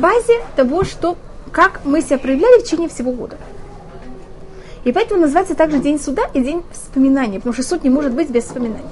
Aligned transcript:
базе 0.00 0.40
того, 0.56 0.84
что, 0.84 1.16
как 1.52 1.84
мы 1.84 2.00
себя 2.00 2.18
проявляли 2.18 2.60
в 2.60 2.64
течение 2.64 2.88
всего 2.88 3.12
года. 3.12 3.36
И 4.84 4.92
поэтому 4.92 5.20
называется 5.20 5.54
также 5.54 5.78
день 5.78 6.00
суда 6.00 6.22
и 6.32 6.40
день 6.40 6.62
вспоминания, 6.72 7.36
потому 7.36 7.52
что 7.52 7.62
суд 7.62 7.84
не 7.84 7.90
может 7.90 8.12
быть 8.12 8.30
без 8.30 8.44
вспоминаний. 8.44 8.88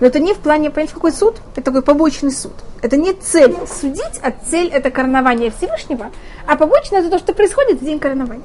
Но 0.00 0.06
это 0.06 0.20
не 0.20 0.34
в 0.34 0.38
плане, 0.38 0.70
понимаете, 0.70 0.94
какой 0.94 1.12
суд? 1.12 1.36
Это 1.54 1.66
такой 1.66 1.82
побочный 1.82 2.32
суд. 2.32 2.52
Это 2.82 2.96
не 2.96 3.12
цель 3.12 3.56
судить, 3.66 4.20
а 4.22 4.30
цель 4.30 4.68
это 4.68 4.90
коронование 4.90 5.50
Всевышнего, 5.50 6.10
а 6.46 6.56
побочное 6.56 7.00
это 7.00 7.10
то, 7.10 7.18
что 7.18 7.32
происходит 7.32 7.80
в 7.80 7.84
день 7.84 7.98
коронования. 7.98 8.44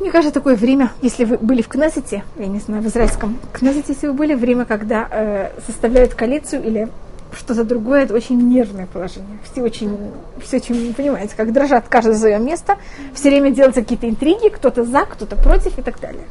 Мне 0.00 0.10
кажется, 0.10 0.32
такое 0.32 0.56
время, 0.56 0.92
если 1.02 1.26
вы 1.26 1.36
были 1.36 1.60
в 1.60 1.68
Кнессете, 1.68 2.24
я 2.38 2.46
не 2.46 2.58
знаю, 2.58 2.82
в 2.82 2.86
израильском 2.86 3.38
Кнессете, 3.52 3.92
если 3.92 4.06
вы 4.06 4.14
были, 4.14 4.34
время, 4.34 4.64
когда 4.64 5.06
э, 5.10 5.50
составляют 5.66 6.14
коалицию 6.14 6.64
или 6.64 6.88
что-то 7.32 7.64
другое, 7.64 8.04
это 8.04 8.14
очень 8.14 8.40
нервное 8.48 8.86
положение. 8.86 9.38
Все 9.44 9.62
очень, 9.62 9.96
все 10.42 10.56
очень, 10.56 10.94
понимаете, 10.94 11.34
как 11.36 11.52
дрожат 11.52 11.86
каждое 11.88 12.14
свое 12.14 12.38
место, 12.38 12.78
все 13.12 13.28
время 13.28 13.50
делаются 13.50 13.82
какие-то 13.82 14.08
интриги, 14.08 14.48
кто-то 14.48 14.84
за, 14.84 15.04
кто-то 15.04 15.36
против 15.36 15.78
и 15.78 15.82
так 15.82 16.00
далее. 16.00 16.24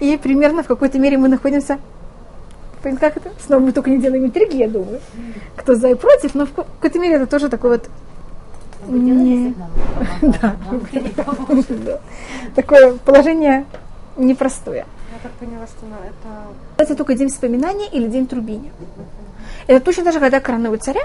И 0.00 0.18
примерно 0.18 0.62
в 0.62 0.66
какой-то 0.66 0.98
мере 0.98 1.16
мы 1.16 1.28
находимся, 1.28 1.78
как 2.82 3.16
это? 3.16 3.32
Снова 3.44 3.60
мы 3.60 3.72
только 3.72 3.88
не 3.88 3.98
делаем 3.98 4.26
интриги, 4.26 4.56
я 4.56 4.68
думаю, 4.68 5.00
кто 5.56 5.74
за 5.74 5.88
и 5.88 5.94
против, 5.94 6.34
но 6.34 6.44
в 6.44 6.52
какой-то 6.52 6.98
мере 6.98 7.16
это 7.16 7.26
тоже 7.26 7.48
такой 7.48 7.70
вот 7.70 7.88
не... 8.88 9.54
Да. 10.22 10.56
Такое 12.54 12.96
положение 12.96 13.66
непростое. 14.16 14.86
Я 15.12 15.18
так 15.22 15.32
поняла, 15.32 15.66
что 15.66 15.86
это... 15.86 16.82
Это 16.82 16.94
только 16.96 17.14
день 17.14 17.28
вспоминания 17.28 17.88
или 17.88 18.08
день 18.08 18.26
трубения. 18.26 18.72
Это 19.66 19.84
точно 19.84 20.04
так 20.04 20.12
же, 20.12 20.20
когда 20.20 20.40
коронуют 20.40 20.82
царя, 20.82 21.02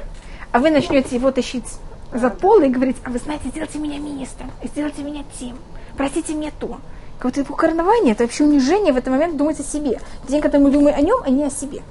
а 0.52 0.59
вы 0.59 0.70
начнете 0.70 1.16
его 1.16 1.32
тащить 1.32 1.65
за 2.13 2.29
пол 2.29 2.62
и 2.62 2.70
говорить, 2.70 2.98
а 3.04 3.09
вы 3.09 3.20
знаете, 3.20 3.49
сделайте 3.49 3.79
меня 3.79 3.99
министром, 3.99 4.52
сделайте 4.63 5.04
меня 5.04 5.24
тем, 5.40 5.57
простите 5.98 6.34
мне 6.34 6.52
то. 6.59 6.79
Как 7.18 7.26
вот 7.26 7.37
это 7.37 7.54
коронование, 7.54 8.13
это 8.13 8.24
вообще 8.24 8.43
унижение 8.43 8.93
в 8.93 8.98
этот 8.98 9.12
момент 9.12 9.37
думать 9.37 9.59
о 9.59 9.63
себе. 9.63 9.99
День, 10.27 10.41
когда 10.41 10.59
мы 10.59 10.71
думаем 10.71 10.98
о 10.98 11.02
нем, 11.02 11.20
а 11.24 11.29
не 11.29 11.46
о 11.46 11.49
себе. 11.49 11.82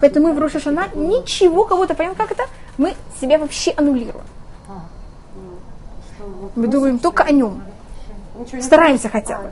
Поэтому 0.00 0.28
мы 0.28 0.34
в 0.34 0.38
Рошашана 0.40 0.88
ничего 0.94 1.64
кого-то, 1.64 1.94
понимаем, 1.94 2.16
как 2.16 2.32
это? 2.32 2.44
Мы 2.78 2.94
себя 3.20 3.38
вообще 3.38 3.72
аннулируем. 3.76 4.24
Мы 6.54 6.66
думаем 6.66 6.98
только 6.98 7.22
о 7.24 7.30
нем. 7.30 7.62
Стараемся 8.60 9.08
хотя 9.08 9.38
бы. 9.38 9.50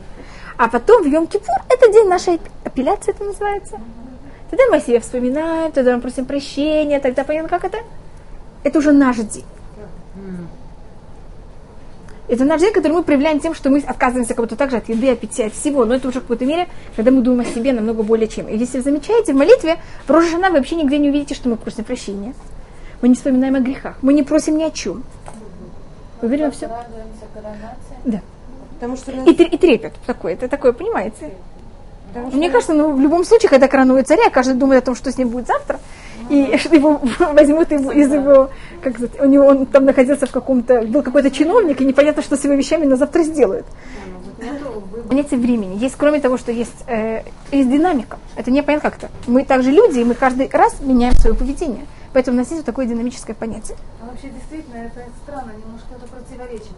А 0.56 0.68
потом 0.68 1.02
в 1.02 1.06
Йом-Кипур, 1.06 1.62
это 1.68 1.92
день 1.92 2.08
нашей 2.08 2.40
апелляции, 2.64 3.12
это 3.12 3.24
называется. 3.24 3.78
Тогда 4.50 4.64
мы 4.70 4.80
себе 4.80 5.00
вспоминаем, 5.00 5.72
тогда 5.72 5.94
мы 5.94 6.02
просим 6.02 6.26
прощения, 6.26 7.00
тогда 7.00 7.24
понятно, 7.24 7.48
как 7.48 7.64
это? 7.64 7.78
Это 8.62 8.78
уже 8.78 8.92
наш 8.92 9.16
день. 9.16 9.44
Это 12.28 12.44
наш 12.44 12.60
день, 12.60 12.72
который 12.72 12.92
мы 12.92 13.02
проявляем 13.02 13.40
тем, 13.40 13.54
что 13.54 13.70
мы 13.70 13.80
отказываемся 13.80 14.34
как 14.34 14.44
будто 14.44 14.54
так 14.54 14.70
же 14.70 14.76
от 14.76 14.88
еды, 14.88 15.10
от 15.10 15.18
питья, 15.18 15.46
от 15.46 15.52
всего. 15.52 15.84
Но 15.84 15.94
это 15.94 16.08
уже 16.08 16.20
в 16.20 16.22
какой-то 16.22 16.44
мере, 16.44 16.68
когда 16.94 17.10
мы 17.10 17.22
думаем 17.22 17.48
о 17.48 17.52
себе 17.52 17.72
намного 17.72 18.04
более 18.04 18.28
чем. 18.28 18.46
И 18.48 18.56
если 18.56 18.78
вы 18.78 18.84
замечаете, 18.84 19.32
в 19.32 19.36
молитве 19.36 19.78
в 20.06 20.10
Рожана 20.10 20.50
вы 20.50 20.58
вообще 20.58 20.76
нигде 20.76 20.98
не 20.98 21.08
увидите, 21.08 21.34
что 21.34 21.48
мы 21.48 21.56
просим 21.56 21.82
прощения. 21.82 22.34
Мы 23.02 23.08
не 23.08 23.14
вспоминаем 23.14 23.56
о 23.56 23.60
грехах. 23.60 23.96
Мы 24.02 24.14
не 24.14 24.22
просим 24.22 24.58
ни 24.58 24.62
о 24.62 24.70
чем. 24.70 25.02
Мы 26.22 26.28
говорим 26.28 26.46
о 26.46 26.50
всем. 26.50 26.70
Да. 28.04 28.20
Потому 28.74 28.96
что... 28.96 29.12
и, 29.12 29.30
и 29.30 29.58
трепет 29.58 29.92
такой. 30.06 30.34
Это 30.34 30.48
такое, 30.48 30.72
понимаете? 30.72 31.30
Потому 32.12 32.30
Мне 32.32 32.50
кажется, 32.50 32.74
ну, 32.74 32.92
в 32.92 33.00
любом 33.00 33.24
случае, 33.24 33.50
когда 33.50 33.68
коронуют 33.68 34.08
царя, 34.08 34.30
каждый 34.30 34.54
думает 34.54 34.82
о 34.82 34.86
том, 34.86 34.94
что 34.96 35.12
с 35.12 35.18
ним 35.18 35.28
будет 35.28 35.46
завтра 35.46 35.78
и 36.30 36.56
что 36.56 36.74
его 36.74 37.00
возьмут 37.18 37.70
его, 37.72 37.92
из 37.92 38.12
его, 38.12 38.50
как 38.82 38.94
сказать, 38.94 39.20
у 39.20 39.26
него 39.26 39.44
он 39.46 39.66
там 39.66 39.84
находился 39.84 40.26
в 40.26 40.30
каком-то, 40.30 40.82
был 40.82 41.02
какой-то 41.02 41.30
чиновник, 41.30 41.80
и 41.80 41.84
непонятно, 41.84 42.22
что 42.22 42.36
с 42.36 42.44
его 42.44 42.54
вещами 42.54 42.86
на 42.86 42.96
завтра 42.96 43.22
сделают. 43.22 43.66
Понятие 45.08 45.40
времени. 45.40 45.76
Есть, 45.78 45.96
кроме 45.96 46.20
того, 46.20 46.38
что 46.38 46.52
есть, 46.52 46.84
э, 46.86 47.22
есть 47.52 47.70
динамика. 47.70 48.18
Это 48.36 48.50
не 48.50 48.62
понятно 48.62 48.90
как-то. 48.90 49.10
Мы 49.26 49.44
также 49.44 49.70
люди, 49.70 49.98
и 50.00 50.04
мы 50.04 50.14
каждый 50.14 50.48
раз 50.48 50.80
меняем 50.80 51.14
свое 51.14 51.36
поведение. 51.36 51.86
Поэтому 52.12 52.36
у 52.36 52.40
нас 52.40 52.48
есть 52.48 52.60
вот 52.60 52.66
такое 52.66 52.86
динамическое 52.86 53.36
понятие. 53.36 53.76
А 54.02 54.06
вообще, 54.06 54.30
действительно, 54.30 54.78
это 54.78 55.04
странно, 55.22 55.52
немножко 55.52 55.94
это 55.94 56.06
противоречит 56.06 56.72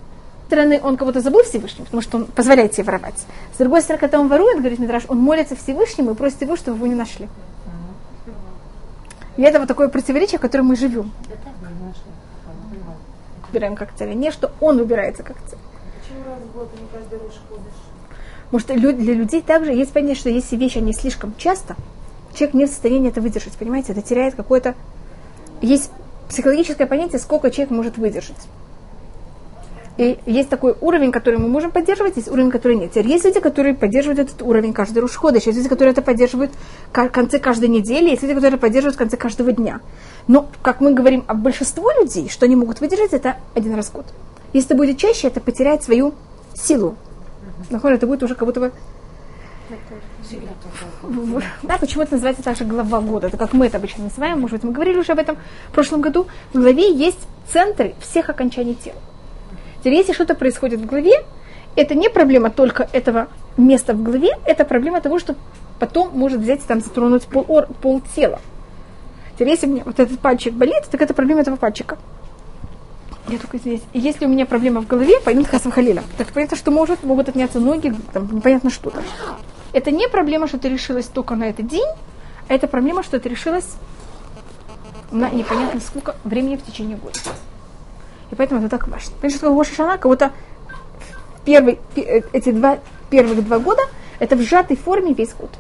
стороны, 0.52 0.80
он 0.82 0.98
кого-то 0.98 1.22
забыл 1.22 1.42
Всевышнему, 1.44 1.86
потому 1.86 2.02
что 2.02 2.18
он 2.18 2.26
позволяет 2.26 2.74
себе 2.74 2.84
воровать. 2.84 3.24
С 3.54 3.56
другой 3.56 3.80
стороны, 3.80 4.00
когда 4.00 4.20
он 4.20 4.28
ворует, 4.28 4.58
говорит 4.58 4.78
Мидраш, 4.78 5.04
он 5.08 5.18
молится 5.18 5.56
Всевышнему 5.56 6.10
и 6.10 6.14
просит 6.14 6.42
его, 6.42 6.56
чтобы 6.56 6.76
его 6.76 6.86
не 6.86 6.94
нашли. 6.94 7.26
И 9.38 9.42
это 9.42 9.58
вот 9.58 9.68
такое 9.68 9.88
противоречие, 9.88 10.38
в 10.38 10.42
котором 10.42 10.66
мы 10.66 10.76
живем. 10.76 11.10
Убираем 13.50 13.76
как 13.76 13.94
царя. 13.94 14.12
Не, 14.12 14.30
что 14.30 14.52
он 14.60 14.78
убирается 14.78 15.22
как 15.22 15.36
царь. 15.48 15.58
Раз 16.32 16.40
в 16.40 16.56
год 16.56 16.68
не 16.80 16.88
каждый 16.90 17.18
руш 17.18 17.34
ходишь? 17.46 17.72
Может, 18.52 18.98
для 18.98 19.14
людей 19.14 19.42
также 19.42 19.72
есть 19.72 19.92
понятие, 19.92 20.16
что 20.16 20.30
если 20.30 20.56
вещи, 20.56 20.78
они 20.78 20.94
слишком 20.94 21.34
часто, 21.36 21.76
человек 22.34 22.54
не 22.54 22.64
в 22.64 22.68
состоянии 22.68 23.10
это 23.10 23.20
выдержать, 23.20 23.52
понимаете? 23.52 23.92
Это 23.92 24.00
теряет 24.00 24.34
какое-то... 24.34 24.74
Есть 25.60 25.90
психологическое 26.30 26.86
понятие, 26.86 27.18
сколько 27.18 27.50
человек 27.50 27.70
может 27.70 27.98
выдержать. 27.98 28.48
И 29.98 30.18
есть 30.24 30.48
такой 30.48 30.74
уровень, 30.80 31.12
который 31.12 31.38
мы 31.38 31.48
можем 31.48 31.70
поддерживать, 31.70 32.16
есть 32.16 32.28
уровень, 32.28 32.50
который 32.50 32.78
нет. 32.78 32.92
Теперь 32.92 33.08
есть 33.08 33.26
люди, 33.26 33.40
которые 33.40 33.74
поддерживают 33.74 34.20
этот 34.20 34.40
уровень 34.40 34.72
каждый 34.72 35.00
рушхода, 35.00 35.34
есть 35.34 35.46
люди, 35.46 35.68
которые 35.68 35.92
это 35.92 36.00
поддерживают 36.00 36.50
в 36.90 37.08
конце 37.10 37.38
каждой 37.40 37.68
недели, 37.68 38.08
есть 38.08 38.22
люди, 38.22 38.34
которые 38.34 38.58
поддерживают 38.58 38.94
в 38.94 38.98
конце 38.98 39.18
каждого 39.18 39.52
дня. 39.52 39.80
Но, 40.28 40.48
как 40.62 40.80
мы 40.80 40.94
говорим 40.94 41.24
о 41.26 41.34
большинстве 41.34 41.84
людей, 42.00 42.30
что 42.30 42.46
они 42.46 42.56
могут 42.56 42.80
выдержать, 42.80 43.12
это 43.12 43.36
один 43.54 43.74
раз 43.74 43.88
в 43.88 43.92
год. 43.92 44.06
Если 44.52 44.68
это 44.68 44.76
будет 44.76 44.98
чаще, 44.98 45.28
это 45.28 45.40
потеряет 45.40 45.82
свою 45.82 46.14
силу. 46.54 46.96
Находит, 47.70 47.98
это 47.98 48.06
будет 48.06 48.22
уже 48.22 48.34
как 48.34 48.46
будто 48.46 48.60
бы 48.60 48.72
да, 51.62 51.78
почему 51.78 52.02
это 52.02 52.12
называется 52.12 52.42
также 52.42 52.64
глава 52.64 53.00
года? 53.00 53.28
Это 53.28 53.36
как 53.36 53.52
мы 53.52 53.66
это 53.66 53.78
обычно 53.78 54.04
называем, 54.04 54.40
может 54.40 54.58
быть, 54.58 54.64
мы 54.64 54.72
говорили 54.72 54.98
уже 54.98 55.12
об 55.12 55.18
этом 55.18 55.36
в 55.68 55.72
прошлом 55.72 56.00
году. 56.00 56.26
В 56.52 56.58
главе 56.58 56.92
есть 56.92 57.18
центры 57.50 57.94
всех 58.00 58.28
окончаний 58.28 58.74
тела. 58.74 58.96
Теперь, 59.80 59.94
если 59.94 60.12
что-то 60.12 60.34
происходит 60.34 60.80
в 60.80 60.86
главе, 60.86 61.24
это 61.74 61.94
не 61.94 62.08
проблема 62.08 62.50
только 62.50 62.88
этого 62.92 63.28
места 63.56 63.94
в 63.94 64.02
главе, 64.02 64.30
это 64.44 64.64
проблема 64.64 65.00
того, 65.00 65.18
что 65.18 65.34
потом 65.78 66.10
может 66.12 66.40
взять 66.40 66.60
и 66.60 66.66
там 66.66 66.80
затронуть 66.80 67.24
пол, 67.24 67.66
пол 67.80 68.02
тела. 68.14 68.40
Теперь, 69.34 69.50
если 69.50 69.66
меня 69.66 69.82
вот 69.84 69.98
этот 69.98 70.18
пальчик 70.20 70.54
болит, 70.54 70.84
так 70.90 71.00
это 71.00 71.14
проблема 71.14 71.40
этого 71.40 71.56
пальчика. 71.56 71.98
Я 73.28 73.38
только 73.38 73.58
здесь. 73.58 73.82
И 73.92 74.00
если 74.00 74.26
у 74.26 74.28
меня 74.28 74.46
проблема 74.46 74.82
в 74.82 74.86
голове, 74.86 75.20
поймите 75.20 75.50
Хасвахалила, 75.50 76.02
так 76.18 76.32
понятно, 76.32 76.56
что 76.56 76.70
может, 76.70 77.02
могут 77.04 77.28
отняться 77.28 77.60
ноги, 77.60 77.94
там 78.12 78.28
непонятно 78.34 78.70
что 78.70 78.90
там. 78.90 79.04
Это 79.72 79.90
не 79.90 80.08
проблема, 80.08 80.48
что 80.48 80.56
это 80.56 80.68
решилось 80.68 81.06
только 81.06 81.34
на 81.34 81.44
этот 81.44 81.66
день, 81.66 81.86
а 82.48 82.54
это 82.54 82.66
проблема, 82.66 83.02
что 83.02 83.16
это 83.16 83.28
решилось 83.28 83.76
на 85.10 85.30
непонятно 85.30 85.80
сколько 85.80 86.16
времени 86.24 86.56
в 86.56 86.64
течение 86.64 86.96
года. 86.96 87.18
И 88.30 88.34
поэтому 88.34 88.60
это 88.60 88.70
так 88.70 88.88
важно. 88.88 89.14
Потому 89.16 89.32
что 89.32 89.48
Роша 89.48 89.74
Шана, 89.74 89.98
будто 89.98 90.32
первый, 91.44 91.78
э, 91.96 92.22
эти 92.32 92.50
два, 92.50 92.78
первых 93.10 93.44
два 93.44 93.58
года, 93.58 93.82
это 94.18 94.36
в 94.36 94.42
сжатой 94.42 94.76
форме 94.76 95.14
весь 95.14 95.32
год. 95.34 95.50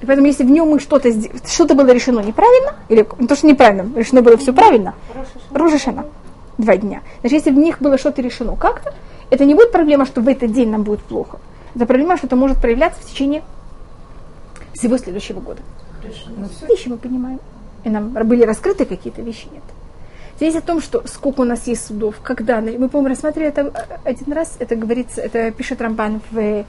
И 0.00 0.06
поэтому, 0.06 0.26
если 0.26 0.44
в 0.44 0.50
нем 0.50 0.68
мы 0.68 0.78
что-то 0.78 1.10
что-то 1.46 1.74
было 1.74 1.90
решено 1.90 2.20
неправильно, 2.20 2.74
или 2.88 3.06
не 3.18 3.26
то, 3.26 3.34
что 3.34 3.46
неправильно, 3.46 3.90
решено 3.98 4.22
было 4.22 4.36
все 4.36 4.52
правильно, 4.52 4.94
Рожешана, 5.52 6.06
два 6.58 6.76
дня. 6.76 7.02
Значит, 7.20 7.38
если 7.38 7.50
в 7.50 7.58
них 7.58 7.80
было 7.80 7.96
что-то 7.96 8.20
решено 8.20 8.56
как-то, 8.56 8.92
это 9.30 9.44
не 9.44 9.54
будет 9.54 9.72
проблема, 9.72 10.06
что 10.06 10.20
в 10.20 10.28
этот 10.28 10.52
день 10.52 10.70
нам 10.70 10.82
будет 10.82 11.00
плохо. 11.00 11.38
Это 11.74 11.86
проблема, 11.86 12.16
что 12.16 12.26
это 12.26 12.36
может 12.36 12.60
проявляться 12.60 13.00
в 13.00 13.06
течение 13.06 13.42
всего 14.74 14.98
следующего 14.98 15.40
года. 15.40 15.62
Вещи 16.68 16.88
мы 16.88 16.98
понимаем. 16.98 17.40
И 17.84 17.88
нам 17.88 18.10
были 18.10 18.42
раскрыты 18.42 18.84
какие-то 18.84 19.22
вещи, 19.22 19.46
нет. 19.52 19.62
Здесь 20.36 20.54
о 20.56 20.60
том, 20.60 20.82
что 20.82 21.02
сколько 21.06 21.40
у 21.40 21.44
нас 21.44 21.66
есть 21.66 21.86
судов, 21.86 22.16
когда. 22.22 22.60
Мы, 22.60 22.88
по-моему, 22.88 23.08
рассматривали 23.08 23.48
это 23.48 23.62
э, 23.62 23.96
один 24.04 24.32
раз, 24.34 24.56
это 24.58 24.76
говорится, 24.76 25.22
это 25.22 25.50
пишет 25.50 25.80
Рамбан 25.80 26.20
в, 26.30 26.64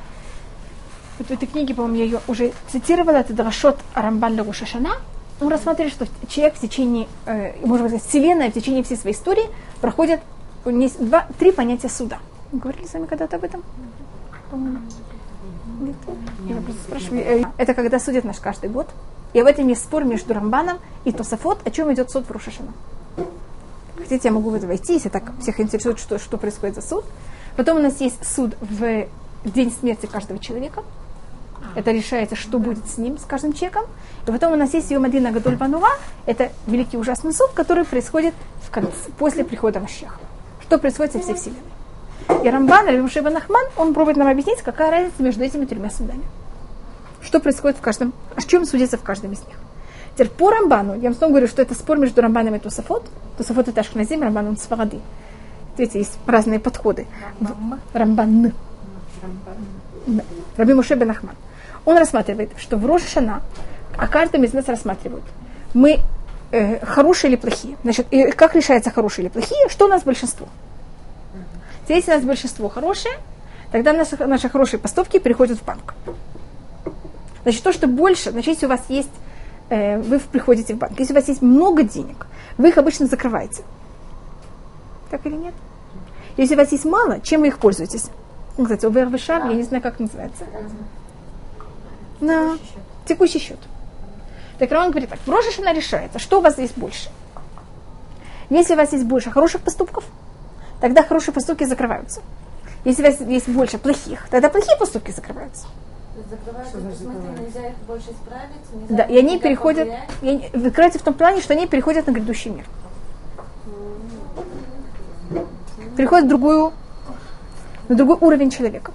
вот 1.17 1.27
в 1.27 1.31
этой 1.31 1.47
книге, 1.47 1.73
по-моему, 1.73 1.97
я 1.97 2.03
ее 2.05 2.19
уже 2.27 2.53
цитировала, 2.71 3.17
это 3.17 3.33
Драшот 3.33 3.77
Рамбан 3.93 4.37
Лагушашана. 4.37 4.91
Мы 5.39 5.49
рассматривали, 5.49 5.91
что 5.91 6.07
человек 6.27 6.55
в 6.55 6.61
течение, 6.61 7.07
э, 7.25 7.53
можно 7.65 7.87
сказать, 7.87 8.07
Вселенная 8.07 8.49
в 8.49 8.53
течение 8.53 8.83
всей 8.83 8.97
своей 8.97 9.15
истории 9.15 9.45
проходит 9.81 10.21
есть 10.65 11.03
два, 11.03 11.27
три 11.39 11.51
понятия 11.51 11.89
суда. 11.89 12.19
Мы 12.51 12.59
говорили 12.59 12.85
с 12.85 12.93
вами 12.93 13.05
когда-то 13.05 13.37
об 13.37 13.43
этом? 13.43 13.63
Я 16.47 16.55
просто 16.55 16.81
спрашиваю. 16.83 17.21
Э, 17.21 17.43
это 17.57 17.73
когда 17.73 17.99
судят 17.99 18.23
наш 18.23 18.37
каждый 18.37 18.69
год. 18.69 18.87
И 19.33 19.41
в 19.41 19.45
этом 19.45 19.67
есть 19.67 19.83
спор 19.83 20.03
между 20.05 20.33
Рамбаном 20.33 20.79
и 21.05 21.11
Тософот, 21.11 21.59
о 21.65 21.71
чем 21.71 21.93
идет 21.93 22.09
суд 22.09 22.25
в 22.25 22.31
Рушашана. 22.31 22.73
Хотите, 23.97 24.29
я 24.29 24.31
могу 24.31 24.49
в 24.49 24.55
это 24.55 24.67
войти, 24.67 24.93
если 24.93 25.09
так 25.09 25.33
всех 25.39 25.59
интересует, 25.59 25.99
что, 25.99 26.17
что 26.17 26.37
происходит 26.37 26.75
за 26.75 26.81
суд. 26.81 27.03
Потом 27.55 27.77
у 27.77 27.81
нас 27.81 27.99
есть 27.99 28.25
суд 28.25 28.55
в 28.61 29.07
день 29.43 29.71
смерти 29.71 30.05
каждого 30.05 30.39
человека. 30.39 30.83
Это 31.77 31.91
решается, 31.91 32.35
что 32.35 32.57
будет 32.57 32.89
с 32.89 32.97
ним, 32.97 33.19
с 33.19 33.25
каждым 33.25 33.53
человеком. 33.53 33.83
И 34.25 34.31
потом 34.31 34.53
у 34.53 34.55
нас 34.55 34.73
есть 34.73 34.89
Йом 34.89 35.05
Адина 35.05 35.31
Гадоль 35.31 35.57
Бануа. 35.57 35.89
Это 36.25 36.51
великий 36.65 36.97
ужасный 36.97 37.31
суд, 37.33 37.51
который 37.53 37.85
происходит 37.85 38.33
в 38.63 38.71
конце, 38.71 38.91
после 39.19 39.43
прихода 39.43 39.79
Машеха. 39.79 40.19
Что 40.63 40.79
происходит 40.79 41.13
со 41.13 41.19
всей 41.19 41.35
вселенной. 41.35 42.43
И 42.43 42.49
Рамбан, 42.49 42.87
Рабимши 42.87 43.21
Нахман, 43.21 43.63
он 43.77 43.93
пробует 43.93 44.17
нам 44.17 44.27
объяснить, 44.27 44.63
какая 44.63 44.89
разница 44.89 45.21
между 45.21 45.43
этими 45.43 45.65
тремя 45.65 45.91
судами. 45.91 46.23
Что 47.21 47.39
происходит 47.39 47.77
в 47.77 47.81
каждом, 47.81 48.11
о 48.35 48.41
чем 48.41 48.65
судится 48.65 48.97
в 48.97 49.03
каждом 49.03 49.33
из 49.33 49.41
них. 49.41 49.57
Теперь 50.15 50.29
по 50.29 50.49
Рамбану, 50.49 50.95
я 50.95 51.09
вам 51.09 51.13
снова 51.13 51.29
говорю, 51.29 51.47
что 51.47 51.61
это 51.61 51.75
спор 51.75 51.99
между 51.99 52.23
Рамбаном 52.23 52.55
и 52.55 52.59
Тусафот. 52.59 53.05
Тусафот 53.37 53.67
это 53.67 53.81
Ашкназим, 53.81 54.23
Рамбан 54.23 54.47
он 54.47 54.57
Сфаради. 54.57 54.99
Видите, 55.77 55.99
есть 55.99 56.17
разные 56.25 56.59
подходы. 56.59 57.05
Рамбан. 57.93 58.51
Раби 60.57 60.73
Муше 60.73 60.95
бен 60.95 61.11
Ахман. 61.11 61.35
Он 61.87 61.97
рассматривает, 61.97 62.49
что 62.57 62.75
в 62.75 62.85
Рошашана, 62.85 63.41
а 63.97 64.07
каждым 64.09 64.43
из 64.43 64.51
нас 64.51 64.67
рассматривают, 64.67 65.23
мы 65.73 65.99
э, 66.51 66.85
хорошие 66.85 67.31
или 67.31 67.37
плохие. 67.37 67.77
Значит, 67.83 68.07
и 68.11 68.29
как 68.31 68.55
решается 68.55 68.91
хорошие 68.91 69.23
или 69.23 69.31
плохие, 69.31 69.69
что 69.69 69.85
у 69.85 69.87
нас 69.87 70.03
большинство. 70.03 70.49
Если 71.87 72.11
у 72.11 72.15
нас 72.15 72.25
большинство 72.25 72.67
хорошее, 72.67 73.15
тогда 73.71 73.93
наши, 73.93 74.17
наши 74.17 74.49
хорошие 74.49 74.81
поступки 74.81 75.17
переходят 75.17 75.59
в 75.59 75.63
банк. 75.63 75.93
Значит, 77.43 77.63
то, 77.63 77.71
что 77.71 77.87
больше, 77.87 78.31
значит, 78.31 78.55
если 78.55 78.65
у 78.65 78.69
вас 78.69 78.81
есть, 78.89 79.13
э, 79.69 79.97
вы 79.97 80.19
приходите 80.19 80.73
в 80.73 80.79
банк, 80.79 80.99
если 80.99 81.13
у 81.13 81.15
вас 81.15 81.29
есть 81.29 81.41
много 81.41 81.83
денег, 81.83 82.27
вы 82.57 82.67
их 82.67 82.77
обычно 82.77 83.05
закрываете. 83.05 83.63
Так 85.09 85.25
или 85.25 85.35
нет? 85.35 85.53
Если 86.35 86.55
у 86.55 86.57
вас 86.57 86.69
есть 86.73 86.83
мало, 86.83 87.21
чем 87.21 87.39
вы 87.41 87.47
их 87.47 87.59
пользуетесь? 87.59 88.09
Ну, 88.57 88.65
кстати, 88.65 88.85
ОВРВША, 88.85 89.35
я 89.35 89.53
не 89.53 89.63
знаю, 89.63 89.81
как 89.81 90.01
называется. 90.01 90.43
На 92.19 92.57
текущий 93.05 93.39
счет. 93.39 93.59
Так 94.59 94.71
Роман 94.71 94.89
говорит 94.91 95.09
так, 95.09 95.19
в 95.19 95.29
Рошашина 95.29 95.73
решается, 95.73 96.19
что 96.19 96.39
у 96.39 96.41
вас 96.41 96.57
есть 96.57 96.77
больше. 96.77 97.09
Если 98.49 98.73
у 98.73 98.77
вас 98.77 98.91
есть 98.93 99.05
больше 99.05 99.29
хороших 99.29 99.61
поступков, 99.61 100.03
тогда 100.81 101.03
хорошие 101.03 101.33
поступки 101.33 101.63
закрываются. 101.65 102.21
Если 102.85 103.03
у 103.03 103.05
вас 103.05 103.19
есть 103.21 103.49
больше 103.49 103.77
плохих, 103.77 104.27
тогда 104.29 104.49
плохие 104.49 104.77
поступки 104.77 105.11
закрываются. 105.11 105.67
Закрываются, 106.29 106.77
в 106.77 106.81
смысле, 106.81 107.09
нельзя 107.39 107.67
их 107.69 107.75
больше 107.87 108.11
исправить? 108.11 108.49
Нельзя 108.73 108.95
Да, 108.95 109.03
и 109.03 109.17
они 109.19 109.37
переходят, 109.39 109.87
и 110.21 110.29
они- 110.29 110.49
закрываются 110.53 110.99
в 110.99 111.03
том 111.03 111.13
плане, 111.13 111.41
что 111.41 111.53
они 111.53 111.67
переходят 111.67 112.07
на 112.07 112.11
грядущий 112.11 112.49
мир. 112.49 112.65
Переходят 115.95 116.25
в 116.25 116.29
другую, 116.29 116.73
на 117.89 117.95
другой 117.95 118.17
уровень 118.19 118.49
человека. 118.49 118.91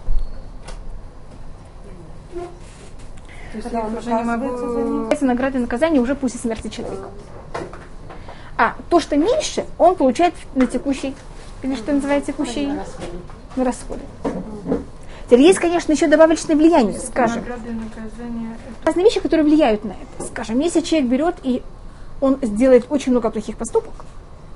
Уже 3.55 4.13
не 4.13 4.25
могу... 4.25 5.09
Награды 5.21 5.59
и 5.59 5.61
наказания 5.61 6.01
уже 6.01 6.15
после 6.15 6.41
смерти 6.41 6.69
человека. 6.69 7.09
А 8.59 8.75
то, 8.91 9.01
что 9.01 9.17
меньше, 9.17 9.65
он 9.79 9.95
получает 9.95 10.35
на 10.55 10.67
текущий, 10.67 11.15
или 11.63 11.75
что 11.75 11.93
называется 11.93 12.33
текущий, 12.33 12.71
на 13.57 13.65
расходы. 13.65 14.03
Теперь 15.27 15.43
есть, 15.43 15.59
конечно, 15.59 15.93
еще 15.93 16.09
добавочное 16.09 16.57
влияние, 16.57 16.99
скажем. 16.99 17.39
Награды 17.39 17.71
наказания. 17.71 18.57
разные 18.85 19.05
вещи, 19.05 19.21
которые 19.21 19.45
влияют 19.45 19.85
на 19.85 19.93
это. 19.93 20.29
Скажем, 20.29 20.59
если 20.61 20.81
человек 20.81 21.09
берет 21.09 21.37
и 21.43 21.63
он 22.21 22.39
сделает 22.43 22.87
очень 22.91 23.13
много 23.13 23.31
плохих 23.31 23.57
поступок, 23.57 23.95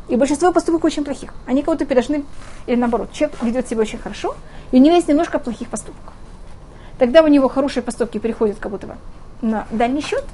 и 0.09 0.17
большинство 0.17 0.53
поступок 0.53 0.85
очень 0.85 1.05
плохих, 1.05 1.33
они 1.47 1.63
кого-то 1.63 1.85
передошны, 1.85 2.25
или 2.67 2.77
наоборот, 2.77 3.11
человек 3.13 3.43
ведет 3.43 3.69
себя 3.69 3.81
очень 3.81 3.99
хорошо, 3.99 4.37
и 4.71 4.77
у 4.77 4.81
него 4.81 4.95
есть 4.95 5.09
немножко 5.09 5.39
плохих 5.39 5.69
поступок. 5.69 6.13
Тогда 6.99 7.23
у 7.23 7.27
него 7.27 7.49
хорошие 7.49 7.83
поступки 7.83 8.19
переходят 8.19 8.59
как 8.59 8.73
будто 8.73 8.87
бы 8.87 8.95
на 9.43 9.67
дальний 9.71 10.01
счет, 10.01 10.25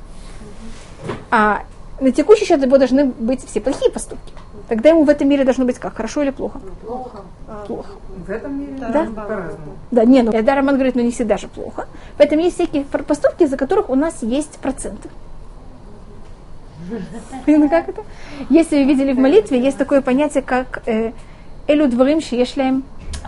а 1.31 1.65
на 2.01 2.13
текущий 2.13 2.45
счет 2.45 2.63
его 2.63 2.79
должны 2.79 3.07
быть 3.07 3.45
все 3.45 3.61
плохие 3.61 3.91
поступки. 3.91 4.33
Тогда 4.69 4.91
ему 4.91 5.05
в 5.05 5.09
этом 5.09 5.29
мире 5.29 5.45
должно 5.45 5.65
быть 5.65 5.79
как, 5.79 5.97
хорошо 5.97 6.23
или 6.23 6.31
плохо? 6.31 6.61
Плохо. 6.87 7.23
Плохо. 7.67 7.91
В 8.27 8.31
этом 8.31 8.61
мире 8.61 8.75
Да. 8.79 9.07
по-разному. 9.07 9.77
Да, 9.91 10.05
не, 10.05 10.23
ну, 10.23 10.33
да, 10.43 10.55
Роман 10.55 10.77
говорит, 10.77 10.95
ну 10.95 11.03
не 11.03 11.11
всегда 11.11 11.37
же 11.37 11.49
плохо. 11.49 11.87
Поэтому 12.17 12.43
есть 12.43 12.55
всякие 12.57 12.85
поступки, 12.85 13.45
за 13.45 13.57
которых 13.57 13.91
у 13.91 13.95
нас 13.95 14.23
есть 14.23 14.59
проценты. 14.59 15.09
Ну 17.47 17.69
как 17.69 17.89
это? 17.89 18.03
Если 18.51 18.77
вы 18.77 18.85
видели 18.85 19.13
в 19.13 19.19
молитве, 19.19 19.61
есть 19.61 19.79
такое 19.79 20.01
понятие, 20.01 20.43
как 20.43 20.83
э, 20.87 21.13
элю 21.67 21.89
дворим 21.89 22.21
шиешлем. 22.21 22.85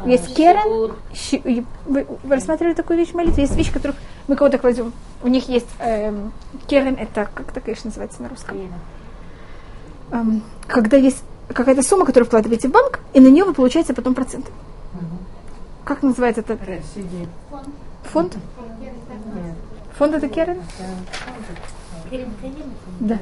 Есть 0.07 0.35
керен. 0.35 0.95
Вы, 1.87 2.07
рассматривали 2.29 2.75
такую 2.75 2.99
вещь 2.99 3.11
в 3.11 3.15
молитве? 3.15 3.45
Есть 3.45 3.57
вещи, 3.57 3.73
которых 3.73 3.97
мы 4.29 4.37
кого-то 4.37 4.59
кладем. 4.59 4.93
У 5.23 5.29
них 5.29 5.49
есть 5.49 5.69
эм, 5.79 6.33
керен, 6.67 6.95
это 6.95 7.29
как 7.33 7.51
это, 7.51 7.61
конечно, 7.61 7.89
называется 7.89 8.23
на 8.23 8.29
русском? 8.29 8.59
Эм, 10.11 10.43
когда 10.67 10.97
есть 10.97 11.23
какая-то 11.53 11.83
сумма, 11.83 12.07
которую 12.07 12.27
вкладываете 12.27 12.69
в 12.69 12.73
банк, 12.73 13.01
и 13.13 13.21
на 13.21 13.29
нее 13.29 13.45
вы 13.45 13.55
получаете 13.55 13.95
потом 13.95 14.15
проценты. 14.15 14.51
Как 15.85 16.03
называется 16.03 16.41
это? 16.41 16.59
Сиди. 16.95 17.29
Фонд? 18.13 18.37
Фонд 19.99 20.15
это 20.15 20.29
Керен? 20.29 20.59
Да. 23.01 23.19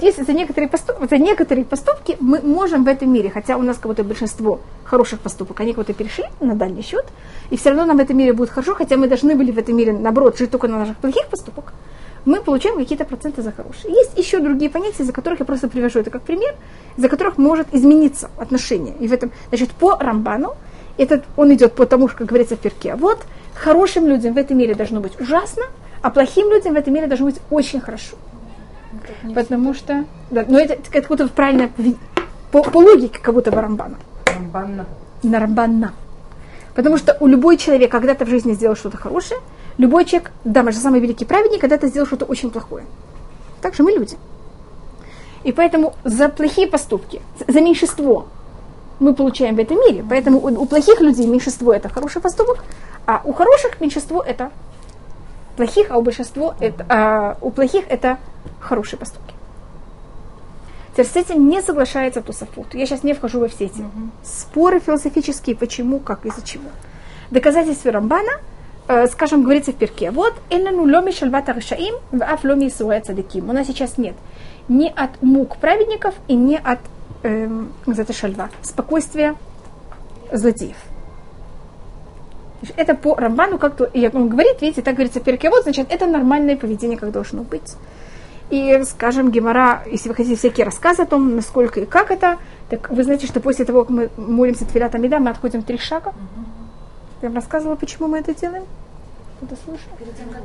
Если 0.00 0.22
за 0.22 0.32
некоторые, 0.32 0.68
поступ- 0.68 1.08
за 1.08 1.18
некоторые 1.18 1.64
поступки 1.64 2.16
мы 2.20 2.40
можем 2.40 2.84
в 2.84 2.88
этом 2.88 3.12
мире, 3.12 3.30
хотя 3.30 3.56
у 3.56 3.62
нас 3.62 3.78
кого-то 3.78 4.04
большинство 4.04 4.60
хороших 4.84 5.20
поступок, 5.20 5.60
они 5.60 5.72
кого-то 5.72 5.92
перешли 5.92 6.24
на 6.40 6.54
дальний 6.54 6.82
счет, 6.82 7.04
и 7.50 7.56
все 7.56 7.70
равно 7.70 7.84
нам 7.86 7.96
в 7.96 8.00
этом 8.00 8.16
мире 8.16 8.32
будет 8.32 8.50
хорошо, 8.50 8.74
хотя 8.74 8.96
мы 8.96 9.08
должны 9.08 9.34
были 9.34 9.50
в 9.50 9.58
этом 9.58 9.76
мире, 9.76 9.92
наоборот, 9.92 10.38
жить 10.38 10.50
только 10.50 10.68
на 10.68 10.78
наших 10.78 10.96
плохих 10.96 11.26
поступках, 11.26 11.72
мы 12.24 12.42
получаем 12.42 12.76
какие-то 12.76 13.04
проценты 13.04 13.40
за 13.42 13.52
хорошие. 13.52 13.94
Есть 13.94 14.18
еще 14.18 14.40
другие 14.40 14.68
понятия, 14.68 15.04
за 15.04 15.12
которых 15.12 15.38
я 15.38 15.46
просто 15.46 15.68
привожу 15.68 16.00
это 16.00 16.10
как 16.10 16.22
пример, 16.22 16.54
за 16.96 17.08
которых 17.08 17.38
может 17.38 17.72
измениться 17.72 18.30
отношение. 18.36 18.94
И 18.98 19.06
в 19.06 19.12
этом, 19.12 19.30
значит, 19.48 19.70
по 19.70 19.96
Рамбану, 19.96 20.54
этот, 20.98 21.24
он 21.36 21.54
идет 21.54 21.74
по 21.74 21.86
тому, 21.86 22.08
как 22.08 22.26
говорится 22.26 22.56
в 22.56 22.58
перке. 22.58 22.96
Вот 22.96 23.20
хорошим 23.54 24.08
людям 24.08 24.34
в 24.34 24.38
этом 24.38 24.58
мире 24.58 24.74
должно 24.74 25.00
быть 25.00 25.18
ужасно, 25.20 25.62
а 26.02 26.10
плохим 26.10 26.50
людям 26.50 26.74
в 26.74 26.76
этом 26.76 26.94
мире 26.94 27.06
должно 27.06 27.26
быть 27.26 27.36
очень 27.50 27.80
хорошо. 27.80 28.16
Потому 29.34 29.74
что, 29.74 30.04
да, 30.30 30.44
но 30.48 30.58
это 30.58 30.78
как 30.90 31.08
будто 31.08 31.28
правильно 31.28 31.70
по, 32.50 32.62
по 32.62 32.78
логике, 32.78 33.18
как 33.20 33.34
будто 33.34 33.50
бы 33.50 33.60
Рамбана. 33.60 33.96
Рамбанна. 34.26 34.86
На 35.22 35.40
Рамбана. 35.40 35.92
Потому 36.74 36.98
что 36.98 37.16
у 37.20 37.26
любой 37.26 37.56
человек 37.56 37.90
когда-то 37.90 38.24
в 38.24 38.28
жизни 38.28 38.52
сделал 38.52 38.76
что-то 38.76 38.96
хорошее, 38.96 39.40
любой 39.78 40.04
человек, 40.04 40.30
да, 40.44 40.62
мы 40.62 40.72
же 40.72 40.78
самый 40.78 41.00
великий 41.00 41.24
праведник, 41.24 41.60
когда-то 41.60 41.88
сделал 41.88 42.06
что-то 42.06 42.26
очень 42.26 42.50
плохое. 42.50 42.84
Так 43.62 43.74
же 43.74 43.82
мы 43.82 43.92
люди. 43.92 44.16
И 45.42 45.52
поэтому 45.52 45.94
за 46.04 46.28
плохие 46.28 46.66
поступки, 46.66 47.22
за 47.46 47.60
меньшинство 47.60 48.26
мы 48.98 49.14
получаем 49.14 49.56
в 49.56 49.58
этом 49.58 49.78
мире. 49.78 50.04
Поэтому 50.08 50.38
у, 50.38 50.62
у 50.62 50.66
плохих 50.66 51.00
людей 51.00 51.26
меньшинство 51.26 51.72
это 51.72 51.88
хороший 51.88 52.20
поступок, 52.20 52.64
а 53.06 53.22
у 53.24 53.32
хороших 53.32 53.80
меньшинство 53.80 54.22
это 54.22 54.50
плохих, 55.56 55.90
а 55.90 55.98
у 55.98 56.02
большинства 56.02 56.54
это, 56.60 56.86
а 56.88 57.36
у 57.40 57.50
плохих 57.50 57.84
это 57.88 58.18
хорошие 58.60 58.98
поступки. 58.98 59.34
Теперь 60.92 61.06
с 61.06 61.16
этим 61.16 61.48
не 61.48 61.60
соглашается 61.60 62.22
Тусафут. 62.22 62.74
Я 62.74 62.86
сейчас 62.86 63.02
не 63.02 63.12
вхожу 63.12 63.40
во 63.40 63.48
все 63.48 63.66
эти 63.66 63.84
споры 64.22 64.80
философические, 64.80 65.54
почему, 65.54 65.98
как, 65.98 66.24
из-за 66.24 66.42
чего. 66.42 66.70
Доказательство 67.30 67.92
Рамбана, 67.92 68.40
э, 68.88 69.06
скажем, 69.08 69.42
говорится 69.42 69.72
в 69.72 69.76
перке. 69.76 70.10
Вот, 70.10 70.32
«Эннану 70.48 70.84
ломи 70.84 71.10
шальвата 71.10 71.52
рашаим, 71.52 71.96
ваф 72.12 72.44
ломи 72.44 72.68
исуэ 72.68 73.00
цадиким». 73.00 73.50
У 73.50 73.52
нас 73.52 73.66
сейчас 73.66 73.98
нет 73.98 74.14
ни 74.68 74.88
от 74.88 75.22
мук 75.22 75.58
праведников 75.58 76.14
и 76.28 76.34
не 76.34 76.56
от 76.56 76.80
это 77.22 78.12
шальва, 78.12 78.50
спокойствия 78.62 79.34
злодеев. 80.30 80.76
Это 82.76 82.94
по 82.94 83.14
Рамбану, 83.14 83.58
как 83.58 83.76
то, 83.76 83.84
и 83.84 84.08
он 84.12 84.28
говорит, 84.28 84.62
видите, 84.62 84.82
так 84.82 84.94
говорится 84.94 85.20
в 85.20 85.22
перке, 85.22 85.50
вот, 85.50 85.64
значит, 85.64 85.86
это 85.90 86.06
нормальное 86.06 86.56
поведение, 86.56 86.98
как 86.98 87.12
должно 87.12 87.42
быть. 87.42 87.74
И, 88.48 88.82
скажем, 88.84 89.30
Гемора, 89.30 89.82
если 89.86 90.08
вы 90.08 90.14
хотите 90.14 90.36
всякие 90.36 90.64
рассказы 90.64 91.02
о 91.02 91.06
том, 91.06 91.34
насколько 91.34 91.80
и 91.80 91.86
как 91.86 92.10
это, 92.10 92.38
так 92.70 92.90
вы 92.90 93.02
знаете, 93.02 93.26
что 93.26 93.40
после 93.40 93.64
того, 93.64 93.82
как 93.82 93.90
мы 93.90 94.10
молимся 94.16 94.64
Тфилат 94.64 94.94
Амида, 94.94 95.18
мы 95.18 95.30
отходим 95.30 95.62
три 95.62 95.78
шага. 95.78 96.12
Я 97.22 97.28
вам 97.28 97.36
рассказывала, 97.36 97.76
почему 97.76 98.08
мы 98.08 98.18
это 98.18 98.34
делаем? 98.34 98.64
Кто-то 99.38 99.60
слышал? 99.64 99.88
Перед 99.98 100.16
тем, 100.16 100.28
как. 100.28 100.42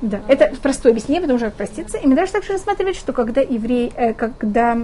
Да, 0.00 0.20
это 0.28 0.52
простое 0.60 0.92
объяснение, 0.92 1.22
потому 1.22 1.38
что 1.38 1.50
проститься. 1.50 1.98
И 1.98 2.06
Мидраш 2.06 2.30
также 2.30 2.52
рассматривает, 2.54 2.96
что 2.96 3.12
когда 3.12 3.40
еврей, 3.40 3.92
э, 3.94 4.14
когда 4.14 4.78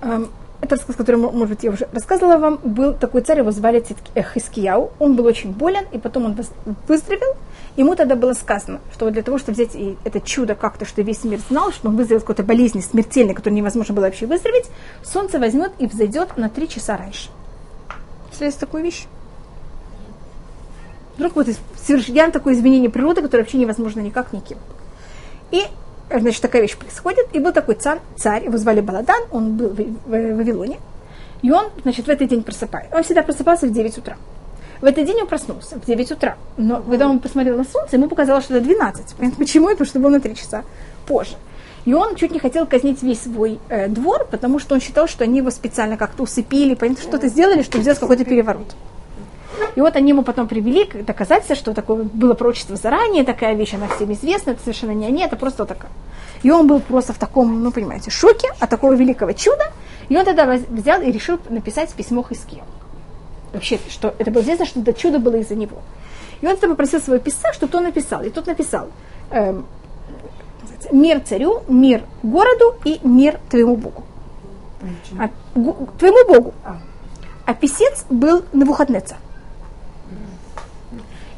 эм, 0.00 0.30
это 0.60 0.76
рассказ, 0.76 0.96
который, 0.96 1.16
может 1.16 1.48
быть, 1.48 1.64
я 1.64 1.70
уже 1.70 1.88
рассказывала 1.92 2.38
вам, 2.38 2.58
был 2.62 2.94
такой 2.94 3.20
царь, 3.20 3.38
его 3.38 3.50
звали 3.50 3.84
Хискияу. 4.14 4.90
Он 4.98 5.14
был 5.14 5.26
очень 5.26 5.52
болен, 5.52 5.84
и 5.92 5.98
потом 5.98 6.26
он 6.26 6.32
выз- 6.32 6.52
выздоровел. 6.88 7.36
Ему 7.76 7.94
тогда 7.94 8.16
было 8.16 8.32
сказано, 8.32 8.80
что 8.92 9.10
для 9.10 9.22
того, 9.22 9.38
чтобы 9.38 9.54
взять 9.54 9.74
и 9.74 9.98
это 10.04 10.20
чудо 10.20 10.54
как-то, 10.54 10.86
что 10.86 11.02
весь 11.02 11.24
мир 11.24 11.40
знал, 11.48 11.72
что 11.72 11.88
он 11.88 11.96
выздоровел 11.96 12.22
какой-то 12.22 12.42
болезни 12.42 12.80
смертельной, 12.80 13.34
которую 13.34 13.56
невозможно 13.56 13.94
было 13.94 14.04
вообще 14.04 14.26
выздороветь, 14.26 14.70
солнце 15.04 15.38
возьмет 15.38 15.72
и 15.78 15.86
взойдет 15.86 16.36
на 16.38 16.48
три 16.48 16.68
часа 16.68 16.96
раньше. 16.96 17.28
Есть 18.40 18.58
такую 18.58 18.82
вещь? 18.82 19.06
Вдруг 21.16 21.36
вот 21.36 21.48
совершенно 21.82 22.30
такое 22.30 22.54
изменение 22.54 22.90
природы, 22.90 23.22
которое 23.22 23.42
вообще 23.42 23.58
невозможно 23.58 24.00
никак 24.00 24.32
никем. 24.32 24.58
И, 25.50 25.62
значит, 26.10 26.42
такая 26.42 26.62
вещь 26.62 26.76
происходит. 26.76 27.26
И 27.32 27.38
был 27.38 27.52
такой 27.52 27.74
царь, 27.74 28.00
царь 28.16 28.44
его 28.44 28.56
звали 28.58 28.80
Баладан, 28.80 29.22
он 29.30 29.56
был 29.56 29.68
в, 29.68 29.76
Вавилоне. 30.06 30.78
И 31.42 31.50
он, 31.50 31.70
значит, 31.82 32.06
в 32.06 32.08
этот 32.08 32.28
день 32.28 32.42
просыпается. 32.42 32.96
Он 32.96 33.02
всегда 33.02 33.22
просыпался 33.22 33.66
в 33.66 33.72
9 33.72 33.98
утра. 33.98 34.16
В 34.80 34.84
этот 34.84 35.06
день 35.06 35.20
он 35.20 35.26
проснулся 35.26 35.78
в 35.78 35.86
9 35.86 36.12
утра. 36.12 36.36
Но 36.56 36.82
когда 36.82 37.08
он 37.08 37.18
посмотрел 37.18 37.56
на 37.56 37.64
солнце, 37.64 37.96
ему 37.96 38.08
показалось, 38.08 38.44
что 38.44 38.56
это 38.56 38.64
12. 38.64 39.14
Понятно, 39.16 39.38
почему? 39.38 39.68
Потому 39.68 39.86
что 39.86 40.00
был 40.00 40.10
на 40.10 40.20
3 40.20 40.34
часа 40.34 40.64
позже. 41.06 41.36
И 41.84 41.94
он 41.94 42.16
чуть 42.16 42.32
не 42.32 42.40
хотел 42.40 42.66
казнить 42.66 43.02
весь 43.02 43.22
свой 43.22 43.60
э, 43.68 43.88
двор, 43.88 44.26
потому 44.28 44.58
что 44.58 44.74
он 44.74 44.80
считал, 44.80 45.06
что 45.06 45.22
они 45.22 45.38
его 45.38 45.50
специально 45.50 45.96
как-то 45.96 46.24
усыпили, 46.24 46.74
понятно, 46.74 47.02
что-то 47.02 47.28
сделали, 47.28 47.62
чтобы 47.62 47.82
сделать 47.82 48.00
какой-то 48.00 48.24
переворот. 48.24 48.74
И 49.74 49.80
вот 49.80 49.96
они 49.96 50.10
ему 50.10 50.22
потом 50.22 50.48
привели 50.48 50.84
доказательства, 51.02 51.54
что 51.54 51.74
такое 51.74 52.04
было 52.04 52.34
пророчество 52.34 52.76
заранее, 52.76 53.24
такая 53.24 53.54
вещь, 53.54 53.74
она 53.74 53.88
всем 53.88 54.12
известна, 54.12 54.52
это 54.52 54.60
совершенно 54.60 54.92
не 54.92 55.06
они, 55.06 55.22
это 55.22 55.36
просто 55.36 55.64
такая. 55.64 55.90
И 56.42 56.50
он 56.50 56.66
был 56.66 56.80
просто 56.80 57.12
в 57.12 57.18
таком, 57.18 57.62
ну, 57.62 57.70
понимаете, 57.72 58.10
шоке 58.10 58.48
от 58.60 58.70
такого 58.70 58.94
великого 58.94 59.32
чуда. 59.32 59.72
И 60.08 60.16
он 60.16 60.24
тогда 60.24 60.46
взял 60.46 61.00
и 61.00 61.10
решил 61.10 61.38
написать 61.48 61.92
письмо 61.92 62.22
Хискию. 62.22 62.62
Вообще, 63.52 63.78
что 63.88 64.14
это 64.18 64.30
было 64.30 64.42
известно, 64.42 64.66
что 64.66 64.80
это 64.80 64.92
чудо 64.92 65.18
было 65.18 65.36
из-за 65.36 65.54
него. 65.54 65.78
И 66.40 66.46
он 66.46 66.54
тогда 66.56 66.68
попросил 66.68 67.00
своего 67.00 67.22
писца, 67.22 67.52
чтобы 67.52 67.72
тот 67.72 67.82
написал. 67.82 68.22
И 68.22 68.30
тот 68.30 68.46
написал 68.46 68.88
эм, 69.30 69.66
мир 70.92 71.20
царю, 71.20 71.62
мир 71.68 72.02
городу 72.22 72.76
и 72.84 73.00
мир 73.02 73.40
твоему 73.50 73.76
Богу. 73.76 74.04
А, 75.18 75.30
твоему 75.98 76.32
Богу. 76.32 76.54
А 77.44 77.54
писец 77.54 78.04
был 78.10 78.44
на 78.52 78.60
Навуходнецар. 78.60 79.18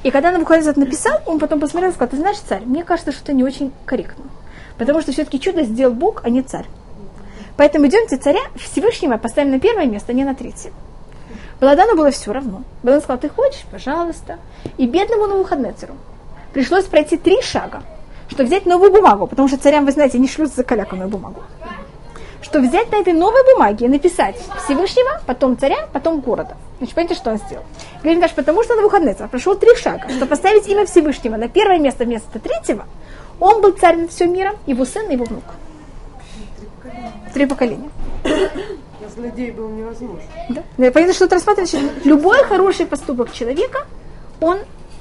И 0.02 0.10
когда 0.10 0.30
Навуходоносор 0.30 0.76
написал, 0.76 1.20
он 1.26 1.38
потом 1.38 1.60
посмотрел 1.60 1.90
и 1.90 1.94
сказал, 1.94 2.10
ты 2.10 2.16
знаешь, 2.16 2.38
царь, 2.38 2.62
мне 2.64 2.84
кажется, 2.84 3.12
что 3.12 3.22
это 3.22 3.32
не 3.32 3.42
очень 3.42 3.72
корректно. 3.84 4.24
Потому 4.76 5.00
что 5.00 5.12
все-таки 5.12 5.40
чудо 5.40 5.64
сделал 5.64 5.92
Бог, 5.92 6.22
а 6.24 6.30
не 6.30 6.42
царь. 6.42 6.66
Поэтому 7.56 7.86
идемте 7.86 8.16
царя 8.16 8.40
Всевышнего 8.54 9.16
поставим 9.16 9.50
на 9.50 9.58
первое 9.58 9.86
место, 9.86 10.12
а 10.12 10.14
не 10.14 10.24
на 10.24 10.34
третье. 10.34 10.72
Баладану 11.60 11.96
было 11.96 12.12
все 12.12 12.32
равно. 12.32 12.62
Баладан 12.84 13.02
сказал, 13.02 13.18
ты 13.18 13.28
хочешь? 13.28 13.64
Пожалуйста. 13.72 14.38
И 14.76 14.86
бедному 14.86 15.26
Навуходнецеру 15.26 15.94
пришлось 16.52 16.84
пройти 16.84 17.16
три 17.16 17.42
шага, 17.42 17.82
чтобы 18.28 18.44
взять 18.44 18.66
новую 18.66 18.92
бумагу, 18.92 19.26
потому 19.26 19.48
что 19.48 19.58
царям, 19.58 19.84
вы 19.84 19.90
знаете, 19.90 20.18
не 20.20 20.28
шлют 20.28 20.54
за 20.54 20.62
каляканную 20.62 21.08
бумагу 21.08 21.42
что 22.42 22.60
взять 22.60 22.90
на 22.92 22.96
этой 22.96 23.12
новой 23.12 23.42
бумаге 23.54 23.86
и 23.86 23.88
написать 23.88 24.36
Всевышнего, 24.64 25.20
потом 25.26 25.58
царя, 25.58 25.88
потом 25.92 26.20
города. 26.20 26.56
Значит, 26.78 26.94
понимаете, 26.94 27.20
что 27.20 27.30
он 27.30 27.38
сделал? 27.38 27.64
Говорит, 28.02 28.20
даже 28.20 28.34
потому 28.34 28.62
что 28.62 28.76
на 28.76 28.82
выходные 28.82 29.14
прошел 29.14 29.56
три 29.56 29.74
шага, 29.76 30.08
чтобы 30.08 30.26
поставить 30.26 30.68
имя 30.68 30.86
Всевышнего 30.86 31.36
на 31.36 31.48
первое 31.48 31.78
место 31.78 32.04
вместо 32.04 32.38
третьего, 32.38 32.86
он 33.40 33.60
был 33.60 33.72
царь 33.72 33.96
над 33.96 34.10
всем 34.10 34.32
миром, 34.32 34.56
его 34.66 34.84
сын 34.84 35.08
и 35.08 35.14
его 35.14 35.24
внук. 35.24 35.44
Три 37.34 37.46
поколения. 37.46 37.90
Злодей 39.14 39.50
был 39.50 39.68
невозможен. 39.70 40.22
Да. 40.48 40.62
Понятно, 40.90 41.14
что 41.14 41.24
это 41.24 41.36
рассматривается. 41.36 41.78
Любой 42.04 42.44
хороший 42.44 42.86
поступок 42.86 43.32
человека, 43.32 43.86
он 44.40 44.58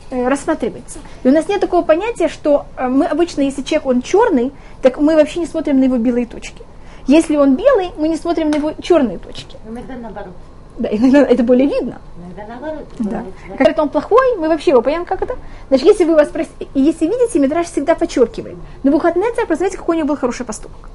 э, 0.10 0.28
рассматривается. 0.28 1.00
И 1.24 1.28
у 1.28 1.32
нас 1.32 1.48
нет 1.48 1.62
такого 1.62 1.84
понятия, 1.84 2.28
что 2.28 2.66
э, 2.78 2.88
мы 2.88 3.06
обычно, 3.06 3.42
если 3.42 3.62
человек, 3.62 3.86
он 3.86 4.02
черный, 4.02 4.52
так 4.82 4.98
мы 4.98 5.16
вообще 5.16 5.40
не 5.40 5.46
смотрим 5.46 5.80
на 5.80 5.84
его 5.84 5.98
белые 5.98 6.26
точки. 6.26 6.64
Если 7.08 7.38
он 7.38 7.56
белый, 7.56 7.92
мы 7.98 8.10
не 8.10 8.18
смотрим 8.18 8.52
на 8.52 8.56
его 8.56 8.74
черные 8.82 9.18
точки. 9.18 9.58
Иногда 9.68 9.96
наоборот. 9.96 10.34
Да, 10.78 10.90
иногда 10.92 11.22
это 11.22 11.42
более 11.42 11.68
видно. 11.68 12.00
Иногда 12.18 12.54
наоборот. 12.54 12.88
Да. 13.00 13.24
Когда 13.58 13.84
он 13.84 13.90
плохой, 13.90 14.38
мы 14.38 14.50
вообще 14.50 14.72
его 14.72 14.82
понимаем, 14.82 15.06
как 15.06 15.22
это. 15.22 15.38
Значит, 15.70 15.88
если 15.88 16.04
вы 16.04 16.16
вас 16.16 16.28
спросите, 16.28 16.68
если 16.76 17.06
видите, 17.06 17.40
Мидраш 17.40 17.68
всегда 17.68 17.96
подчеркивает. 17.96 18.58
На 18.84 18.92
царь, 19.00 19.48
посмотрите, 19.48 19.78
какой 19.78 19.96
у 19.96 20.00
него 20.00 20.10
был 20.10 20.18
хороший 20.18 20.46
поступок. 20.46 20.90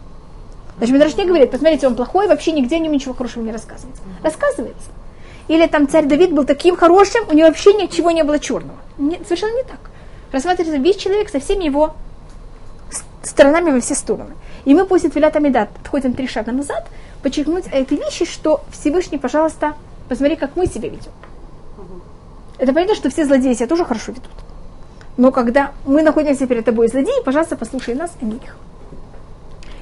Значит, 0.77 0.95
Мидраш 0.95 1.17
не 1.17 1.25
говорит, 1.25 1.51
посмотрите, 1.51 1.87
он 1.87 1.97
плохой, 1.97 2.29
вообще 2.29 2.53
нигде 2.53 2.77
о 2.77 2.79
нем 2.79 2.93
ничего 2.93 3.15
хорошего 3.15 3.43
не 3.43 3.53
рассказывается. 3.53 4.03
Рассказывается. 4.23 4.91
Или 5.49 5.67
там 5.67 5.89
царь 5.89 6.07
Давид 6.07 6.33
был 6.33 6.45
таким 6.45 6.77
хорошим, 6.77 7.25
у 7.29 7.33
него 7.33 7.49
вообще 7.49 7.73
ничего 7.73 8.11
не 8.11 8.23
было 8.23 8.39
черного. 8.39 8.79
Нет, 8.99 9.23
совершенно 9.25 9.57
не 9.57 9.63
так. 9.63 9.81
Рассматривается 10.31 10.81
весь 10.81 10.97
человек 10.97 11.29
со 11.29 11.41
всеми 11.41 11.65
его 11.65 11.95
сторонами 13.23 13.71
во 13.71 13.81
все 13.81 13.95
стороны. 13.95 14.35
И 14.65 14.75
мы 14.75 14.85
после 14.85 15.11
Твилят 15.11 15.37
Амидат 15.37 15.71
отходим 15.81 16.15
три 16.15 16.27
шага 16.27 16.53
назад, 16.53 16.87
подчеркнуть 17.23 17.67
этой 17.67 17.97
вещи, 17.97 18.25
что 18.25 18.63
Всевышний, 18.71 19.19
пожалуйста, 19.19 19.75
посмотри, 20.09 20.37
как 20.37 20.57
мы 20.57 20.67
себя 20.67 20.89
ведем. 20.89 21.13
Это 22.59 22.73
понятно, 22.73 22.95
что 22.95 23.11
все 23.11 23.25
злодеи 23.25 23.55
себя 23.55 23.67
тоже 23.67 23.85
хорошо 23.85 24.13
ведут. 24.13 24.31
Но 25.17 25.31
когда 25.33 25.73
мы 25.85 26.03
находимся 26.03 26.47
перед 26.47 26.65
тобой 26.65 26.89
злодеи, 26.89 27.23
пожалуйста, 27.25 27.57
послушай 27.57 27.95
нас, 27.95 28.13
а 28.21 28.25
не 28.25 28.37
их. 28.37 28.57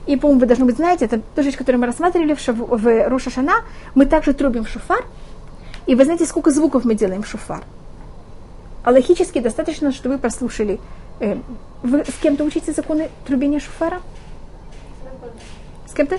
И, 0.06 0.16
по-моему, 0.16 0.40
вы 0.40 0.46
должны 0.46 0.64
быть 0.64 0.76
знаете, 0.76 1.04
это 1.04 1.20
та 1.34 1.42
вещь, 1.42 1.56
которую 1.56 1.80
мы 1.80 1.86
рассматривали 1.86 2.34
в, 2.34 2.40
Шав... 2.40 2.56
в 2.56 3.08
Рошашана, 3.08 3.62
мы 3.94 4.06
также 4.06 4.32
трубим 4.32 4.66
шуфар. 4.66 5.04
И 5.86 5.94
вы 5.94 6.04
знаете, 6.04 6.26
сколько 6.26 6.50
звуков 6.50 6.84
мы 6.84 6.94
делаем 6.94 7.22
в 7.22 7.28
шуфар. 7.28 7.62
А 8.82 8.90
логически 8.90 9.40
достаточно, 9.40 9.92
что 9.92 10.08
вы 10.08 10.18
прослушали. 10.18 10.80
Э, 11.20 11.36
вы 11.82 12.04
с 12.04 12.22
кем-то 12.22 12.44
учите 12.44 12.72
законы 12.72 13.08
трубения 13.26 13.60
шуфара? 13.60 14.00
С 15.86 15.94
кем-то? 15.94 16.18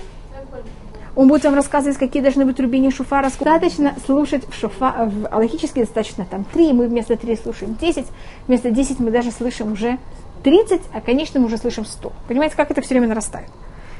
Он 1.14 1.28
будет 1.28 1.44
вам 1.44 1.54
рассказывать, 1.54 1.98
какие 1.98 2.22
должны 2.22 2.46
быть 2.46 2.58
рубини 2.58 2.90
шуфара. 2.90 3.24
Достаточно 3.24 3.94
слушать 4.06 4.48
в 4.48 4.54
шуфа, 4.54 5.10
в 5.10 5.26
аллахически 5.26 5.80
достаточно 5.80 6.24
там 6.24 6.44
три, 6.44 6.72
мы 6.72 6.86
вместо 6.86 7.16
три 7.16 7.36
слушаем 7.36 7.76
десять, 7.78 8.06
вместо 8.46 8.70
десять 8.70 8.98
мы 8.98 9.10
даже 9.10 9.30
слышим 9.30 9.72
уже 9.72 9.98
тридцать, 10.42 10.82
а 10.94 11.00
конечно 11.02 11.38
мы 11.38 11.46
уже 11.46 11.58
слышим 11.58 11.84
сто. 11.84 12.12
Понимаете, 12.28 12.56
как 12.56 12.70
это 12.70 12.80
все 12.80 12.94
время 12.94 13.08
нарастает? 13.08 13.48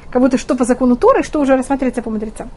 Как 0.09 0.21
будто 0.21 0.37
что 0.37 0.55
по 0.55 0.65
закону 0.65 0.95
Торы, 0.95 1.23
что 1.23 1.39
уже 1.39 1.55
рассматривается 1.55 2.01
по 2.01 2.09
мудрецам. 2.09 2.49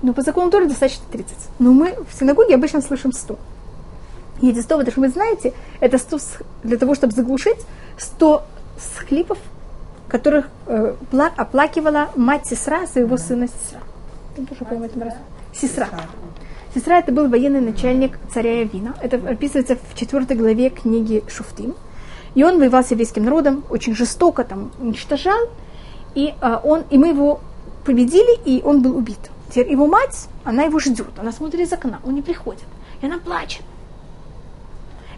Но 0.00 0.14
по 0.14 0.22
закону 0.22 0.50
Торы 0.50 0.66
достаточно 0.66 1.04
30. 1.12 1.36
Но 1.58 1.72
мы 1.72 1.94
в 2.10 2.18
синагоге 2.18 2.54
обычно 2.54 2.80
слышим 2.80 3.12
100. 3.12 3.38
И 4.42 4.50
эти 4.50 4.60
100, 4.60 4.84
вы 4.96 5.08
знаете, 5.08 5.54
это 5.80 5.96
100 5.96 6.18
для 6.64 6.76
того, 6.76 6.94
чтобы 6.94 7.14
заглушить 7.14 7.58
100 7.96 8.44
схлипов 8.78 9.38
которых 10.12 10.50
э, 10.66 10.94
оплакивала 11.36 12.10
мать 12.16 12.46
сестра 12.46 12.86
своего 12.86 13.16
сына 13.16 13.48
сестра. 13.48 13.80
Сестра. 15.54 15.88
Сестра 16.74 16.98
это 16.98 17.12
был 17.12 17.28
военный 17.28 17.62
начальник 17.62 18.18
царя 18.32 18.60
Явина. 18.60 18.94
Это 19.00 19.16
описывается 19.16 19.76
в 19.76 19.98
четвертой 19.98 20.36
главе 20.36 20.68
книги 20.68 21.24
Шуфтим. 21.28 21.74
И 22.34 22.44
он 22.44 22.58
воевал 22.58 22.84
с 22.84 22.90
еврейским 22.90 23.24
народом, 23.24 23.64
очень 23.70 23.94
жестоко 23.94 24.44
там 24.44 24.70
уничтожал. 24.78 25.48
И, 26.14 26.34
а, 26.42 26.60
он, 26.62 26.84
и 26.90 26.98
мы 26.98 27.08
его 27.08 27.40
победили, 27.86 28.38
и 28.44 28.62
он 28.62 28.82
был 28.82 28.94
убит. 28.96 29.30
Теперь 29.48 29.70
его 29.70 29.86
мать, 29.86 30.28
она 30.44 30.64
его 30.64 30.78
ждет, 30.78 31.18
она 31.18 31.32
смотрит 31.32 31.60
из 31.60 31.72
окна, 31.72 32.00
он 32.04 32.14
не 32.14 32.22
приходит. 32.22 32.64
И 33.00 33.06
она 33.06 33.18
плачет. 33.18 33.62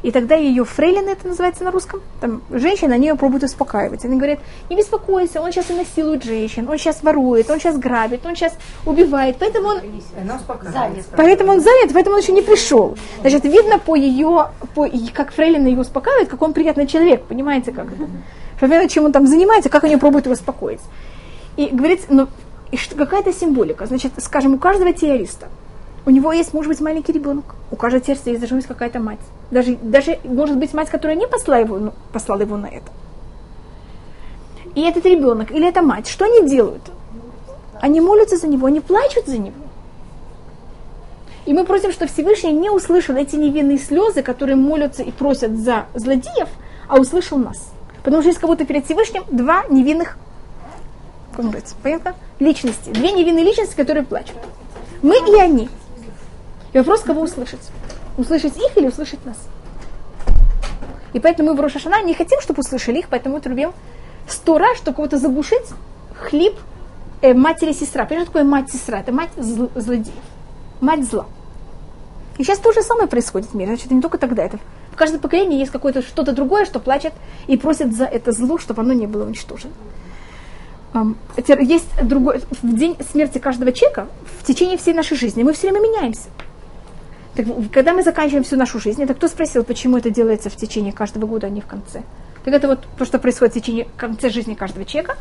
И 0.04 0.10
тогда 0.10 0.34
ее 0.34 0.66
фрейлины, 0.66 1.08
это 1.08 1.26
называется 1.26 1.64
на 1.64 1.70
русском, 1.70 2.02
там 2.20 2.42
женщины, 2.50 2.92
они 2.92 3.06
ее 3.06 3.14
пробуют 3.14 3.42
успокаивать. 3.42 4.04
Они 4.04 4.16
говорят, 4.16 4.38
не 4.68 4.76
беспокойся, 4.76 5.40
он 5.40 5.50
сейчас 5.50 5.70
и 5.70 5.72
насилует 5.72 6.22
женщин, 6.22 6.68
он 6.68 6.76
сейчас 6.76 7.02
ворует, 7.02 7.48
он 7.48 7.58
сейчас 7.58 7.78
грабит, 7.78 8.26
он 8.26 8.36
сейчас 8.36 8.52
убивает, 8.84 9.36
поэтому 9.40 9.68
он 9.68 9.80
занят. 10.70 11.06
Поэтому 11.16 11.52
он 11.52 11.60
занят, 11.62 11.90
поэтому 11.94 12.16
он 12.16 12.20
еще 12.20 12.32
не 12.32 12.42
пришел. 12.42 12.98
Значит, 13.22 13.44
видно 13.44 13.78
по 13.78 13.96
ее, 13.96 14.50
по, 14.74 14.86
как 15.14 15.32
фрейлины 15.32 15.68
ее 15.68 15.80
успокаивает, 15.80 16.28
как 16.28 16.42
он 16.42 16.52
приятный 16.52 16.86
человек, 16.86 17.22
понимаете, 17.22 17.72
как 17.72 17.86
это? 17.86 18.06
Что 18.58 18.88
чем 18.88 19.06
он 19.06 19.12
там 19.12 19.26
занимается, 19.26 19.70
как 19.70 19.84
они 19.84 19.96
пробуют 19.96 20.26
его 20.26 20.34
успокоить. 20.34 20.80
И 21.56 21.68
говорится, 21.72 22.08
ну, 22.10 22.28
какая-то 22.94 23.32
символика. 23.32 23.86
Значит, 23.86 24.12
скажем, 24.18 24.54
у 24.54 24.58
каждого 24.58 24.92
террориста 24.92 25.48
у 26.06 26.10
него 26.10 26.32
есть, 26.32 26.52
может 26.52 26.68
быть, 26.68 26.80
маленький 26.80 27.12
ребенок. 27.12 27.54
У 27.70 27.76
каждого 27.76 28.04
сердца 28.04 28.28
есть 28.28 28.40
должна 28.40 28.58
быть 28.58 28.66
какая-то 28.66 29.00
мать. 29.00 29.20
Даже, 29.50 29.76
даже 29.76 30.18
может 30.24 30.58
быть 30.58 30.74
мать, 30.74 30.90
которая 30.90 31.16
не 31.16 31.26
послала 31.26 31.60
его, 31.60 31.78
ну, 31.78 31.92
послала 32.12 32.42
его 32.42 32.56
на 32.56 32.66
это. 32.66 32.90
И 34.74 34.82
этот 34.82 35.06
ребенок 35.06 35.50
или 35.50 35.66
эта 35.66 35.82
мать, 35.82 36.08
что 36.08 36.24
они 36.24 36.48
делают? 36.48 36.82
Они 37.80 38.00
молятся 38.00 38.36
за 38.36 38.48
него, 38.48 38.66
они 38.66 38.80
плачут 38.80 39.26
за 39.26 39.38
него. 39.38 39.56
И 41.46 41.52
мы 41.52 41.64
просим, 41.64 41.92
чтобы 41.92 42.10
Всевышний 42.10 42.52
не 42.52 42.70
услышал 42.70 43.16
эти 43.16 43.36
невинные 43.36 43.78
слезы, 43.78 44.22
которые 44.22 44.56
молятся 44.56 45.02
и 45.02 45.10
просят 45.10 45.56
за 45.58 45.86
злодеев, 45.94 46.48
а 46.88 46.98
услышал 46.98 47.38
нас. 47.38 47.70
Потому 48.02 48.22
что 48.22 48.28
есть 48.28 48.40
кого-то 48.40 48.64
перед 48.64 48.84
Всевышним 48.84 49.24
два 49.30 49.64
невинных, 49.68 50.18
как 51.34 51.46
говорится, 51.46 51.74
понятно? 51.82 52.14
Личности. 52.40 52.90
Две 52.90 53.12
невинные 53.12 53.44
личности, 53.44 53.74
которые 53.74 54.04
плачут. 54.04 54.36
Мы 55.02 55.16
и 55.16 55.38
они. 55.38 55.68
И 56.74 56.78
вопрос, 56.78 57.00
кого 57.00 57.22
услышать? 57.22 57.60
Услышать 58.18 58.56
их 58.56 58.76
или 58.76 58.88
услышать 58.88 59.24
нас? 59.24 59.38
И 61.12 61.20
поэтому 61.20 61.50
мы 61.50 61.56
в 61.56 61.60
Рошашана 61.60 62.02
не 62.02 62.14
хотим, 62.14 62.40
чтобы 62.40 62.60
услышали 62.60 62.98
их, 62.98 63.08
поэтому 63.08 63.40
трубим 63.40 63.72
сто 64.28 64.58
раз, 64.58 64.76
чтобы 64.78 64.96
кого-то 64.96 65.18
заглушить, 65.18 65.66
хлеб 66.14 66.58
э, 67.22 67.32
матери 67.32 67.72
сестра. 67.72 68.04
Понимаете, 68.04 68.30
что 68.30 68.32
такое 68.32 68.50
мать-сестра? 68.50 68.98
Это 69.00 69.12
мать 69.12 69.30
зл- 69.36 69.70
злодеев. 69.76 70.14
Мать 70.80 71.08
зла. 71.08 71.26
И 72.38 72.42
сейчас 72.42 72.58
то 72.58 72.72
же 72.72 72.82
самое 72.82 73.06
происходит 73.06 73.50
в 73.50 73.54
мире. 73.54 73.76
Значит, 73.76 73.92
не 73.92 74.02
только 74.02 74.18
тогда, 74.18 74.42
это 74.42 74.58
В 74.90 74.96
каждом 74.96 75.20
поколении 75.20 75.60
есть 75.60 75.70
какое-то 75.70 76.02
что-то 76.02 76.32
другое, 76.32 76.64
что 76.64 76.80
плачет 76.80 77.12
и 77.46 77.56
просит 77.56 77.94
за 77.96 78.04
это 78.04 78.32
зло, 78.32 78.58
чтобы 78.58 78.82
оно 78.82 78.92
не 78.92 79.06
было 79.06 79.24
уничтожено. 79.24 79.72
Есть 81.36 81.88
другой, 82.02 82.40
в 82.62 82.76
день 82.76 82.96
смерти 83.12 83.38
каждого 83.38 83.72
человека, 83.72 84.06
в 84.40 84.44
течение 84.44 84.76
всей 84.76 84.94
нашей 84.94 85.16
жизни, 85.16 85.42
мы 85.42 85.52
все 85.52 85.70
время 85.70 85.82
меняемся. 85.84 86.28
Так, 87.34 87.46
когда 87.72 87.92
мы 87.92 88.02
заканчиваем 88.02 88.44
всю 88.44 88.56
нашу 88.56 88.78
жизнь, 88.78 89.02
это 89.02 89.14
кто 89.14 89.26
спросил, 89.26 89.64
почему 89.64 89.98
это 89.98 90.10
делается 90.10 90.50
в 90.50 90.56
течение 90.56 90.92
каждого 90.92 91.26
года, 91.26 91.48
а 91.48 91.50
не 91.50 91.60
в 91.60 91.66
конце? 91.66 92.02
Так 92.44 92.54
это 92.54 92.68
вот 92.68 92.86
то, 92.96 93.04
что 93.04 93.18
происходит 93.18 93.54
в 93.54 93.60
течение 93.60 93.88
конце 93.96 94.30
жизни 94.30 94.54
каждого 94.54 94.84
человека. 94.84 95.16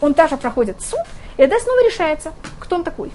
Он 0.00 0.14
также 0.14 0.36
проходит 0.36 0.80
суд, 0.80 1.00
и 1.36 1.42
тогда 1.42 1.58
снова 1.58 1.84
решается, 1.84 2.32
кто 2.60 2.76
он 2.76 2.84
такой. 2.84 3.10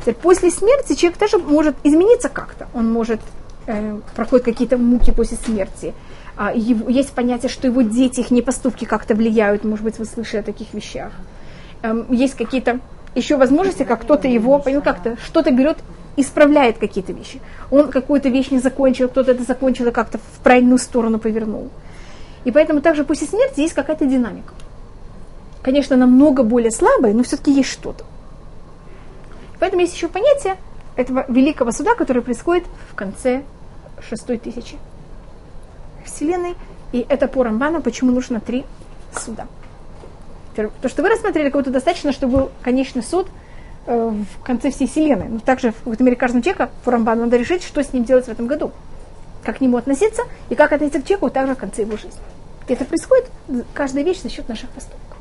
Теперь 0.00 0.14
после 0.14 0.50
смерти 0.50 0.94
человек 0.94 1.18
тоже 1.18 1.38
может 1.38 1.76
измениться 1.82 2.28
как-то. 2.28 2.68
Он 2.72 2.90
может 2.90 3.20
э, 3.66 3.98
проходит 4.14 4.44
какие-то 4.44 4.78
муки 4.78 5.10
после 5.10 5.36
смерти. 5.36 5.92
А, 6.36 6.52
его, 6.54 6.88
есть 6.88 7.12
понятие, 7.12 7.48
что 7.48 7.66
его 7.66 7.82
дети, 7.82 8.20
их 8.20 8.30
не 8.30 8.42
поступки 8.42 8.84
как-то 8.84 9.14
влияют. 9.14 9.64
Может 9.64 9.84
быть, 9.84 9.98
вы 9.98 10.04
слышали 10.04 10.40
о 10.40 10.44
таких 10.44 10.72
вещах. 10.72 11.12
Эм, 11.82 12.12
есть 12.12 12.36
какие-то 12.36 12.80
еще 13.16 13.36
возможности, 13.36 13.82
как 13.82 14.02
кто-то 14.02 14.28
его, 14.28 14.62
ну 14.64 14.82
как-то, 14.82 15.16
что-то 15.24 15.50
берет, 15.50 15.78
исправляет 16.16 16.78
какие-то 16.78 17.12
вещи. 17.12 17.40
Он 17.70 17.90
какую-то 17.90 18.28
вещь 18.28 18.50
не 18.50 18.58
закончил, 18.58 19.08
кто-то 19.08 19.32
это 19.32 19.44
закончил 19.44 19.86
и 19.86 19.90
как-то 19.90 20.18
в 20.18 20.38
правильную 20.42 20.78
сторону 20.78 21.18
повернул. 21.18 21.70
И 22.44 22.50
поэтому 22.50 22.80
также 22.80 23.04
после 23.04 23.26
смерти 23.26 23.60
есть 23.60 23.74
какая-то 23.74 24.06
динамика. 24.06 24.54
Конечно, 25.62 25.96
намного 25.96 26.42
более 26.42 26.70
слабая, 26.70 27.12
но 27.12 27.22
все-таки 27.22 27.52
есть 27.52 27.70
что-то. 27.70 28.04
Поэтому 29.58 29.82
есть 29.82 29.94
еще 29.94 30.08
понятие 30.08 30.56
этого 30.96 31.24
великого 31.28 31.72
суда, 31.72 31.94
которое 31.94 32.20
происходит 32.20 32.64
в 32.90 32.94
конце 32.94 33.42
шестой 34.08 34.38
тысячи 34.38 34.76
Вселенной. 36.04 36.54
И 36.92 37.04
это 37.08 37.26
по 37.26 37.42
Рамбану, 37.42 37.82
почему 37.82 38.12
нужно 38.12 38.40
три 38.40 38.64
суда. 39.12 39.46
То, 40.54 40.88
что 40.88 41.02
вы 41.02 41.10
рассмотрели, 41.10 41.50
будто 41.50 41.70
достаточно, 41.70 42.12
чтобы 42.12 42.38
был 42.38 42.50
конечный 42.62 43.02
суд 43.02 43.26
в 43.86 44.42
конце 44.44 44.70
всей 44.70 44.88
Вселенной. 44.88 45.28
Но 45.28 45.38
также 45.38 45.72
в 45.84 45.92
этом 45.92 46.06
мире 46.06 46.16
каждому 46.16 46.42
человеку, 46.42 46.70
по 46.84 46.92
Рамбану, 46.92 47.22
надо 47.22 47.36
решить, 47.36 47.62
что 47.62 47.82
с 47.82 47.92
ним 47.92 48.04
делать 48.04 48.26
в 48.26 48.28
этом 48.28 48.46
году. 48.46 48.72
Как 49.44 49.58
к 49.58 49.60
нему 49.60 49.76
относиться 49.76 50.22
и 50.48 50.54
как 50.54 50.72
относиться 50.72 51.00
к 51.00 51.04
человеку 51.04 51.30
также 51.30 51.54
в 51.54 51.58
конце 51.58 51.82
его 51.82 51.96
жизни. 51.96 52.20
И 52.68 52.72
это 52.72 52.84
происходит 52.84 53.30
каждая 53.74 54.04
вещь 54.04 54.22
за 54.22 54.28
счет 54.28 54.48
наших 54.48 54.70
поступков. 54.70 55.16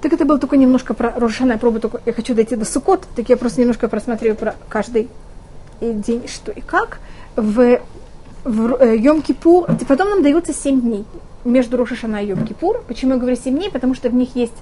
Так 0.00 0.12
это 0.12 0.24
было 0.24 0.38
только 0.38 0.56
немножко 0.56 0.94
про 0.94 1.12
Рошана, 1.16 1.52
я 1.52 1.58
пробую 1.58 1.80
только, 1.80 2.00
я 2.06 2.12
хочу 2.12 2.34
дойти 2.34 2.54
до 2.54 2.64
Сукот, 2.64 3.06
так 3.16 3.28
я 3.28 3.36
просто 3.36 3.60
немножко 3.60 3.88
просмотрю 3.88 4.36
про 4.36 4.54
каждый 4.68 5.08
день, 5.80 6.28
что 6.28 6.52
и 6.52 6.60
как. 6.60 7.00
В, 7.34 7.80
в 8.44 8.74
э, 8.80 8.96
Йом-Кипур, 8.96 9.84
потом 9.86 10.10
нам 10.10 10.22
дается 10.22 10.52
7 10.52 10.80
дней 10.80 11.04
между 11.44 11.76
Рошашана 11.76 12.22
и 12.22 12.28
Йом-Кипур. 12.28 12.82
Почему 12.86 13.14
я 13.14 13.18
говорю 13.18 13.36
7 13.36 13.56
дней? 13.56 13.70
Потому 13.70 13.94
что 13.94 14.08
в 14.08 14.14
них 14.14 14.34
есть 14.36 14.56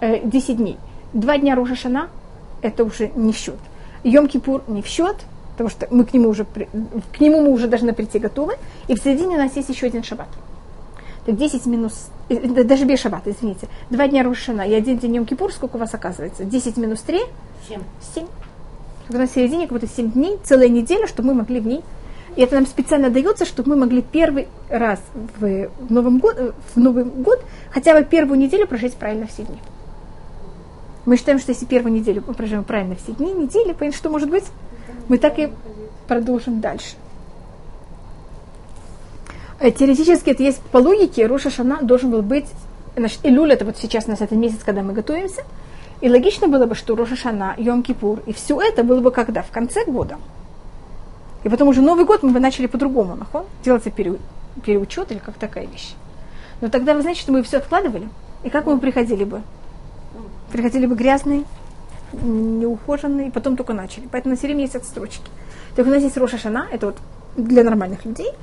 э, 0.00 0.26
10 0.26 0.56
дней. 0.58 0.78
Два 1.12 1.38
дня 1.38 1.54
Рошашана– 1.54 2.08
это 2.62 2.84
уже 2.84 3.10
не 3.14 3.32
в 3.32 3.36
счет. 3.36 3.58
Йом-Кипур 4.04 4.62
не 4.66 4.82
в 4.82 4.86
счет, 4.86 5.16
потому 5.52 5.70
что 5.70 5.86
мы 5.90 6.04
к 6.04 6.14
нему 6.14 6.28
уже, 6.28 6.44
к 6.44 7.20
нему 7.20 7.42
мы 7.42 7.50
уже 7.50 7.68
должны 7.68 7.92
прийти 7.92 8.18
готовы. 8.18 8.54
И 8.88 8.94
в 8.94 9.02
середине 9.02 9.36
у 9.36 9.38
нас 9.38 9.54
есть 9.56 9.68
еще 9.68 9.86
один 9.86 10.02
шаббат. 10.02 10.28
Так 11.26 11.36
10 11.36 11.66
минус, 11.66 12.08
э, 12.28 12.64
даже 12.64 12.84
без 12.84 12.98
шаббата, 12.98 13.30
извините. 13.30 13.68
Два 13.90 14.08
дня 14.08 14.24
Рушана 14.24 14.62
и 14.62 14.74
один 14.74 14.98
день 14.98 15.18
Йом-Кипур, 15.18 15.52
сколько 15.52 15.76
у 15.76 15.78
вас 15.78 15.94
оказывается? 15.94 16.44
10 16.44 16.76
минус 16.76 17.00
3? 17.00 17.20
7. 17.68 17.80
7. 18.14 18.26
Когда 19.06 19.26
в 19.26 19.30
середине 19.30 19.68
как 19.68 19.78
будто 19.78 19.92
7 19.92 20.12
дней, 20.12 20.38
целая 20.42 20.68
неделя, 20.68 21.06
чтобы 21.06 21.28
мы 21.28 21.34
могли 21.34 21.60
в 21.60 21.66
ней 21.66 21.82
и 22.36 22.42
это 22.42 22.54
нам 22.54 22.66
специально 22.66 23.10
дается, 23.10 23.44
чтобы 23.44 23.70
мы 23.70 23.76
могли 23.76 24.02
первый 24.02 24.48
раз 24.70 25.00
в, 25.38 25.68
Новом 25.90 26.18
год, 26.18 26.54
в 26.74 26.78
Новый 26.78 27.04
год 27.04 27.44
хотя 27.70 27.94
бы 27.94 28.04
первую 28.04 28.38
неделю 28.38 28.66
прожить 28.66 28.94
правильно 28.94 29.26
все 29.26 29.42
дни. 29.42 29.58
Мы 31.04 31.16
считаем, 31.16 31.38
что 31.38 31.50
если 31.50 31.66
первую 31.66 31.92
неделю 31.92 32.22
мы 32.26 32.34
проживем 32.34 32.64
правильно 32.64 32.94
все 32.94 33.12
дни, 33.12 33.32
недели, 33.32 33.72
понятно, 33.72 33.98
что 33.98 34.10
может 34.10 34.30
быть, 34.30 34.44
мы 35.08 35.18
так 35.18 35.38
и 35.38 35.50
продолжим 36.06 36.60
дальше. 36.60 36.94
Э, 39.58 39.70
теоретически 39.70 40.30
это 40.30 40.42
есть 40.42 40.60
по 40.60 40.78
логике, 40.78 41.26
Роша 41.26 41.50
Шана 41.50 41.82
должен 41.82 42.10
был 42.10 42.22
быть, 42.22 42.46
значит, 42.96 43.20
Илюль 43.24 43.52
это 43.52 43.64
вот 43.64 43.76
сейчас 43.78 44.06
у 44.06 44.10
нас 44.10 44.20
это 44.20 44.36
месяц, 44.36 44.58
когда 44.64 44.82
мы 44.82 44.92
готовимся, 44.92 45.42
и 46.00 46.08
логично 46.08 46.48
было 46.48 46.66
бы, 46.66 46.74
что 46.74 46.94
Роша 46.94 47.16
Шана, 47.16 47.54
Йом 47.56 47.82
Кипур, 47.82 48.20
и 48.26 48.32
все 48.32 48.60
это 48.60 48.84
было 48.84 49.00
бы 49.00 49.10
когда? 49.10 49.42
В 49.42 49.50
конце 49.50 49.84
года. 49.84 50.18
И 51.44 51.48
потом 51.48 51.68
уже 51.68 51.80
Новый 51.80 52.04
год 52.04 52.22
мы 52.22 52.30
бы 52.30 52.40
начали 52.40 52.66
по-другому, 52.66 53.16
нахон, 53.16 53.44
делаться 53.64 53.90
пере, 53.90 54.18
переучет 54.64 55.10
или 55.10 55.18
как 55.18 55.34
такая 55.34 55.66
вещь. 55.66 55.94
Но 56.60 56.68
тогда 56.68 56.94
вы 56.94 57.02
знаете, 57.02 57.20
что 57.20 57.32
мы 57.32 57.42
все 57.42 57.58
откладывали, 57.58 58.08
и 58.44 58.50
как 58.50 58.66
мы 58.66 58.78
приходили 58.78 59.24
бы? 59.24 59.42
Приходили 60.52 60.86
бы 60.86 60.94
грязные, 60.94 61.44
неухоженные, 62.12 63.28
и 63.28 63.30
потом 63.30 63.56
только 63.56 63.72
начали. 63.72 64.08
Поэтому 64.12 64.34
на 64.34 64.40
время 64.40 64.60
есть 64.60 64.76
отстрочки. 64.76 65.30
Так 65.74 65.86
у 65.86 65.90
нас 65.90 66.02
есть 66.02 66.16
Роша 66.16 66.38
Шана, 66.38 66.66
это 66.70 66.86
вот 66.86 66.96
для 67.36 67.64
нормальных 67.64 68.04
людей– 68.04 68.28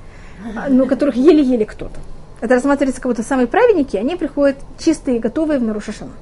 а, 0.56 0.69
но 0.69 0.86
которых 0.86 1.15
еле-еле 1.15 1.65
кто-то. 1.65 2.00
Это 2.41 2.56
рассматривается 2.56 3.02
как 3.02 3.12
будто 3.12 3.24
самые 3.24 3.48
праведники, 3.48 3.98
они 3.98 4.15
приходят 4.15 4.58
чистые, 4.78 5.19
готовые 5.19 5.60
в 5.60 5.63
Нарушашана. 5.63 6.13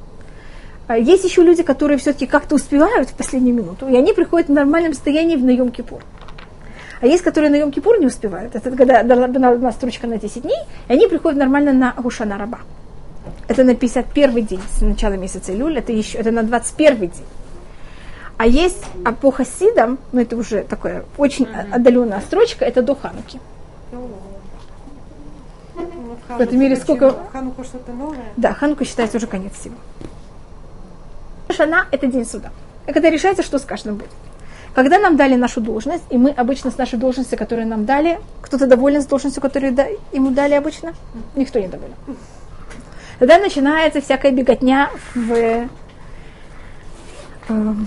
А 0.88 0.97
есть 0.97 1.23
еще 1.23 1.43
люди, 1.43 1.63
которые 1.63 1.97
все-таки 1.97 2.26
как-то 2.26 2.56
успевают 2.56 3.10
в 3.10 3.13
последнюю 3.13 3.56
минуту, 3.56 3.88
и 3.88 3.95
они 3.95 4.13
приходят 4.13 4.47
в 4.47 4.54
нормальном 4.54 4.93
состоянии 4.93 5.36
в 5.36 5.43
Наем 5.43 5.69
Кипур. 5.69 6.02
А 7.00 7.06
есть, 7.06 7.23
которые 7.23 7.52
на 7.52 7.58
Йом 7.58 7.71
Кипур 7.71 8.00
не 8.00 8.08
успевают. 8.08 8.56
Это 8.56 8.71
когда 8.71 9.02
одна 9.02 9.71
строчка 9.71 10.08
на 10.08 10.17
10 10.17 10.41
дней, 10.41 10.58
и 10.88 10.93
они 10.93 11.08
приходят 11.08 11.38
нормально 11.38 11.71
на 11.71 11.91
Гушана 11.91 12.39
Раба. 12.39 12.60
Это 13.47 13.63
на 13.63 13.75
51 13.75 14.45
день 14.45 14.62
с 14.77 14.81
начала 14.81 15.13
месяца 15.13 15.53
Илюль, 15.53 15.77
это, 15.77 15.91
еще, 15.91 16.17
это 16.17 16.31
на 16.31 16.43
21 16.43 16.97
день. 16.99 17.12
А 18.38 18.45
есть 18.45 18.83
а 19.03 19.13
по 19.13 19.31
хасидам, 19.31 19.97
ну 20.12 20.21
это 20.21 20.36
уже 20.36 20.63
такая 20.63 21.05
очень 21.17 21.47
отдаленная 21.47 22.21
строчка, 22.21 22.65
это 22.65 22.81
до 22.81 22.95
Хануки. 22.95 23.39
В 26.29 26.41
этом 26.41 26.60
мире 26.60 26.75
сколько... 26.75 27.15
Ханука 27.31 27.63
что-то 27.63 27.93
новое? 27.93 28.19
Да, 28.36 28.53
Ханука 28.53 28.86
считается 28.86 29.17
уже 29.17 29.27
конец 29.27 29.53
всего. 29.53 29.75
Шана– 31.49 31.88
это 31.91 32.07
день 32.07 32.25
суда. 32.25 32.51
И 32.86 32.91
когда 32.91 33.10
решается, 33.10 33.43
что 33.43 33.57
с 33.57 33.63
каждым 33.63 33.95
будет. 33.95 34.10
Когда 34.75 34.99
нам 34.99 35.15
дали 35.15 35.36
нашу 35.36 35.62
должность, 35.62 36.03
и 36.12 36.17
мы 36.17 36.29
обычно 36.29 36.69
с 36.69 36.77
нашей 36.77 36.99
должности, 36.99 37.36
которую 37.36 37.67
нам 37.67 37.86
дали, 37.86 38.19
кто-то 38.41 38.67
доволен 38.67 39.01
с 39.01 39.07
должностью, 39.07 39.41
которую 39.41 39.75
ему 40.12 40.31
дали 40.31 40.53
обычно? 40.53 40.93
Никто 41.36 41.60
не 41.60 41.67
доволен. 41.67 41.95
Тогда 43.19 43.39
начинается 43.39 43.99
всякая 44.01 44.32
беготня 44.32 44.89
в, 45.15 45.32
э, 45.32 45.67
в 47.47 47.86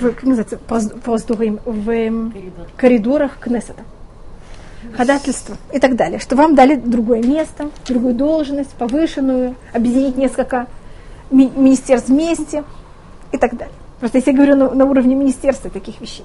как 0.00 0.22
называется, 0.24 0.58
по, 0.58 0.80
воздухам, 1.06 1.60
в 1.64 2.32
коридорах 2.76 3.38
Кнессета 3.38 3.82
ходательство 4.96 5.56
и 5.72 5.78
так 5.78 5.96
далее, 5.96 6.18
что 6.18 6.36
вам 6.36 6.54
дали 6.54 6.76
другое 6.76 7.22
место, 7.22 7.70
другую 7.86 8.14
должность, 8.14 8.70
повышенную, 8.70 9.54
объединить 9.72 10.16
несколько 10.16 10.66
ми- 11.30 11.52
министерств 11.54 12.08
вместе 12.08 12.64
и 13.32 13.38
так 13.38 13.56
далее. 13.56 13.74
Просто 14.00 14.18
если 14.18 14.30
я 14.30 14.36
говорю 14.36 14.56
на, 14.56 14.70
на 14.70 14.84
уровне 14.84 15.14
министерства 15.14 15.70
таких 15.70 16.00
вещей. 16.00 16.24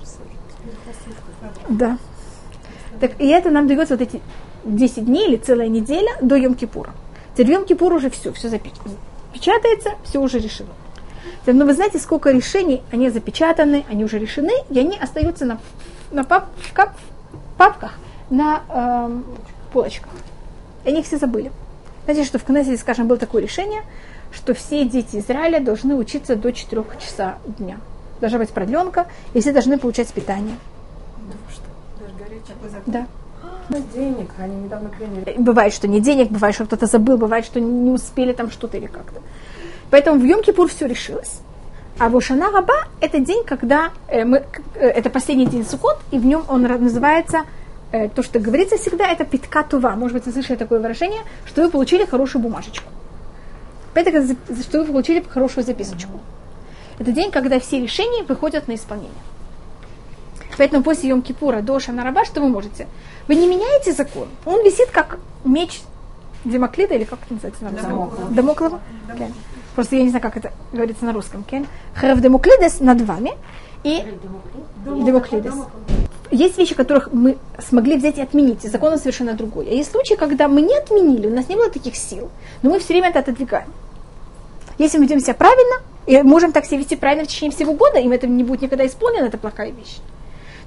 Да. 1.68 1.98
Так, 3.00 3.20
и 3.20 3.28
это 3.28 3.50
нам 3.50 3.68
дается 3.68 3.98
вот 3.98 4.02
эти 4.02 4.22
10 4.64 5.06
дней 5.06 5.28
или 5.28 5.38
целая 5.38 5.68
неделя 5.68 6.12
до 6.22 6.38
Йом-Кипура. 6.38 6.92
Теперь 7.34 7.56
Йом-Кипур 7.56 7.94
уже 7.94 8.10
все, 8.10 8.32
все 8.34 8.50
запечатается, 8.50 9.92
все 10.04 10.20
уже 10.20 10.40
решено. 10.40 10.70
Но 11.46 11.66
вы 11.66 11.74
знаете, 11.74 12.00
сколько 12.00 12.32
решений, 12.32 12.84
они 12.92 13.10
запечатаны, 13.10 13.86
они 13.90 14.06
уже 14.06 14.20
решены, 14.20 14.54
и 14.70 14.80
они 14.80 14.98
остаются 14.98 15.46
на, 15.46 15.60
на 16.12 16.24
пап, 16.24 16.48
кап, 16.74 16.96
папках, 17.58 17.96
на 18.30 18.64
э, 18.70 19.22
полочках. 19.74 20.12
И 20.86 20.90
они 20.90 21.02
все 21.02 21.18
забыли. 21.18 21.52
Знаете, 22.06 22.26
что 22.26 22.40
в 22.40 22.44
Кнессете, 22.44 22.78
скажем, 22.78 23.08
было 23.08 23.18
такое 23.18 23.42
решение, 23.42 23.84
что 24.32 24.54
все 24.54 24.86
дети 24.86 25.18
Израиля 25.18 25.60
должны 25.60 25.96
учиться 25.96 26.36
до 26.36 26.52
4 26.52 26.84
часа 27.00 27.38
дня. 27.46 27.78
Должна 28.22 28.40
быть 28.40 28.50
продленка, 28.50 29.08
и 29.34 29.42
все 29.42 29.52
должны 29.52 29.78
получать 29.78 30.12
питание. 30.14 30.56
Да. 32.86 33.08
Денег, 33.94 34.30
они 34.38 34.56
недавно 34.56 34.90
приняли. 34.90 35.36
Бывает, 35.38 35.74
что 35.74 35.88
не 35.88 36.00
денег, 36.00 36.30
бывает, 36.30 36.56
что 36.56 36.66
кто-то 36.66 36.86
забыл, 36.86 37.18
бывает, 37.18 37.46
что 37.46 37.60
не 37.60 37.92
успели 37.92 38.34
там 38.34 38.52
что-то 38.52 38.78
или 38.78 38.88
как-то. 38.88 39.22
Поэтому 39.90 40.20
в 40.20 40.24
Йом-Кипур 40.24 40.68
все 40.68 40.88
решилось. 40.88 41.42
А 42.00 42.10
Бушана 42.10 42.52
Раба– 42.52 42.88
это 43.02 43.20
день, 43.20 43.44
когда 43.46 43.92
э, 44.08 44.26
мы, 44.26 44.44
э, 44.76 44.88
это 44.88 45.10
последний 45.10 45.46
день 45.46 45.66
Сукот, 45.66 46.00
и 46.12 46.18
в 46.18 46.26
нем 46.26 46.44
он 46.48 46.64
называется 46.64 47.44
Э, 47.94 48.10
то, 48.10 48.24
что 48.24 48.40
говорится 48.40 48.76
всегда, 48.78 49.12
это 49.12 49.24
питка 49.24 49.64
тува. 49.64 49.96
Может 49.96 50.18
быть, 50.18 50.26
вы 50.26 50.32
слышали 50.32 50.58
такое 50.58 50.80
выражение, 50.80 51.22
что 51.46 51.62
вы 51.62 51.70
получили 51.70 52.06
хорошую 52.06 52.42
бумажечку. 52.42 52.90
Это 53.94 54.36
что 54.64 54.80
вы 54.80 54.86
получили 54.86 55.24
хорошую 55.30 55.64
записочку. 55.64 56.20
Это 56.98 57.12
день, 57.12 57.30
когда 57.30 57.60
все 57.60 57.80
решения 57.80 58.24
выходят 58.24 58.68
на 58.68 58.74
исполнение. 58.74 59.12
Поэтому 60.58 60.84
после 60.84 61.10
Йом-Кипура 61.10 61.62
до 61.62 61.80
Шанараба, 61.80 62.26
что 62.26 62.42
вы 62.42 62.50
можете? 62.50 62.88
Вы 63.28 63.36
не 63.36 63.48
меняете 63.48 63.92
закон. 63.92 64.28
Он 64.46 64.64
висит 64.64 64.90
как 64.92 65.20
меч 65.46 65.82
Демоклида, 66.46 66.96
или 66.96 67.04
как 67.06 67.20
это 67.26 67.34
называется? 67.34 67.66
Дамоклова. 68.32 68.80
Просто 69.76 69.96
я 69.96 70.04
не 70.04 70.10
знаю, 70.10 70.22
как 70.22 70.38
это 70.38 70.52
говорится 70.72 71.06
на 71.06 71.14
русском. 71.14 71.44
Кен. 71.44 71.66
Демоклидес 72.02 72.80
над 72.80 73.02
вами. 73.02 73.34
И 73.84 74.04
Демоклидес. 74.86 75.54
Есть 76.32 76.58
вещи, 76.58 76.74
которых 76.74 77.14
мы 77.14 77.38
смогли 77.60 77.98
взять 77.98 78.18
и 78.18 78.22
отменить, 78.22 78.66
и 78.66 78.70
закон 78.70 78.98
совершенно 78.98 79.34
другой. 79.34 79.68
А 79.70 79.74
есть 79.74 79.92
случаи, 79.92 80.16
когда 80.16 80.48
мы 80.48 80.62
не 80.62 80.76
отменили, 80.76 81.28
у 81.28 81.36
нас 81.36 81.48
не 81.48 81.56
было 81.56 81.70
таких 81.70 81.96
сил, 81.96 82.30
но 82.64 82.72
мы 82.72 82.80
все 82.80 82.94
время 82.94 83.10
это 83.10 83.20
отодвигаем. 83.20 83.72
Если 84.80 84.98
мы 84.98 85.04
ведем 85.04 85.20
себя 85.20 85.36
правильно, 85.36 85.82
и 86.08 86.22
можем 86.24 86.52
так 86.52 86.66
себя 86.66 86.80
вести 86.80 86.96
правильно 86.96 87.26
в 87.26 87.28
течение 87.28 87.56
всего 87.56 87.74
года, 87.74 88.00
им 88.00 88.12
это 88.12 88.26
не 88.26 88.44
будет 88.44 88.64
никогда 88.64 88.86
исполнено, 88.88 89.26
это 89.26 89.38
плохая 89.38 89.72
вещь. 89.72 89.98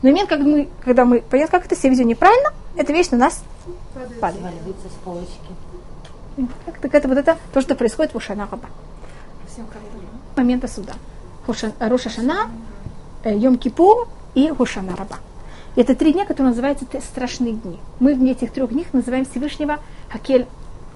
Но 0.02 0.10
момент, 0.10 0.28
когда 0.28 0.44
мы, 0.44 0.68
когда 0.84 1.04
мы 1.04 1.20
понятно, 1.20 1.58
как 1.58 1.66
это 1.66 1.76
себя 1.76 1.90
ведем 1.90 2.08
неправильно, 2.08 2.50
эта 2.76 2.92
вещь 2.92 3.10
на 3.10 3.18
нас 3.18 3.42
падает. 4.20 4.44
С 4.44 5.04
полочки. 5.04 5.38
Так, 6.66 6.78
так 6.78 6.94
это 6.94 7.08
вот 7.08 7.16
это 7.18 7.36
то, 7.52 7.60
что 7.60 7.74
происходит 7.74 8.12
в 8.12 8.16
Ушана 8.16 8.46
Раба. 8.50 8.68
Момента 10.36 10.68
суда. 10.68 10.92
Хушан- 11.46 11.72
Роша 11.80 12.10
Шана, 12.10 12.50
э, 13.24 13.34
Йом 13.36 13.56
Кипур 13.56 14.08
и 14.34 14.50
Хушана 14.50 14.94
Раба. 14.96 15.16
Это 15.76 15.94
три 15.94 16.12
дня, 16.12 16.26
которые 16.26 16.50
называются 16.50 16.84
страшные 17.00 17.54
дни. 17.54 17.78
Мы 18.00 18.14
в 18.14 18.22
этих 18.22 18.52
трех 18.52 18.70
днях 18.70 18.86
называем 18.92 19.24
Всевышнего 19.24 19.78
Хакель, 20.10 20.46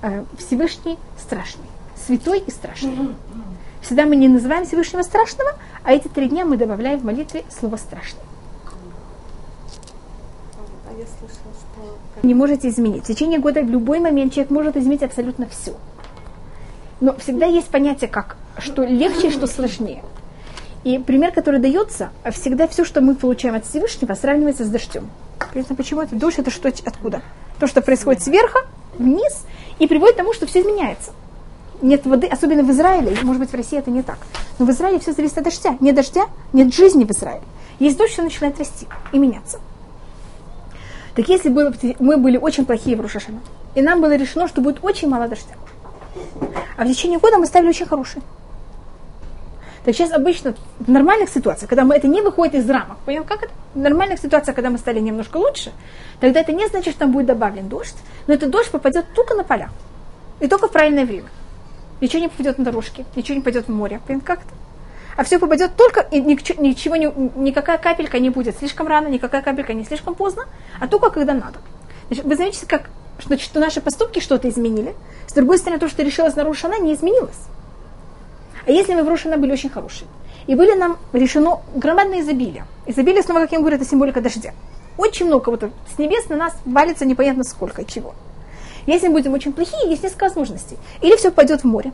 э, 0.03 0.25
Всевышний 0.39 0.99
страшный, 1.19 1.65
святой 2.07 2.41
и 2.41 2.51
страшный. 2.51 3.15
Всегда 3.81 4.05
мы 4.05 4.17
не 4.17 4.29
называем 4.29 4.67
Всевышнего 4.67 5.03
страшного, 5.03 5.53
а 5.85 5.93
эти 5.93 6.09
три 6.09 6.29
дня 6.29 6.45
мы 6.45 6.59
добавляем 6.59 6.99
в 6.99 7.05
молитве 7.05 7.45
слово 7.49 7.77
страшный. 7.77 8.21
Я 11.01 11.07
слышала, 11.07 11.55
что 11.55 12.27
не 12.27 12.35
можете 12.35 12.69
изменить. 12.69 13.05
В 13.05 13.07
течение 13.07 13.39
года 13.39 13.63
в 13.63 13.71
любой 13.71 14.01
момент 14.01 14.35
человек 14.35 14.51
может 14.51 14.77
изменить 14.77 15.03
абсолютно 15.03 15.49
все. 15.49 15.73
Но 17.01 17.17
всегда 17.17 17.47
есть 17.47 17.69
понятие, 17.69 18.11
как 18.11 18.37
что 18.59 18.85
легче, 18.85 19.31
что 19.31 19.47
сложнее. 19.47 20.03
И 20.85 20.99
пример, 20.99 21.33
который 21.33 21.59
дается, 21.59 22.11
всегда 22.33 22.69
все, 22.69 22.85
что 22.85 23.01
мы 23.01 23.15
получаем 23.15 23.55
от 23.55 23.65
Всевышнего, 23.65 24.13
сравнивается 24.13 24.67
с 24.67 24.69
дождем. 24.69 25.09
Понятно, 25.55 25.75
почему 25.75 26.03
это? 26.03 26.17
Дождь 26.17 26.39
это 26.39 26.51
что, 26.51 26.69
откуда? 26.69 27.23
То, 27.59 27.67
что 27.67 27.81
происходит 27.81 28.23
сверху, 28.23 28.59
вниз, 28.99 29.47
и 29.79 29.87
приводит 29.87 30.17
к 30.17 30.19
тому, 30.19 30.35
что 30.35 30.47
все 30.47 30.61
изменяется. 30.61 31.13
Нет 31.81 32.05
воды, 32.05 32.27
особенно 32.27 32.63
в 32.63 32.71
Израиле, 32.73 33.17
может 33.23 33.41
быть, 33.41 33.51
в 33.51 33.57
России 33.57 33.79
это 33.79 33.91
не 33.91 34.03
так. 34.03 34.19
Но 34.59 34.67
в 34.67 34.71
Израиле 34.71 34.99
все 34.99 35.15
зависит 35.15 35.39
от 35.39 35.45
дождя. 35.45 35.79
Нет 35.81 35.95
дождя, 35.95 36.27
нет 36.53 36.75
жизни 36.75 37.05
в 37.05 37.11
Израиле. 37.11 37.45
Есть 37.79 37.97
дождь, 37.97 38.13
все 38.13 38.23
начинает 38.23 38.59
расти 38.59 38.87
и 39.13 39.19
меняться. 39.19 39.61
Так 41.21 41.29
если 41.29 41.51
было, 41.51 41.69
бы- 41.69 41.97
мы 41.99 42.17
были 42.17 42.39
очень 42.39 42.65
плохие 42.65 42.97
в 42.97 43.01
Рушашана, 43.03 43.41
и 43.75 43.83
нам 43.83 44.01
было 44.01 44.17
решено, 44.17 44.49
что 44.49 44.63
будет 44.63 44.83
очень 44.83 45.07
мало 45.07 45.29
дождя, 45.29 45.53
а 46.79 46.85
в 46.85 46.89
течение 46.89 47.19
года 47.19 47.37
мы 47.37 47.45
стали 47.45 47.69
очень 47.69 47.85
хорошие. 47.85 48.23
Так 49.85 49.95
сейчас 49.95 50.13
обычно 50.13 50.55
в 50.79 50.91
нормальных 50.91 51.29
ситуациях, 51.29 51.69
когда 51.69 51.85
мы, 51.85 51.95
это 51.95 52.09
не 52.09 52.23
выходит 52.23 52.55
из 52.55 52.71
рамок, 52.71 52.97
понял, 53.05 53.25
как 53.25 53.43
это? 53.43 53.53
В 53.75 53.79
нормальных 53.79 54.19
ситуациях, 54.19 54.57
когда 54.57 54.71
мы 54.71 54.79
стали 54.79 54.99
немножко 54.99 55.37
лучше, 55.37 55.73
тогда 56.21 56.41
это 56.41 56.53
не 56.53 56.67
значит, 56.69 56.95
что 56.95 57.01
там 57.01 57.13
будет 57.13 57.27
добавлен 57.27 57.69
дождь, 57.69 57.97
но 58.27 58.33
этот 58.33 58.49
дождь 58.51 58.71
попадет 58.71 59.05
только 59.15 59.35
на 59.35 59.45
поля. 59.45 59.69
И 60.41 60.49
только 60.49 60.69
в 60.69 60.73
правильное 60.73 61.05
время. 61.05 61.29
Ничего 62.01 62.23
не 62.23 62.29
попадет 62.29 62.57
на 62.57 62.65
дорожки, 62.65 63.05
ничего 63.15 63.37
не 63.37 63.43
пойдет 63.43 63.69
в 63.69 63.71
море. 63.71 64.01
Понял, 64.07 64.23
как 64.25 64.39
это? 64.39 64.55
А 65.21 65.23
все 65.23 65.39
попадет 65.39 65.77
только, 65.77 66.01
и 66.01 66.19
ничего, 66.19 66.97
никакая 66.97 67.77
капелька 67.77 68.19
не 68.19 68.31
будет 68.31 68.57
слишком 68.57 68.87
рано, 68.87 69.07
никакая 69.09 69.43
капелька 69.43 69.75
не 69.75 69.85
слишком 69.85 70.15
поздно, 70.15 70.47
а 70.81 70.89
только 70.89 71.11
когда 71.11 71.35
надо. 71.35 71.59
Значит, 72.07 72.25
вы 72.25 72.37
заметите, 72.37 72.65
как 72.67 72.89
значит, 73.27 73.45
что 73.45 73.61
наши 73.61 73.83
поступки 73.83 74.21
что-то 74.21 74.49
изменили. 74.49 74.95
С 75.27 75.35
другой 75.35 75.59
стороны, 75.59 75.79
то, 75.79 75.91
что 75.91 76.03
решилось 76.03 76.37
на 76.37 76.45
Рошана, 76.45 76.81
не 76.81 76.95
изменилось. 76.95 77.37
А 78.67 78.71
если 78.71 78.95
мы 78.95 79.03
в 79.03 79.37
были 79.37 79.53
очень 79.53 79.69
хорошие, 79.69 80.09
и 80.47 80.55
были 80.55 80.73
нам 80.75 80.97
решено 81.13 81.61
громадное 81.75 82.23
изобилие. 82.23 82.65
Изобилие, 82.87 83.23
снова, 83.23 83.41
как 83.41 83.53
я 83.53 83.59
говорю, 83.59 83.77
это 83.77 83.85
символика 83.85 84.23
дождя. 84.23 84.55
Очень 84.97 85.27
много 85.27 85.51
вот 85.51 85.71
с 85.95 85.99
небес 85.99 86.31
на 86.31 86.37
нас 86.37 86.55
валится 86.65 87.05
непонятно 87.05 87.45
сколько 87.45 87.85
чего. 87.85 88.15
Если 88.87 89.09
мы 89.09 89.19
будем 89.19 89.35
очень 89.35 89.53
плохие, 89.53 89.91
есть 89.91 90.03
несколько 90.03 90.25
возможностей. 90.25 90.79
Или 91.03 91.15
все 91.17 91.31
пойдет 91.31 91.61
в 91.61 91.65
море. 91.65 91.93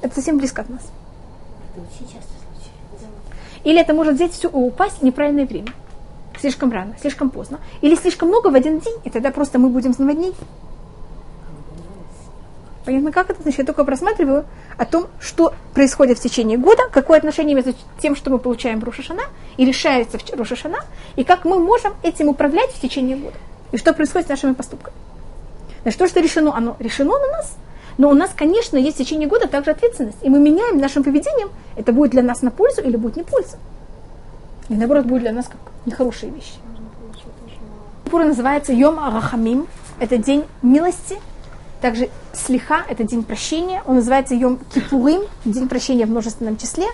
Это 0.00 0.14
совсем 0.14 0.38
близко 0.38 0.62
от 0.62 0.68
нас. 0.68 0.82
Или 3.64 3.80
это 3.80 3.94
может 3.94 4.14
взять 4.14 4.32
все 4.32 4.48
упасть 4.48 5.00
в 5.00 5.02
неправильное 5.02 5.46
время. 5.46 5.68
Слишком 6.40 6.72
рано, 6.72 6.96
слишком 7.00 7.30
поздно. 7.30 7.60
Или 7.82 7.94
слишком 7.94 8.28
много 8.28 8.48
в 8.48 8.54
один 8.54 8.78
день, 8.78 8.96
и 9.04 9.10
тогда 9.10 9.30
просто 9.30 9.58
мы 9.58 9.68
будем 9.68 9.94
наводнить. 9.98 10.34
Понятно, 12.84 13.12
как 13.12 13.28
это? 13.28 13.42
Значит, 13.42 13.58
я 13.58 13.64
только 13.66 13.84
просматриваю 13.84 14.46
о 14.78 14.86
том, 14.86 15.08
что 15.20 15.52
происходит 15.74 16.18
в 16.18 16.22
течение 16.22 16.56
года, 16.56 16.84
какое 16.90 17.18
отношение 17.18 17.54
между 17.54 17.74
тем, 18.00 18.16
что 18.16 18.30
мы 18.30 18.38
получаем 18.38 18.80
в 18.80 18.84
Рошашана, 18.84 19.22
и 19.58 19.66
решается 19.66 20.18
в 20.18 20.38
Рошашана, 20.38 20.78
и 21.16 21.24
как 21.24 21.44
мы 21.44 21.58
можем 21.58 21.94
этим 22.02 22.28
управлять 22.28 22.70
в 22.70 22.80
течение 22.80 23.16
года. 23.16 23.36
И 23.72 23.76
что 23.76 23.92
происходит 23.92 24.28
с 24.28 24.30
нашими 24.30 24.54
поступками. 24.54 24.96
Значит, 25.82 25.98
то, 25.98 26.08
что 26.08 26.20
решено, 26.20 26.56
оно 26.56 26.76
решено 26.78 27.18
на 27.18 27.28
нас, 27.36 27.56
но 28.00 28.08
у 28.08 28.14
нас, 28.14 28.30
конечно, 28.34 28.78
есть 28.78 28.96
в 28.96 28.98
течение 28.98 29.28
года 29.28 29.46
также 29.46 29.72
ответственность. 29.72 30.16
И 30.22 30.30
мы 30.30 30.38
меняем 30.38 30.78
нашим 30.78 31.04
поведением, 31.04 31.50
это 31.76 31.92
будет 31.92 32.12
для 32.12 32.22
нас 32.22 32.40
на 32.40 32.50
пользу 32.50 32.80
или 32.80 32.96
будет 32.96 33.16
не 33.16 33.24
польза. 33.24 33.58
И 34.70 34.74
наоборот, 34.74 35.04
будет 35.04 35.20
для 35.20 35.32
нас 35.32 35.48
как 35.48 35.58
нехорошие 35.84 36.32
вещи. 36.32 36.54
Пура 38.10 38.24
называется 38.24 38.72
Йом 38.72 38.98
Арахамим. 38.98 39.66
Это 39.98 40.16
день 40.16 40.46
милости. 40.62 41.18
Также 41.82 42.08
Слиха– 42.32 42.86
это 42.88 43.04
день 43.04 43.22
прощения. 43.22 43.82
Он 43.86 43.96
называется 43.96 44.34
Йом 44.34 44.60
Кипурим, 44.72 45.20
день 45.44 45.68
прощения 45.68 46.06
в 46.06 46.10
множественном 46.10 46.56
числе. 46.56 46.86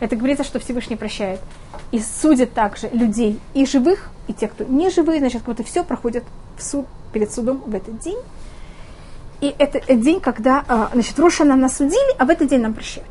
Это 0.00 0.16
говорится, 0.16 0.42
что 0.42 0.58
Всевышний 0.58 0.96
прощает. 0.96 1.38
И 1.92 2.00
судит 2.00 2.52
также 2.52 2.88
людей 2.88 3.38
и 3.54 3.64
живых, 3.64 4.10
и 4.26 4.32
тех, 4.32 4.50
кто 4.50 4.64
не 4.64 4.90
живые. 4.90 5.20
Значит, 5.20 5.42
как 5.42 5.54
будто 5.54 5.62
все 5.62 5.84
проходит 5.84 6.24
в 6.56 6.64
суд, 6.64 6.86
перед 7.12 7.32
судом 7.32 7.62
в 7.64 7.72
этот 7.76 8.00
день. 8.00 8.18
И 9.40 9.54
это 9.58 9.80
день, 9.94 10.20
когда, 10.20 10.64
а, 10.68 10.90
значит, 10.92 11.18
Рошана 11.18 11.54
нас 11.54 11.76
судили, 11.76 12.16
а 12.18 12.24
в 12.24 12.30
этот 12.30 12.48
день 12.48 12.60
нам 12.60 12.74
прощают. 12.74 13.08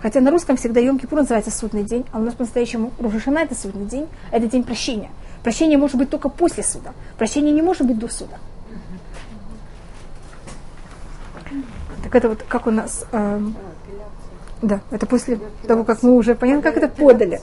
Хотя 0.00 0.20
на 0.20 0.30
русском 0.30 0.56
всегда 0.56 0.80
Йом 0.80 0.98
Кипур 0.98 1.18
называется 1.18 1.50
судный 1.50 1.82
день, 1.82 2.06
а 2.12 2.18
у 2.18 2.22
нас 2.22 2.34
по-настоящему 2.34 2.92
Рошана 2.98 3.40
это 3.40 3.54
судный 3.54 3.84
день, 3.84 4.08
это 4.30 4.46
день 4.46 4.62
прощения. 4.62 5.10
Прощение 5.42 5.76
может 5.76 5.96
быть 5.96 6.08
только 6.08 6.28
после 6.28 6.62
суда. 6.62 6.92
Прощение 7.18 7.52
не 7.52 7.62
может 7.62 7.86
быть 7.86 7.98
до 7.98 8.08
суда. 8.08 8.38
Так 12.02 12.14
это 12.14 12.28
вот 12.28 12.42
как 12.48 12.66
у 12.66 12.70
нас... 12.70 13.04
эм, 13.12 13.54
да, 14.62 14.80
это 14.90 15.06
после 15.06 15.38
того, 15.66 15.84
как 15.84 16.02
мы 16.02 16.14
уже 16.16 16.34
понятно, 16.34 16.62
как 16.62 16.76
это 16.76 16.88
подали. 16.88 17.40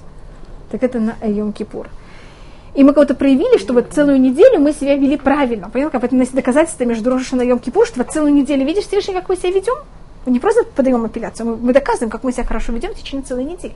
Так 0.71 0.81
это 0.81 0.99
на 0.99 1.15
Йом 1.25 1.53
Кипур. 1.53 1.87
И 2.75 2.83
мы 2.83 2.93
кого-то 2.93 3.15
проявили, 3.15 3.57
что 3.57 3.73
вот 3.73 3.87
целую 3.91 4.19
неделю 4.19 4.59
мы 4.59 4.73
себя 4.73 4.95
вели 4.97 5.17
правильно. 5.17 5.69
Понял, 5.69 5.89
как 5.89 6.03
это 6.03 6.15
доказательство 6.33 6.83
между 6.83 7.09
Рошашана 7.09 7.41
и 7.41 7.47
Йом 7.47 7.59
Кипур, 7.59 7.87
что 7.87 8.03
вот 8.03 8.11
целую 8.11 8.33
неделю 8.33 8.65
видишь, 8.65 8.83
Всевышний, 8.83 9.13
как 9.13 9.29
мы 9.29 9.37
себя 9.37 9.51
ведем. 9.51 9.75
Мы 10.25 10.33
не 10.33 10.39
просто 10.39 10.63
подаем 10.65 11.05
апелляцию, 11.05 11.47
мы, 11.47 11.55
мы 11.57 11.73
доказываем, 11.73 12.09
как 12.09 12.23
мы 12.23 12.33
себя 12.33 12.43
хорошо 12.43 12.73
ведем 12.73 12.91
в 12.91 12.95
течение 12.95 13.25
целой 13.25 13.45
недели. 13.45 13.73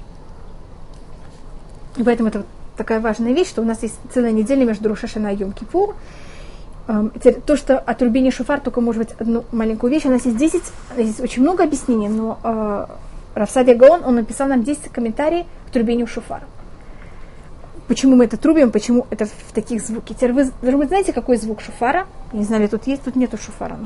И 1.95 2.03
поэтому 2.03 2.29
это 2.29 2.39
вот 2.39 2.47
такая 2.75 2.99
важная 2.99 3.33
вещь, 3.33 3.49
что 3.49 3.61
у 3.61 3.65
нас 3.65 3.81
есть 3.83 3.97
целая 4.13 4.31
неделя 4.31 4.65
между 4.65 4.89
Рошашана 4.89 5.33
и 5.33 5.37
Йом 5.37 5.53
Кипур. 5.53 5.95
Эм, 6.87 7.11
то, 7.45 7.55
что 7.55 7.77
от 7.77 8.01
рубения 8.01 8.31
шуфар, 8.31 8.59
только 8.59 8.81
может 8.81 9.03
быть 9.03 9.15
одну 9.17 9.45
маленькую 9.51 9.91
вещь. 9.91 10.05
У 10.05 10.09
нас 10.09 10.25
есть 10.25 10.37
10, 10.37 10.63
здесь 10.97 11.19
очень 11.19 11.43
много 11.43 11.63
объяснений, 11.63 12.09
но 12.09 12.39
э, 12.43 12.85
Рафсадия 13.35 13.75
Гаон, 13.75 14.03
он 14.03 14.15
написал 14.15 14.47
нам 14.47 14.63
10 14.63 14.91
комментариев 14.91 15.45
к 15.67 15.71
трубению 15.71 16.07
шуфара. 16.07 16.43
Почему 17.89 18.15
мы 18.15 18.25
это 18.25 18.37
трубим, 18.37 18.71
почему 18.71 19.07
это 19.09 19.25
в 19.25 19.51
таких 19.51 19.81
звуках. 19.81 20.15
Теперь 20.15 20.31
вы, 20.31 20.51
вы 20.61 20.85
знаете, 20.85 21.11
какой 21.11 21.37
звук 21.37 21.59
шуфара? 21.59 22.05
Я 22.31 22.39
не 22.39 22.45
знаю, 22.45 22.61
ли 22.61 22.67
тут 22.67 22.85
есть, 22.85 23.01
тут 23.01 23.15
нету 23.15 23.35
шуфара. 23.37 23.79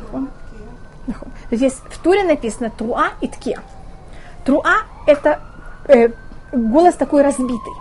Есть 1.52 1.80
в 1.90 1.98
Туре 2.00 2.26
написано 2.26 2.70
труа 2.70 3.12
и 3.22 3.30
ткия. 3.30 3.62
Труа– 4.44 4.80
это 5.08 5.40
э, 5.88 6.10
голос 6.52 6.96
такой 6.96 7.22
разбитый. 7.22 7.74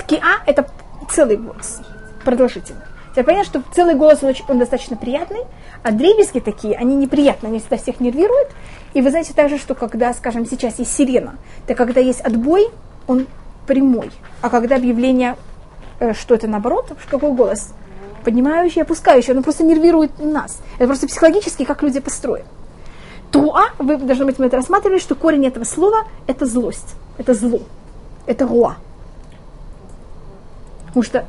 Ткиа– 0.00 0.42
это 0.46 0.66
целый 1.08 1.36
голос, 1.36 1.80
продолжительный. 2.24 2.82
Теперь 3.12 3.24
понятно, 3.24 3.44
что 3.44 3.62
целый 3.72 3.94
голос, 3.94 4.18
он, 4.22 4.30
очень, 4.30 4.44
он 4.48 4.58
достаточно 4.58 4.96
приятный, 4.96 5.44
а 5.84 5.92
дребезги 5.92 6.40
такие, 6.40 6.74
они 6.76 6.96
неприятные, 6.96 7.50
они 7.50 7.60
всегда 7.60 7.76
всех 7.76 8.00
нервируют. 8.00 8.48
И 8.94 9.00
вы 9.00 9.10
знаете 9.10 9.32
также, 9.32 9.58
что 9.58 9.76
когда, 9.76 10.12
скажем, 10.12 10.44
сейчас 10.44 10.80
есть 10.80 10.92
сирена, 10.92 11.36
то 11.68 11.76
когда 11.76 12.00
есть 12.00 12.20
отбой, 12.20 12.66
он 13.06 13.28
прямой. 13.66 14.10
А 14.40 14.50
когда 14.50 14.76
объявление, 14.76 15.36
э, 16.00 16.14
что 16.14 16.34
это 16.34 16.48
наоборот, 16.48 16.92
какой 17.10 17.32
голос? 17.32 17.72
Поднимающий, 18.24 18.82
опускающий, 18.82 19.34
он 19.34 19.42
просто 19.42 19.64
нервирует 19.64 20.18
нас. 20.18 20.60
Это 20.76 20.86
просто 20.86 21.06
психологически, 21.06 21.64
как 21.64 21.82
люди 21.82 22.00
построены. 22.00 22.46
Труа, 23.30 23.70
вы 23.78 23.96
должны 23.96 24.26
быть, 24.26 24.38
мы 24.38 24.46
это 24.46 24.56
рассматривали, 24.56 24.98
что 24.98 25.14
корень 25.14 25.46
этого 25.46 25.64
слова– 25.64 26.04
это 26.26 26.44
злость, 26.44 26.96
это 27.16 27.32
зло, 27.32 27.60
это 28.26 28.46
руа. 28.46 28.76
Потому 30.86 31.02
что 31.02 31.24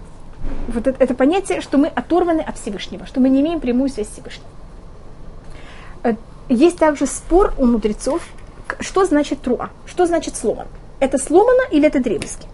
вот 0.67 0.87
это, 0.87 1.01
это 1.01 1.13
понятие, 1.13 1.61
что 1.61 1.77
мы 1.77 1.87
оторваны 1.87 2.41
от 2.41 2.57
Всевышнего, 2.57 3.05
что 3.05 3.21
мы 3.21 3.29
не 3.29 3.39
имеем 3.39 3.61
прямую 3.61 3.89
связь 3.89 4.09
с 4.09 4.11
Всевышним. 4.11 4.45
Э, 6.03 6.15
есть 6.49 6.77
также 6.77 7.07
спор 7.07 7.53
у 7.57 7.65
мудрецов, 7.65 8.21
что 8.81 9.05
значит 9.05 9.41
труа, 9.41 9.69
что 9.85 10.05
значит 10.05 10.35
сломан. 10.35 10.67
Это 11.03 11.17
сломано 11.17 11.63
или 11.69 11.85
это 11.85 11.99
дребезги? 11.99 12.45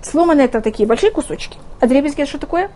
Сломаны 0.00 0.40
это 0.40 0.62
такие 0.62 0.88
большие 0.88 1.10
кусочки, 1.10 1.58
а 1.78 1.86
дребезги 1.86 2.22
это 2.22 2.30
что 2.30 2.38
такое? 2.38 2.70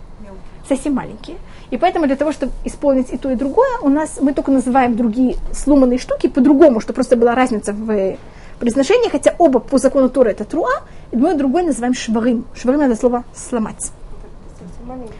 Совсем 0.68 0.92
маленькие. 0.92 1.38
И 1.70 1.78
поэтому 1.78 2.06
для 2.06 2.16
того, 2.16 2.32
чтобы 2.32 2.52
исполнить 2.62 3.10
и 3.14 3.16
то, 3.16 3.30
и 3.30 3.34
другое, 3.34 3.78
у 3.80 3.88
нас 3.88 4.18
мы 4.20 4.34
только 4.34 4.50
называем 4.50 4.94
другие 4.94 5.36
сломанные 5.54 5.98
штуки 5.98 6.26
по-другому, 6.26 6.80
что 6.80 6.92
просто 6.92 7.16
была 7.16 7.34
разница 7.34 7.72
в 7.72 8.18
произношении, 8.58 9.08
хотя 9.08 9.34
оба 9.38 9.58
по 9.58 9.78
закону 9.78 10.10
Тора 10.10 10.28
это 10.28 10.44
труа, 10.44 10.82
и 11.12 11.16
мы 11.16 11.34
другой 11.34 11.62
называем 11.62 11.94
шварим. 11.94 12.44
Шварим 12.54 12.82
это 12.82 12.94
слово 12.94 13.24
сломать. 13.34 13.90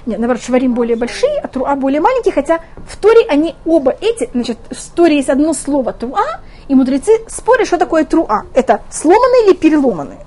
Нет, 0.04 0.18
наоборот, 0.18 0.42
шварим 0.42 0.74
более 0.74 0.96
большие, 0.96 1.40
а 1.42 1.48
труа 1.48 1.74
более 1.74 2.02
маленькие, 2.02 2.34
хотя 2.34 2.60
в 2.86 2.98
Торе 2.98 3.24
они 3.30 3.54
оба 3.64 3.96
эти, 3.98 4.28
значит, 4.34 4.58
в 4.70 4.90
Торе 4.90 5.16
есть 5.16 5.30
одно 5.30 5.54
слово 5.54 5.94
труа, 5.94 6.40
и 6.68 6.74
мудрецы 6.74 7.12
спорят, 7.28 7.66
что 7.66 7.78
такое 7.78 8.04
труа. 8.04 8.44
Это 8.54 8.82
сломанные 8.90 9.46
или 9.46 9.54
переломанные. 9.54 10.20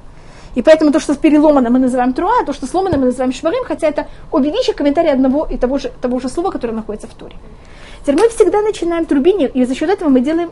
И 0.55 0.61
поэтому 0.61 0.91
то, 0.91 0.99
что 0.99 1.15
переломано, 1.15 1.69
мы 1.69 1.79
называем 1.79 2.13
труа, 2.13 2.39
а 2.41 2.45
то, 2.45 2.53
что 2.53 2.65
сломано, 2.65 2.97
мы 2.97 3.05
называем 3.05 3.31
шварим, 3.31 3.63
хотя 3.65 3.87
это 3.87 4.07
обе 4.31 4.51
вещи, 4.51 4.73
комментарии 4.73 5.09
одного 5.09 5.45
и 5.45 5.57
того 5.57 5.77
же, 5.77 5.91
того 6.01 6.19
же 6.19 6.27
слова, 6.29 6.51
которое 6.51 6.73
находится 6.73 7.07
в 7.07 7.13
Торе. 7.13 7.35
Теперь 8.01 8.15
мы 8.15 8.29
всегда 8.29 8.61
начинаем 8.61 9.05
трубение, 9.05 9.49
и 9.49 9.65
за 9.65 9.75
счет 9.75 9.89
этого 9.89 10.09
мы 10.09 10.21
делаем, 10.21 10.51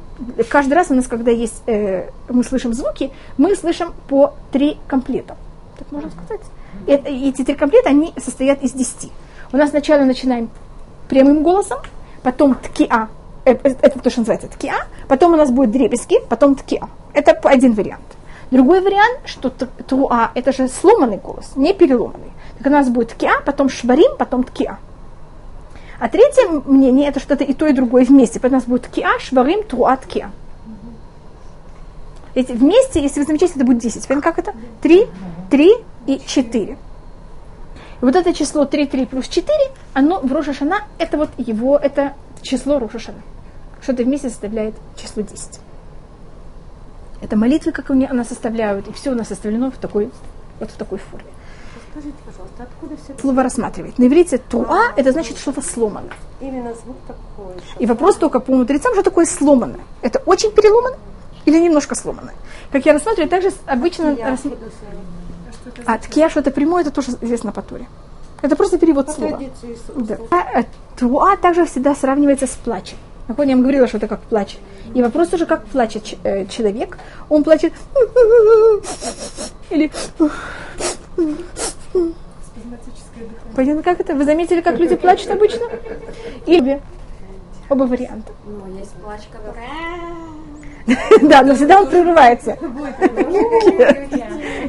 каждый 0.50 0.74
раз 0.74 0.92
у 0.92 0.94
нас, 0.94 1.08
когда 1.08 1.32
есть, 1.32 1.64
э, 1.66 2.10
мы 2.30 2.44
слышим 2.44 2.74
звуки, 2.74 3.12
мы 3.38 3.56
слышим 3.56 3.94
по 4.08 4.36
три 4.52 4.78
комплета. 4.88 5.36
Так 5.78 5.92
можно 5.92 6.12
сказать? 6.12 6.42
И 6.86 7.30
эти 7.30 7.44
три 7.44 7.56
комплета, 7.56 7.90
они 7.90 8.14
состоят 8.18 8.62
из 8.62 8.74
десяти. 8.74 9.12
У 9.52 9.58
нас 9.58 9.72
сначала 9.72 10.04
начинаем 10.04 10.50
прямым 11.08 11.42
голосом, 11.42 11.80
потом 12.22 12.56
ткиа, 12.56 13.08
э, 13.52 13.58
э, 13.64 13.76
это 13.82 14.00
то, 14.00 14.10
что 14.10 14.22
называется 14.22 14.48
ткиа, 14.48 14.76
потом 15.08 15.34
у 15.34 15.38
нас 15.38 15.52
будет 15.52 15.72
дребезги, 15.72 16.20
потом 16.30 16.56
ткиа. 16.56 16.88
Это 17.14 17.32
один 17.44 17.74
вариант. 17.74 18.06
Другой 18.52 18.82
вариант, 18.82 19.20
что 19.26 19.50
труа, 19.50 20.32
это 20.36 20.52
же 20.52 20.68
сломанный 20.68 21.18
голос, 21.18 21.54
не 21.56 21.74
переломанный. 21.74 22.32
Так 22.58 22.68
у 22.68 22.70
нас 22.70 22.90
будет 22.90 23.10
ткиа, 23.10 23.42
потом 23.46 23.70
шварим, 23.70 24.16
потом 24.18 24.44
ткиа. 24.44 24.78
А 26.00 26.10
третье 26.10 26.48
мнение, 26.66 27.10
это 27.10 27.20
что-то 27.20 27.44
и 27.44 27.54
то, 27.54 27.66
и 27.66 27.74
другое 27.74 28.06
вместе. 28.06 28.40
Поэтому 28.40 28.60
у 28.60 28.62
нас 28.62 28.70
будет 28.70 28.88
киа, 28.88 29.20
шварим, 29.20 29.64
труа, 29.64 29.98
ткиа. 29.98 30.30
Эти 32.36 32.52
вместе, 32.52 33.02
если 33.02 33.20
вы 33.20 33.26
замечаете, 33.26 33.56
это 33.56 33.66
будет 33.66 33.80
10. 33.80 34.08
Понятно, 34.08 34.32
как 34.32 34.38
это? 34.38 34.54
3, 34.82 35.08
3 35.50 35.74
и 36.06 36.22
4. 36.24 36.78
И 38.00 38.06
вот 38.06 38.16
это 38.16 38.32
число 38.34 38.66
3, 38.66 38.86
3 38.86 39.06
плюс 39.08 39.28
4, 39.28 39.58
оно 39.94 40.20
в 40.20 40.32
Рошашана, 40.32 40.84
это 41.00 41.18
вот 41.18 41.30
его, 41.38 41.78
это 41.78 42.14
число 42.44 42.78
Рошашана. 42.78 43.18
Что-то 43.82 44.04
вместе 44.04 44.30
составляет 44.30 44.76
число 44.96 45.24
10. 45.24 45.60
Это 47.22 47.36
молитвы, 47.36 47.72
как 47.72 47.90
она 47.90 48.24
составляют, 48.24 48.88
и 48.88 48.94
все 48.94 49.12
у 49.12 49.16
нас 49.16 49.28
составлено 49.28 49.72
в 49.72 49.78
такой, 49.78 50.12
вот 50.60 50.70
в 50.70 50.78
такой 50.78 51.00
форме. 51.00 51.26
Скажите, 51.92 52.18
пожалуйста, 52.26 52.64
откуда 52.64 52.96
все 52.96 53.14
это? 53.14 53.22
Слово 53.22 53.44
рассматривать. 53.44 53.98
На 53.98 54.06
иврите 54.06 54.38
туа 54.38 54.92
это 54.96 55.12
значит 55.12 55.38
что-то 55.38 55.62
сломано. 55.62 56.12
Именно 56.40 56.74
звук 56.76 56.98
такой. 57.08 57.56
И 57.80 57.88
вопрос 57.88 58.18
только 58.18 58.40
по 58.40 58.52
мудрецам, 58.52 58.94
что 58.94 59.02
такое 59.02 59.26
сломано. 59.26 59.80
Это 60.04 60.20
очень 60.20 60.52
переломано 60.52 60.98
или 61.46 61.58
немножко 61.60 61.96
сломано? 61.96 62.34
Как 62.72 62.86
я 62.86 62.94
рассматриваю, 62.94 63.30
также 63.30 63.52
обычно... 63.66 64.16
Рас-? 64.16 64.42
А 65.86 65.98
ткия, 65.98 66.30
что 66.30 66.42
это 66.42 66.52
прямое, 66.52 66.82
это 66.82 66.92
тоже 66.92 67.12
известно 67.22 67.52
по 67.52 67.62
Торе. 67.62 67.88
Это 68.42 68.56
просто 68.56 68.78
перевод 68.78 69.08
По 69.08 69.12
слова. 69.14 69.42
Да. 69.96 70.18
А, 70.30 70.60
э, 70.60 70.66
Туа 70.98 71.36
также 71.38 71.66
всегда 71.66 71.96
сравнивается 71.96 72.46
с 72.46 72.52
плачем. 72.52 72.98
Я 73.28 73.36
вам 73.36 73.62
говорила, 73.62 73.88
что 73.88 73.98
это 73.98 74.08
как 74.08 74.22
плач. 74.22 74.58
И 74.94 75.02
вопрос 75.02 75.30
тоже, 75.30 75.46
как 75.46 75.66
плачет 75.66 76.16
э, 76.24 76.46
человек. 76.46 76.98
Он 77.30 77.44
плачет 77.44 77.74
или 79.70 79.92
Понятно, 83.56 83.84
как 83.84 84.00
это? 84.00 84.14
Вы 84.14 84.24
заметили, 84.24 84.62
как 84.62 84.78
люди 84.78 84.96
плачут 84.96 85.32
обычно? 85.32 85.66
Или 86.46 86.80
оба 87.70 87.84
варианта. 87.84 88.32
Ну, 88.46 88.78
есть 88.78 88.94
плач, 88.94 89.22
который... 89.32 89.64
Да, 91.28 91.42
но 91.42 91.56
всегда 91.56 91.82
он 91.82 91.88
прерывается. 91.90 92.58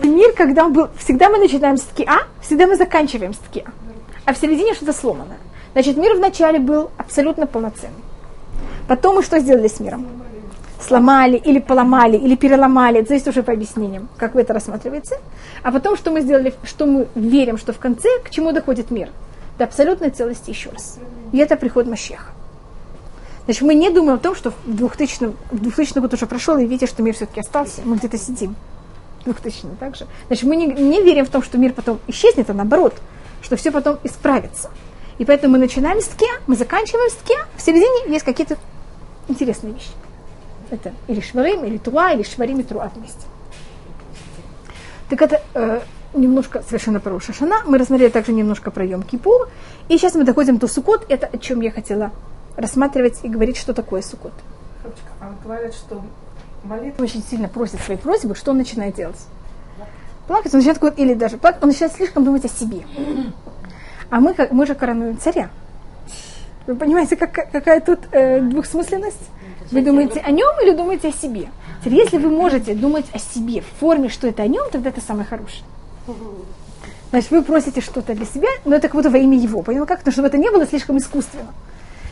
Мир, 0.03 0.33
когда 0.33 0.65
он 0.65 0.73
был... 0.73 0.89
Всегда 0.97 1.29
мы 1.29 1.39
начинаем 1.39 1.77
с 1.77 1.83
ткиа, 1.83 2.23
всегда 2.41 2.67
мы 2.67 2.77
заканчиваем 2.77 3.35
с 3.35 3.39
ткиа. 3.39 3.67
А 4.25 4.33
в 4.33 4.39
середине 4.39 4.75
что-то 4.75 4.93
сломанное. 4.93 5.39
Значит, 5.75 5.97
мир 5.97 6.15
вначале 6.15 6.59
был 6.59 6.91
абсолютно 6.97 7.47
полноценный. 7.47 8.08
Потом 8.89 9.17
мы 9.17 9.23
что 9.23 9.39
сделали 9.39 9.69
с 9.69 9.81
миром? 9.81 10.07
Сломали, 10.81 11.37
или 11.37 11.59
поломали, 11.59 12.17
или 12.17 12.37
переломали. 12.37 13.01
Это 13.01 13.09
зависит 13.09 13.29
уже 13.29 13.43
по 13.43 13.53
объяснениям, 13.53 14.09
как 14.17 14.35
вы 14.35 14.41
это 14.41 14.55
рассматриваете. 14.55 15.21
А 15.63 15.71
потом, 15.71 15.97
что 15.97 16.11
мы 16.11 16.23
сделали, 16.23 16.55
что 16.63 16.87
мы 16.87 17.07
верим, 17.15 17.59
что 17.59 17.75
в 17.75 17.79
конце, 17.79 18.09
к 18.25 18.31
чему 18.31 18.53
доходит 18.53 18.91
мир? 18.91 19.11
До 19.59 19.65
абсолютной 19.65 20.11
целости 20.11 20.51
еще 20.51 20.71
раз. 20.71 20.99
И 21.33 21.39
это 21.39 21.57
приход 21.57 21.87
Машеха. 21.87 22.33
Значит, 23.45 23.63
мы 23.63 23.75
не 23.75 23.91
думаем 23.91 24.19
о 24.19 24.23
том, 24.23 24.35
что 24.35 24.53
в 24.65 24.75
2000, 24.75 25.33
в 25.51 25.61
2000 25.61 25.99
год 25.99 26.15
уже 26.15 26.27
прошел, 26.27 26.57
и 26.57 26.63
видите, 26.63 26.87
что 26.87 27.03
мир 27.03 27.15
все-таки 27.15 27.41
остался. 27.41 27.83
Мы 27.85 27.97
где-то 27.97 28.17
сидим. 28.17 28.57
2000 29.25 29.67
также. 29.81 30.07
Значит, 30.29 30.45
мы 30.45 30.57
не, 30.57 30.67
не 30.67 31.03
верим 31.03 31.27
в 31.27 31.29
том, 31.29 31.43
что 31.43 31.59
мир 31.59 31.75
потом 31.75 31.99
исчезнет, 32.07 32.49
а 32.49 32.55
наоборот, 32.55 32.95
что 33.43 33.57
все 33.57 33.71
потом 33.71 33.99
исправится. 34.05 34.71
И 35.19 35.25
поэтому 35.25 35.55
мы 35.55 35.59
начинаем 35.59 36.01
с 36.01 36.07
ткия, 36.07 36.41
мы 36.47 36.57
заканчиваем 36.57 37.11
с 37.11 37.15
ткия, 37.15 37.47
в 37.57 37.61
середине 37.61 38.13
есть 38.13 38.25
какие-то 38.25 38.57
интересные 39.29 39.75
вещи. 39.75 39.91
Это 40.71 40.93
или 41.07 41.21
шварим, 41.21 41.65
или 41.65 41.79
туа, 41.79 42.13
или 42.13 42.23
шварим 42.23 42.61
и 42.61 42.63
туа 42.63 42.91
вместе. 42.95 43.27
Так 45.09 45.23
это 45.23 45.41
э, 45.55 45.81
немножко 46.15 46.63
совершенно 46.63 47.01
про 47.01 47.19
Шашана. 47.21 47.63
Мы 47.67 47.79
рассмотрели 47.79 48.11
также 48.11 48.33
немножко 48.33 48.71
про 48.71 48.85
Йом 48.85 49.03
Кипур. 49.03 49.49
И 49.89 49.97
сейчас 49.97 50.15
мы 50.15 50.25
доходим 50.25 50.59
до 50.59 50.67
Сукот. 50.67 51.07
Это 51.09 51.27
о 51.27 51.39
чем 51.39 51.61
я 51.61 51.71
хотела 51.71 52.11
рассматривать 52.57 53.21
и 53.23 53.29
говорить, 53.29 53.57
что 53.57 53.73
такое 53.73 54.03
Сукот. 54.03 54.33
А 55.21 55.33
говорят, 55.43 55.75
что 55.75 56.03
молитва 56.65 57.05
очень 57.05 57.23
сильно 57.23 57.49
просит 57.49 57.81
свои 57.81 57.97
просьбы, 57.97 58.35
что 58.35 58.51
он 58.51 58.59
начинает 58.59 58.97
делать? 58.97 59.19
Плакать, 60.27 60.53
он 60.53 60.61
начинает 60.61 60.99
или 60.99 61.15
даже 61.15 61.39
плакать, 61.39 61.63
он 61.63 61.71
начинает 61.71 61.95
слишком 61.95 62.25
думать 62.25 62.45
о 62.45 62.49
себе. 62.49 62.83
А 64.11 64.21
мы, 64.21 64.35
мы 64.51 64.67
же 64.67 64.75
коронуем 64.75 65.19
царя. 65.19 65.51
Вы 66.69 66.75
понимаете, 66.75 67.17
как, 67.17 67.33
какая 67.51 67.81
тут 67.81 68.01
э, 68.13 68.43
двухсмысленность? 68.43 69.31
Вы 69.71 69.81
думаете 69.81 70.21
о 70.21 70.31
нем 70.31 70.55
или 70.63 70.77
думаете 70.77 71.09
о 71.09 71.13
себе? 71.13 71.49
Теперь, 71.81 71.95
если 71.95 72.19
вы 72.19 72.29
можете 72.29 72.75
думать 72.75 73.07
о 73.15 73.19
себе 73.19 73.63
в 73.63 73.81
форме, 73.81 74.11
что 74.11 74.27
это 74.29 74.43
о 74.43 74.47
нем, 74.47 74.67
тогда 74.71 74.91
это 74.91 75.01
самое 75.01 75.25
хорошее. 75.27 75.65
Значит, 77.09 77.31
вы 77.31 77.43
просите 77.43 77.81
что-то 77.81 78.15
для 78.15 78.27
себя, 78.27 78.49
но 78.67 78.77
это 78.77 78.89
как 78.89 78.97
будто 78.97 79.09
во 79.09 79.17
имя 79.17 79.39
его. 79.39 79.63
Понял 79.63 79.87
как? 79.87 80.05
Но 80.05 80.13
чтобы 80.13 80.29
это 80.29 80.37
не 80.37 80.51
было 80.51 80.67
слишком 80.67 80.99
искусственно. 80.99 81.55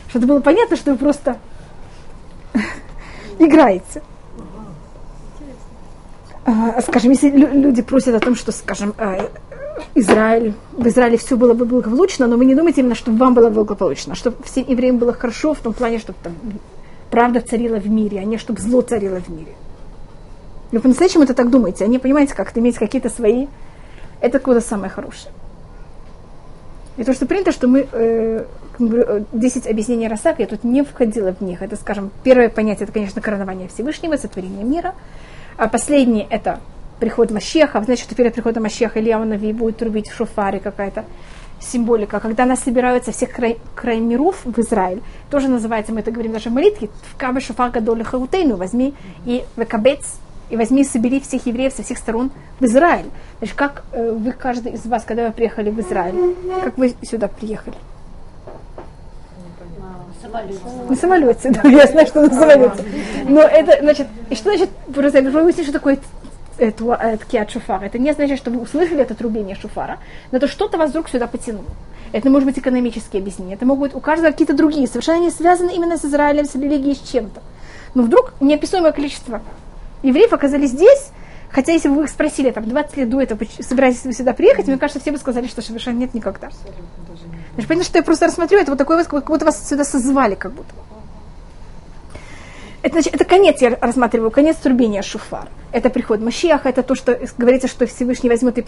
Чтобы 0.09 0.25
было 0.25 0.39
понятно, 0.39 0.75
что 0.75 0.91
вы 0.93 0.97
просто 0.97 1.37
играете. 3.37 4.01
А, 6.45 6.81
скажем, 6.81 7.11
если 7.11 7.29
лю- 7.29 7.53
люди 7.53 7.83
просят 7.83 8.15
о 8.15 8.19
том, 8.19 8.33
что, 8.33 8.51
скажем, 8.51 8.95
э, 8.97 9.27
Израиль, 9.99 10.53
в 10.73 10.87
Израиле 10.87 11.17
все 11.17 11.35
было 11.35 11.53
бы 11.53 11.65
благополучно, 11.65 12.27
но 12.27 12.37
вы 12.37 12.45
не 12.45 12.53
думаете 12.53 12.81
именно, 12.81 12.95
чтобы 12.95 13.17
вам 13.17 13.33
было 13.33 13.49
благополучно, 13.49 14.13
чтобы 14.13 14.37
всем 14.43 14.65
евреям 14.67 14.97
было 14.97 15.11
хорошо 15.11 15.53
в 15.53 15.59
том 15.59 15.73
плане, 15.73 15.97
чтобы 15.97 16.19
там 16.21 16.33
правда 17.09 17.41
царила 17.41 17.77
в 17.77 17.89
мире, 17.89 18.19
а 18.19 18.23
не 18.23 18.37
чтобы 18.37 18.61
зло 18.61 18.81
царило 18.81 19.19
в 19.19 19.29
мире. 19.29 19.53
Вы 20.71 20.79
по-настоящему 20.81 21.23
это 21.23 21.33
так 21.33 21.49
думаете, 21.49 21.83
а 21.83 21.87
не 21.87 21.97
понимаете, 21.97 22.35
как 22.35 22.51
это 22.51 22.59
иметь 22.59 22.77
какие-то 22.77 23.09
свои... 23.09 23.47
Это 24.19 24.39
какое-то 24.39 24.65
самое 24.65 24.89
хорошее. 24.89 25.31
И 26.97 27.03
то, 27.03 27.13
что 27.13 27.25
принято, 27.27 27.51
что 27.51 27.67
мы 27.67 27.87
э, 27.91 28.45
как 28.77 28.87
бы, 28.87 28.97
э, 28.97 29.23
10 29.31 29.67
объяснений 29.67 30.07
Росак, 30.07 30.39
я 30.39 30.47
тут 30.47 30.63
не 30.63 30.83
входила 30.83 31.31
в 31.33 31.41
них. 31.41 31.61
Это, 31.61 31.75
скажем, 31.75 32.09
первое 32.23 32.49
понятие, 32.49 32.85
это, 32.85 32.93
конечно, 32.93 33.21
коронование 33.21 33.67
Всевышнего, 33.67 34.17
сотворение 34.17 34.63
мира. 34.63 34.95
А 35.57 35.67
последнее– 35.67 36.25
это 36.29 36.59
приход 36.99 37.31
Машеха. 37.31 37.81
Значит, 37.83 38.05
что 38.05 38.15
перед 38.15 38.33
приходом 38.33 38.63
Машеха 38.63 38.99
Илья 38.99 39.19
Нави 39.19 39.53
будет 39.53 39.77
трубить 39.77 40.09
в 40.09 40.15
шофаре 40.15 40.59
какая-то 40.59 41.05
символика. 41.59 42.19
Когда 42.19 42.45
нас 42.45 42.59
собираются 42.59 43.11
всех 43.11 43.31
край, 43.31 43.57
край 43.75 43.99
миров 43.99 44.41
в 44.43 44.59
Израиль, 44.59 45.01
тоже 45.29 45.47
называется, 45.47 45.91
мы 45.91 46.01
это 46.01 46.11
говорим 46.11 46.33
даже 46.33 46.49
в 46.49 46.53
молитве, 46.53 46.89
в 47.11 47.17
Кабе 47.17 47.39
Шофар 47.39 47.71
Гадоле 47.71 48.03
Хаутейну, 48.03 48.57
возьми 48.57 48.93
и 49.25 49.43
Векабец, 49.55 50.19
и 50.49 50.55
возьми 50.55 50.81
и 50.81 50.85
собери 50.85 51.19
всех 51.19 51.45
евреев 51.45 51.73
со 51.73 51.83
всех 51.83 51.97
сторон 51.97 52.31
в 52.59 52.65
Израиль. 52.65 53.07
Значит, 53.39 53.55
как 53.55 53.83
э, 53.91 54.11
вы, 54.11 54.31
каждый 54.31 54.73
из 54.73 54.85
вас, 54.85 55.03
когда 55.03 55.27
вы 55.27 55.33
приехали 55.33 55.69
в 55.69 55.79
Израиль, 55.79 56.35
как 56.63 56.77
вы 56.77 56.95
сюда 57.01 57.27
приехали? 57.27 57.75
Самолет. 60.21 60.89
На 60.89 60.95
самолете, 60.95 61.49
да, 61.51 61.69
я 61.69 61.85
знаю, 61.87 62.07
что 62.07 62.21
на 62.21 62.33
самолете. 62.33 62.83
Но 63.27 63.41
это, 63.41 63.77
значит, 63.81 64.07
и 64.29 64.35
что 64.35 64.49
значит, 64.49 64.69
вы 64.87 65.43
выяснили, 65.43 65.63
что 65.63 65.73
такое 65.73 65.99
ткиат 66.57 67.51
шуфара. 67.51 67.85
Это 67.85 67.99
не 67.99 68.13
значит, 68.13 68.37
что 68.37 68.51
вы 68.51 68.59
услышали 68.59 69.01
это 69.01 69.15
трубение 69.15 69.55
шуфара, 69.55 69.99
но 70.31 70.37
это 70.37 70.47
что-то 70.47 70.77
вас 70.77 70.89
вдруг 70.91 71.09
сюда 71.09 71.27
потянуло. 71.27 71.65
Это 72.11 72.29
может 72.29 72.47
быть 72.47 72.57
экономические 72.57 73.21
объяснения, 73.21 73.55
это 73.55 73.65
могут 73.65 73.89
быть 73.89 73.95
у 73.95 73.99
каждого 73.99 74.31
какие-то 74.31 74.53
другие, 74.53 74.87
совершенно 74.87 75.19
не 75.19 75.29
связаны 75.29 75.71
именно 75.71 75.97
с 75.97 76.05
Израилем, 76.05 76.45
с 76.45 76.55
религией, 76.55 76.95
с 76.95 76.99
чем-то. 76.99 77.41
Но 77.95 78.03
вдруг 78.03 78.33
неописуемое 78.39 78.91
количество 78.91 79.41
евреев 80.03 80.31
оказались 80.31 80.71
здесь, 80.71 81.09
хотя 81.49 81.73
если 81.73 81.89
бы 81.89 81.95
вы 81.95 82.03
их 82.03 82.09
спросили, 82.09 82.51
там, 82.51 82.63
20 82.67 82.97
лет 82.97 83.09
до 83.09 83.21
этого, 83.21 83.39
собираетесь 83.59 84.03
вы 84.03 84.13
сюда 84.13 84.33
приехать, 84.33 84.67
мне 84.67 84.77
кажется, 84.77 85.01
все 85.01 85.11
бы 85.11 85.17
сказали, 85.17 85.47
что 85.47 85.61
совершенно 85.61 85.97
нет 85.97 86.13
никогда. 86.13 86.49
Значит, 87.53 87.67
понятно, 87.67 87.85
что 87.85 87.97
я 87.97 88.03
просто 88.03 88.27
рассмотрю, 88.27 88.59
это 88.59 88.71
вот 88.71 88.77
такое, 88.77 89.03
как 89.03 89.27
будто 89.27 89.45
вас 89.45 89.67
сюда 89.67 89.83
созвали, 89.83 90.35
как 90.35 90.53
будто. 90.53 90.73
Это, 92.87 92.93
значит, 92.93 93.15
это 93.15 93.25
конец, 93.25 93.61
я 93.61 93.77
рассматриваю, 93.81 94.31
конец 94.31 94.55
трубения 94.55 95.01
шуфар. 95.01 95.49
Это 95.73 95.89
приход 95.89 96.21
Машиаха, 96.21 96.69
это 96.69 96.83
то, 96.83 96.95
что 96.95 97.19
говорится, 97.37 97.67
что 97.67 97.85
Всевышний 97.85 98.29
возьмет 98.29 98.57
и 98.59 98.65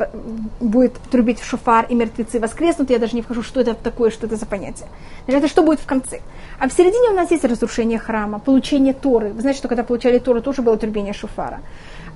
будет 0.60 0.92
трубить 1.10 1.40
в 1.40 1.46
шуфар, 1.46 1.86
и 1.88 1.96
мертвецы 1.96 2.38
воскреснут. 2.38 2.90
Я 2.90 3.00
даже 3.00 3.16
не 3.16 3.22
вхожу, 3.22 3.44
что 3.44 3.62
это 3.62 3.76
такое, 3.76 4.10
что 4.10 4.28
это 4.28 4.36
за 4.36 4.46
понятие. 4.46 4.90
Значит, 5.24 5.44
это 5.44 5.48
что 5.48 5.64
будет 5.64 5.80
в 5.80 5.86
конце. 5.86 6.20
А 6.60 6.68
в 6.68 6.74
середине 6.74 7.12
у 7.12 7.14
нас 7.14 7.32
есть 7.32 7.46
разрушение 7.46 7.98
храма, 7.98 8.40
получение 8.40 8.94
Торы. 8.94 9.30
Вы 9.30 9.40
знаете, 9.40 9.60
что 9.60 9.70
когда 9.70 9.86
получали 9.86 10.20
Тору, 10.20 10.42
тоже 10.42 10.64
было 10.64 10.76
трубение 10.76 11.14
шуфара. 11.14 11.62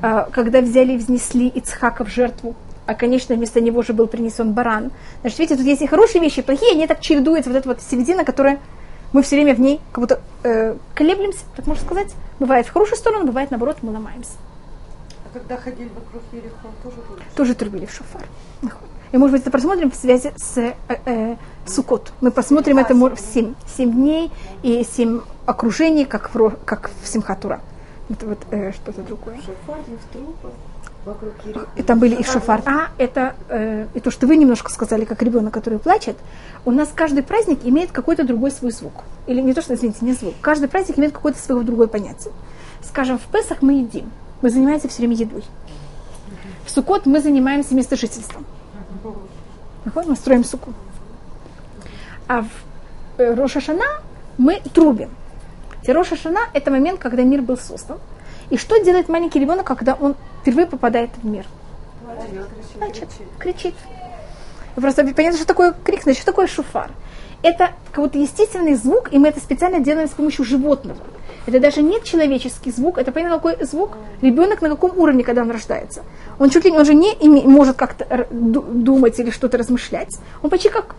А, 0.01 0.27
Когда 0.29 0.59
взяли 0.59 0.95
и 0.95 0.97
взнесли 0.97 1.47
Ицхака 1.47 2.03
в 2.03 2.09
жертву, 2.09 2.53
а, 2.85 2.95
конечно, 2.95 3.33
вместо 3.33 3.61
него 3.61 3.81
же 3.81 3.93
был 3.93 4.07
принесен 4.07 4.51
баран. 4.51 4.91
Значит, 5.21 5.39
видите, 5.39 5.55
тут 5.55 5.65
есть 5.65 5.81
и 5.81 5.87
хорошие 5.87 6.21
вещи, 6.21 6.41
и 6.41 6.43
плохие, 6.43 6.73
они 6.73 6.85
так 6.85 6.99
чередуются, 6.99 7.49
вот 7.49 7.59
эта 7.59 7.69
вот 7.69 7.81
середина, 7.81 8.25
которая 8.25 8.59
мы 9.13 9.21
все 9.21 9.36
время 9.36 9.56
в 9.56 9.60
ней 9.60 9.80
как 9.91 10.02
будто 10.02 10.21
э, 10.43 10.76
колеблемся, 10.95 11.45
так 11.56 11.67
можно 11.67 11.84
сказать. 11.84 12.13
Бывает 12.39 12.65
в 12.65 12.73
хорошую 12.73 12.97
сторону, 12.97 13.26
бывает 13.26 13.52
наоборот, 13.52 13.78
мы 13.82 13.91
ломаемся. 13.91 14.34
А 15.26 15.38
когда 15.38 15.56
ходили 15.58 15.89
вокруг 15.89 16.23
Ерихон, 16.32 16.71
тоже 16.84 16.95
было? 17.08 17.19
Тоже 17.36 17.56
трубили 17.56 17.86
в 17.86 17.91
шофар. 17.91 18.23
И, 19.12 19.17
может 19.17 19.34
быть, 19.34 19.41
это 19.43 19.52
посмотрим 19.52 19.91
в 19.91 19.95
связи 19.95 20.32
с 20.36 20.58
э, 20.58 20.76
э, 21.06 21.36
Суккот. 21.67 22.12
Мы 22.19 22.32
посмотрим 22.32 22.80
это 22.80 22.95
в 23.15 23.19
7, 23.19 23.54
семь 23.78 23.91
дней 23.91 24.32
и 24.63 24.84
семь 24.84 25.21
окружений, 25.45 26.06
как 26.06 26.34
в, 26.34 26.58
как 26.65 26.89
в 27.04 27.08
Симхатура. 27.08 27.62
Это 28.10 28.26
вот 28.26 28.39
э, 28.49 28.71
что-то 28.71 29.04
другое. 29.04 29.38
В 29.38 29.45
трупах, 29.45 29.78
вокруг 29.88 30.15
Ерихон. 30.15 30.52
Там 31.85 31.99
были 31.99 32.15
и 32.15 32.23
шофар. 32.23 32.61
А 32.65 32.89
это 32.97 33.35
э, 33.49 33.87
и 33.93 33.99
то, 33.99 34.09
что 34.11 34.25
вы 34.25 34.37
немножко 34.37 34.71
сказали, 34.71 35.05
как 35.05 35.21
ребенок, 35.21 35.53
который 35.53 35.79
плачет. 35.79 36.15
У 36.65 36.71
нас 36.71 36.89
каждый 36.95 37.23
праздник 37.23 37.59
имеет 37.63 37.91
какой-то 37.91 38.23
другой 38.23 38.51
свой 38.51 38.71
звук. 38.71 39.03
Или 39.27 39.41
не 39.41 39.53
то, 39.53 39.61
что, 39.61 39.73
извините, 39.73 39.99
не 40.01 40.13
звук. 40.13 40.35
Каждый 40.41 40.69
праздник 40.69 40.97
имеет 40.97 41.13
какое-то 41.13 41.39
свое 41.39 41.63
другое 41.63 41.87
понятие. 41.87 42.33
Скажем, 42.81 43.17
в 43.17 43.23
Песах 43.23 43.61
мы 43.61 43.73
едим. 43.73 44.11
Мы 44.41 44.49
занимаемся 44.49 44.87
все 44.87 44.99
время 44.99 45.15
едой. 45.15 45.43
В 46.65 46.71
Суккот 46.71 47.05
мы 47.05 47.19
занимаемся 47.19 47.75
местожительством. 47.75 48.45
Мы 49.93 50.15
строим 50.15 50.43
суку. 50.43 50.73
А 52.27 52.41
в 52.41 52.47
э, 53.17 53.33
Роша 53.33 53.59
Шана 53.59 54.01
мы 54.37 54.61
трубим. 54.73 55.09
Роша 55.85 56.15
Шана– 56.15 56.39
это 56.53 56.71
момент, 56.71 56.99
когда 56.99 57.23
мир 57.23 57.41
был 57.41 57.57
создан. 57.57 57.99
И 58.49 58.58
что 58.58 58.77
делает 58.84 59.10
маленький 59.10 59.39
ребенок, 59.39 59.65
когда 59.65 59.93
он 59.93 60.15
впервые 60.41 60.67
попадает 60.67 61.10
в 61.21 61.25
мир? 61.25 61.45
Плачет, 62.77 63.10
кричит. 63.39 63.75
Просто 64.75 65.03
понятно, 65.13 65.38
что 65.38 65.47
такое 65.47 65.73
крик, 65.84 66.03
значит, 66.03 66.21
что 66.21 66.32
такое 66.32 66.47
шуфар? 66.47 66.91
Это 67.41 67.71
как 67.91 68.03
будто 68.06 68.17
естественный 68.17 68.75
звук, 68.75 69.12
и 69.12 69.19
мы 69.19 69.27
это 69.27 69.39
специально 69.39 69.79
делаем 69.79 70.08
с 70.08 70.12
помощью 70.12 70.45
животного. 70.45 70.99
Это 71.45 71.60
даже 71.60 71.82
не 71.82 72.01
человеческий 72.01 72.71
звук, 72.71 72.97
это 72.97 73.12
понятно, 73.12 73.38
какой 73.38 73.65
звук 73.65 73.97
ребенок 74.21 74.62
на 74.62 74.69
каком 74.69 74.97
уровне, 74.97 75.23
когда 75.23 75.41
он 75.41 75.51
рождается. 75.51 76.03
Он 76.39 76.49
чуть 76.49 76.63
ли 76.63 76.71
он 76.71 76.86
же 76.86 76.93
не 76.93 77.13
име- 77.15 77.45
может 77.45 77.75
как-то 77.75 78.27
думать 78.32 79.19
или 79.19 79.29
что-то 79.29 79.58
размышлять. 79.58 80.17
Он 80.41 80.49
почти 80.49 80.69
как 80.69 80.95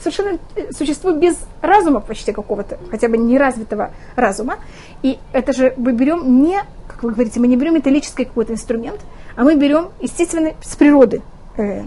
совершенно 0.00 0.38
э, 0.56 0.72
существо 0.72 1.12
без 1.12 1.38
разума 1.62 2.00
почти 2.00 2.32
какого-то, 2.32 2.78
хотя 2.90 3.08
бы 3.08 3.18
неразвитого 3.18 3.90
разума. 4.16 4.56
И 5.02 5.18
это 5.32 5.52
же 5.52 5.74
мы 5.76 5.92
берем 5.92 6.42
не, 6.42 6.60
как 6.88 7.02
вы 7.02 7.12
говорите, 7.12 7.40
мы 7.40 7.48
не 7.48 7.56
берем 7.56 7.74
металлический 7.74 8.24
какой-то 8.24 8.52
инструмент, 8.52 9.00
а 9.36 9.44
мы 9.44 9.56
берем 9.56 9.90
естественный 10.00 10.54
с 10.62 10.76
природы 10.76 11.22
э, 11.56 11.82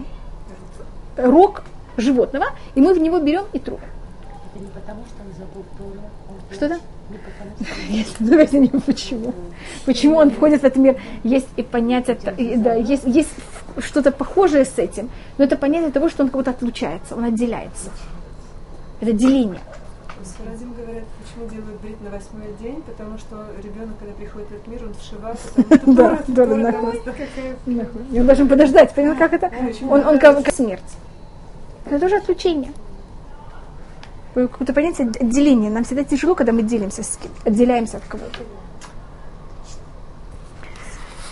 рог 1.16 1.64
животного, 1.96 2.46
и 2.74 2.80
мы 2.80 2.94
в 2.94 2.98
него 2.98 3.18
берем 3.18 3.44
и 3.52 3.58
трубим. 3.58 3.84
Это 4.54 4.64
не 4.64 4.70
потому, 4.70 5.04
что 5.06 5.22
он 5.22 5.32
забыл 5.38 5.64
Тору. 5.76 6.00
Что-то? 6.52 6.93
Нет, 7.90 8.06
давайте 8.18 8.58
не 8.58 8.68
почему. 8.68 9.34
Почему 9.84 10.16
он 10.16 10.30
входит 10.30 10.62
в 10.62 10.64
этот 10.64 10.76
мир? 10.76 11.00
Есть 11.22 11.48
и 11.56 11.62
понятие, 11.62 12.18
да, 12.56 12.74
есть, 12.74 13.04
есть 13.06 13.30
что-то 13.78 14.12
похожее 14.12 14.64
с 14.64 14.78
этим, 14.78 15.10
но 15.38 15.44
это 15.44 15.56
понятие 15.56 15.90
того, 15.90 16.08
что 16.08 16.22
он 16.22 16.28
как 16.28 16.36
будто 16.36 16.50
отлучается, 16.50 17.14
он 17.16 17.24
отделяется. 17.24 17.90
Это 19.00 19.12
деление. 19.12 19.60
Сфарадим 20.24 20.72
говорят, 20.72 21.04
почему 21.22 21.50
делают 21.50 21.80
брит 21.82 22.00
на 22.00 22.10
восьмой 22.10 22.54
день, 22.58 22.82
потому 22.82 23.18
что 23.18 23.46
ребенок, 23.62 23.98
когда 23.98 24.14
приходит 24.14 24.48
в 24.48 24.52
этот 24.52 24.66
мир, 24.68 24.80
он 24.84 24.94
в 24.94 25.02
шива, 25.02 25.36
потому 25.54 25.96
что 25.96 26.24
Да, 26.26 26.46
да, 27.66 27.86
И 28.10 28.20
он 28.20 28.26
должен 28.26 28.48
подождать, 28.48 28.94
понимаете, 28.94 29.18
как 29.20 29.32
это? 29.34 29.52
Очень 29.68 29.88
Он, 29.88 30.06
он 30.06 30.18
как 30.18 30.50
смерть. 30.52 30.80
Это 31.84 31.98
тоже 31.98 32.16
отлучение. 32.16 32.72
Какое-то 34.34 34.72
понятие 34.72 35.08
отделения. 35.08 35.70
Нам 35.70 35.84
всегда 35.84 36.02
тяжело, 36.02 36.34
когда 36.34 36.52
мы 36.52 36.62
делимся 36.62 37.02
с 37.04 37.16
кем 37.16 37.30
отделяемся 37.44 37.98
от 37.98 38.04
кого-то. 38.04 38.40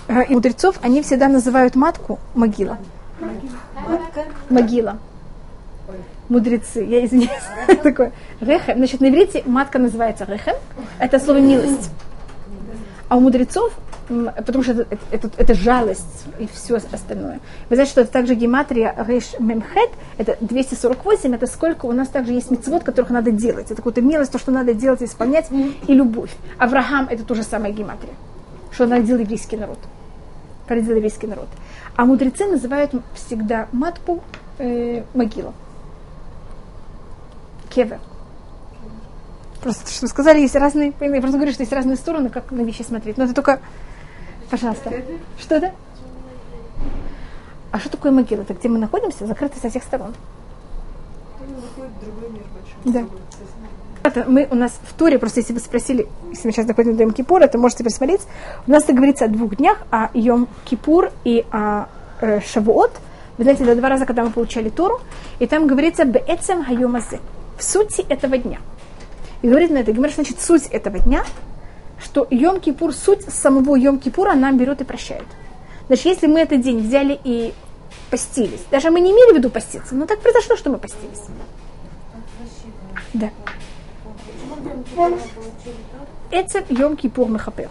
Э, 0.06 0.24
И 0.28 0.34
мудрецов 0.34 0.76
они 0.82 1.02
всегда 1.02 1.28
называют 1.28 1.74
матку 1.74 2.20
могила. 2.34 2.78
Могила. 4.48 4.98
Мудрецы, 6.28 6.84
я 6.84 7.04
извиняюсь. 7.04 7.42
Такое. 7.82 8.12
Рехем. 8.40 8.76
Значит, 8.76 9.00
на 9.00 9.08
иврите 9.08 9.42
матка 9.46 9.78
называется 9.78 10.24
рехем. 10.24 10.54
Это 10.98 11.18
слово 11.18 11.38
милость. 11.38 11.90
А 13.08 13.16
у 13.16 13.20
мудрецов, 13.20 13.72
потому 14.08 14.62
что 14.62 14.72
это, 14.72 14.98
это- 15.10 15.30
это- 15.36 15.54
жалость 15.54 16.24
и 16.38 16.48
все 16.52 16.76
остальное. 16.76 17.40
Вы 17.68 17.76
знаете, 17.76 17.92
что 17.92 18.00
это 18.00 18.12
также 18.12 18.34
гематрия 18.34 18.94
Реш 19.06 19.34
Мемхет, 19.38 19.90
это 20.18 20.36
248, 20.40 21.34
это 21.34 21.46
сколько 21.46 21.86
у 21.86 21.92
нас 21.92 22.08
также 22.08 22.32
есть 22.32 22.50
мецвод, 22.50 22.84
которых 22.84 23.10
надо 23.10 23.30
делать. 23.30 23.66
Это 23.70 23.76
какая-то 23.76 24.02
милость, 24.02 24.32
то, 24.32 24.38
что 24.38 24.50
надо 24.50 24.74
делать, 24.74 25.02
исполнять, 25.02 25.46
и 25.50 25.94
любовь. 25.94 26.30
Авраам 26.58 27.06
это 27.10 27.24
тоже 27.24 27.42
самая 27.42 27.72
гематрия, 27.72 28.14
что 28.72 28.86
родил 28.86 29.18
еврейский 29.18 29.56
народ. 29.56 29.78
Родил 30.68 30.96
еврейский 30.96 31.26
народ. 31.26 31.48
А 31.96 32.04
мудрецы 32.06 32.46
называют 32.46 32.92
всегда 33.14 33.68
матку 33.72 34.22
э, 34.58 35.02
могила. 35.14 35.52
Кевер. 37.68 37.98
Просто, 39.62 39.90
что 39.90 40.08
сказали, 40.08 40.40
есть 40.40 40.56
разные, 40.56 40.92
я 41.00 41.20
просто 41.20 41.36
говорю, 41.38 41.52
что 41.52 41.62
есть 41.62 41.72
разные 41.72 41.96
стороны, 41.96 42.30
как 42.30 42.50
на 42.50 42.62
вещи 42.62 42.82
смотреть. 42.82 43.16
Но 43.16 43.24
это 43.24 43.34
только, 43.34 43.60
пожалуйста. 44.52 44.92
Что 45.38 45.54
это? 45.56 45.72
А 47.70 47.78
что 47.78 47.88
такое 47.88 48.12
могила? 48.12 48.42
Это 48.42 48.52
где 48.52 48.68
мы 48.68 48.78
находимся? 48.78 49.26
Закрыты 49.26 49.58
со 49.58 49.70
всех 49.70 49.82
сторон. 49.82 50.14
Да. 52.84 53.04
Это 54.02 54.24
мы 54.28 54.46
у 54.50 54.54
нас 54.54 54.78
в 54.82 54.92
Туре, 54.92 55.18
просто 55.18 55.40
если 55.40 55.54
вы 55.54 55.60
спросили, 55.60 56.06
если 56.30 56.48
мы 56.48 56.52
сейчас 56.52 56.66
доходим 56.66 56.96
до 56.96 57.04
Йом 57.04 57.12
Кипура, 57.12 57.46
то 57.46 57.56
можете 57.56 57.82
посмотреть. 57.82 58.20
У 58.66 58.70
нас 58.70 58.84
это 58.84 58.92
говорится 58.92 59.24
о 59.24 59.28
двух 59.28 59.56
днях, 59.56 59.78
о 59.90 60.10
Йом 60.12 60.48
Кипур 60.64 61.12
и 61.24 61.46
о 61.50 61.86
э, 62.20 62.40
Шавуот. 62.40 62.92
Вы 63.38 63.44
знаете, 63.44 63.62
это 63.62 63.76
два 63.76 63.88
раза, 63.88 64.04
когда 64.04 64.22
мы 64.22 64.30
получали 64.30 64.68
Тору, 64.68 65.00
и 65.38 65.46
там 65.46 65.66
говорится 65.66 66.04
«Беэцем 66.04 66.64
хайомазе» 66.64 67.20
в 67.56 67.62
сути 67.62 68.02
этого 68.02 68.36
дня. 68.36 68.58
И 69.40 69.48
говорит 69.48 69.70
на 69.70 69.78
это, 69.78 69.92
говорит, 69.92 70.16
значит, 70.16 70.40
суть 70.40 70.66
этого 70.66 70.98
дня, 70.98 71.24
что 72.02 72.26
Йом 72.30 72.60
Кипур, 72.60 72.92
суть 72.92 73.22
самого 73.22 73.76
Йом 73.76 73.98
Кипура 73.98 74.34
нам 74.34 74.58
берет 74.58 74.80
и 74.80 74.84
прощает. 74.84 75.24
Значит, 75.86 76.06
если 76.06 76.26
мы 76.26 76.40
этот 76.40 76.60
день 76.60 76.81
взяли 76.81 77.18
и 77.22 77.54
постились, 78.10 78.64
даже 78.70 78.90
мы 78.90 79.00
не 79.00 79.10
имели 79.10 79.33
в 79.33 79.37
виду 79.37 79.50
поститься, 79.50 79.94
но 79.94 80.06
так 80.06 80.20
произошло, 80.20 80.56
что 80.56 80.70
мы 80.70 80.79
постились. 80.79 81.22
Да. 83.14 83.31
Это 86.31 86.64
Йом 86.68 86.96
Кипур 86.96 87.29
Мехапер. 87.29 87.68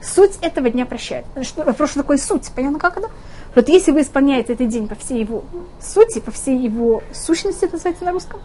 Суть 0.00 0.38
этого 0.40 0.68
дня 0.70 0.84
прощает. 0.84 1.24
Значит, 1.34 1.56
вопрос, 1.56 1.90
что 1.90 2.00
такое 2.00 2.16
суть? 2.16 2.50
Понятно, 2.54 2.78
как 2.78 2.96
это? 2.96 3.08
Вот 3.54 3.68
если 3.68 3.92
вы 3.92 4.00
исполняете 4.00 4.54
этот 4.54 4.68
день 4.68 4.88
по 4.88 4.94
всей 4.94 5.20
его 5.20 5.44
сути, 5.80 6.18
по 6.20 6.30
всей 6.30 6.58
его 6.58 7.02
сущности, 7.12 7.66
это 7.66 7.74
называется 7.74 8.04
на 8.04 8.12
русском, 8.12 8.40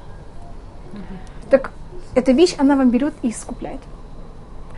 так 1.50 1.72
эта 2.14 2.32
вещь, 2.32 2.56
она 2.58 2.76
вам 2.76 2.90
берет 2.90 3.14
и 3.22 3.30
искупляет. 3.30 3.80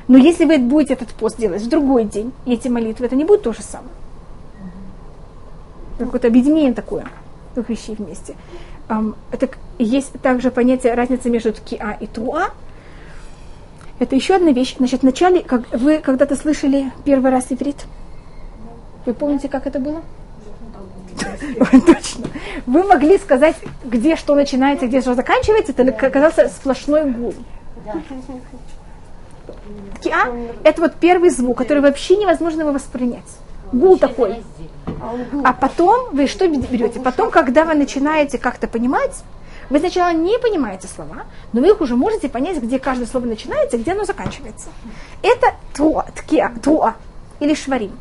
Но 0.09 0.17
если 0.17 0.43
вы 0.45 0.57
будете 0.57 0.95
этот 0.95 1.09
пост 1.09 1.37
делать 1.37 1.61
в 1.61 1.69
другой 1.69 2.03
день, 2.03 2.33
и 2.45 2.53
эти 2.53 2.67
молитвы, 2.67 3.05
это 3.05 3.15
не 3.15 3.23
будет 3.25 3.43
то 3.43 3.53
же 3.53 3.61
самое. 3.61 3.91
Какое-то 5.99 6.27
объединение 6.27 6.73
такое, 6.73 7.05
двух 7.53 7.69
вещей 7.69 7.95
вместе. 7.95 8.35
Ам, 8.87 9.15
это 9.31 9.47
к- 9.47 9.57
есть 9.77 10.11
также 10.23 10.49
понятие 10.49 10.95
разницы 10.95 11.29
между 11.29 11.53
ткиа 11.53 11.91
и 12.01 12.07
туа. 12.07 12.49
Это 13.99 14.15
еще 14.15 14.35
одна 14.35 14.51
вещь. 14.51 14.75
Значит, 14.77 15.03
вначале, 15.03 15.41
как 15.41 15.69
вы 15.73 15.99
когда-то 15.99 16.35
слышали 16.35 16.91
первый 17.05 17.29
раз 17.31 17.47
иврит, 17.51 17.85
Вы 19.05 19.13
помните, 19.13 19.47
как 19.47 19.67
это 19.67 19.79
было? 19.79 20.01
Точно. 21.85 22.25
Вы 22.65 22.83
могли 22.83 23.17
сказать, 23.19 23.57
где 23.83 24.15
что 24.15 24.33
начинается, 24.35 24.87
где 24.87 25.01
что 25.01 25.13
заканчивается, 25.13 25.73
это 25.75 25.83
оказался 26.07 26.47
сплошной 26.49 27.11
гул. 27.11 27.35
Киа– 30.01 30.27
это 30.63 30.81
вот 30.81 30.95
первый 30.95 31.29
звук, 31.29 31.57
который 31.57 31.81
вообще 31.81 32.17
невозможно 32.17 32.61
его 32.61 32.71
воспринять. 32.71 33.29
Гул 33.71 33.97
такой. 33.97 34.43
А 35.43 35.53
потом 35.53 36.09
вы 36.11 36.27
что 36.27 36.47
берете? 36.47 36.99
Потом, 36.99 37.31
когда 37.31 37.65
вы 37.65 37.73
начинаете 37.73 38.37
как-то 38.37 38.67
понимать, 38.67 39.23
вы 39.69 39.79
сначала 39.79 40.11
не 40.11 40.37
понимаете 40.39 40.87
слова, 40.87 41.25
но 41.53 41.61
вы 41.61 41.69
их 41.69 41.81
уже 41.81 41.95
можете 41.95 42.27
понять, 42.27 42.57
где 42.57 42.79
каждое 42.79 43.05
слово 43.05 43.25
начинается, 43.25 43.77
где 43.77 43.91
оно 43.91 44.03
заканчивается. 44.03 44.69
Это 45.21 45.53
туа, 45.75 46.05
ткиа, 46.15 46.51
туа 46.63 46.95
или 47.39 47.53
шварим. 47.53 47.91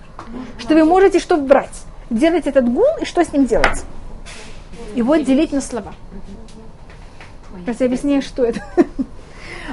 Что 0.57 0.75
вы 0.75 0.85
можете 0.85 1.19
что 1.19 1.37
брать, 1.37 1.85
делать 2.11 2.47
этот 2.47 2.73
гул 2.73 2.89
и 3.01 3.05
что 3.05 3.23
с 3.23 3.33
ним 3.33 3.47
делать. 3.47 3.85
Вот 4.97 5.25
делить 5.25 5.53
на 5.53 5.61
слова. 5.61 5.93
Я 7.67 7.87
объясняю, 7.87 8.23
что 8.23 8.45
это. 8.45 8.63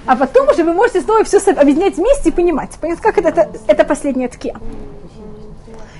А 0.05 0.15
потом 0.15 0.49
уже 0.49 0.63
вы 0.63 0.73
можете 0.73 1.01
снова 1.01 1.23
все 1.23 1.39
объединять 1.51 1.97
вместе 1.97 2.29
и 2.29 2.31
понимать. 2.31 2.71
Понять, 2.79 2.99
как 2.99 3.17
это, 3.17 3.29
это, 3.29 3.51
это 3.67 3.83
последняя 3.85 4.27
ткия. 4.27 4.55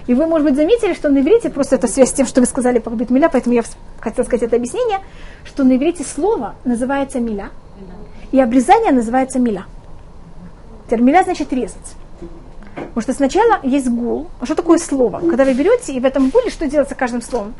И 0.08 0.14
вы, 0.14 0.28
может 0.28 0.48
быть, 0.48 0.56
заметили, 0.56 0.94
что 0.94 1.10
на 1.10 1.20
иврите, 1.20 1.50
просто 1.50 1.76
это 1.76 1.88
связь 1.88 2.10
с 2.10 2.14
тем, 2.14 2.28
что 2.28 2.40
вы 2.40 2.46
сказали 2.46 2.80
по 2.80 2.90
миля, 2.90 3.30
поэтому 3.30 3.56
я 3.56 3.64
хотела 4.00 4.24
сказать 4.24 4.44
это 4.44 4.56
объяснение, 4.56 5.00
что 5.44 5.64
на 5.64 5.76
иврите 5.76 6.04
слово 6.04 6.56
называется 6.64 7.20
миля, 7.20 7.50
и 8.32 8.40
обрезание 8.40 8.92
называется 8.92 9.40
миля. 9.40 9.66
Теперь 10.86 11.02
миля 11.02 11.24
значит 11.24 11.52
резать. 11.52 11.96
Потому 12.76 13.02
что 13.02 13.14
сначала 13.14 13.60
есть 13.64 13.90
гул. 13.90 14.28
А 14.40 14.46
что 14.46 14.54
такое 14.56 14.78
слово? 14.78 15.20
Когда 15.20 15.44
вы 15.46 15.54
берете 15.54 15.94
и 15.94 16.00
в 16.00 16.06
этом 16.06 16.30
гуле 16.30 16.50
что 16.50 16.68
делается 16.68 16.94
каждым 16.94 17.22
словом? 17.22 17.56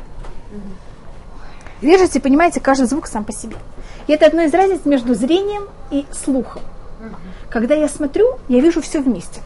Режете, 1.82 2.20
понимаете, 2.20 2.60
каждый 2.60 2.86
звук 2.86 3.06
сам 3.06 3.24
по 3.24 3.32
себе. 3.32 3.56
И 4.06 4.12
это 4.12 4.26
одно 4.26 4.42
из 4.42 4.54
разниц 4.54 4.80
между 4.84 5.14
зрением 5.14 5.68
и 5.90 6.06
слухом. 6.12 6.62
Когда 7.50 7.74
я 7.74 7.88
смотрю, 7.88 8.38
я 8.48 8.60
вижу 8.60 8.80
все 8.80 9.00
вместе. 9.00 9.40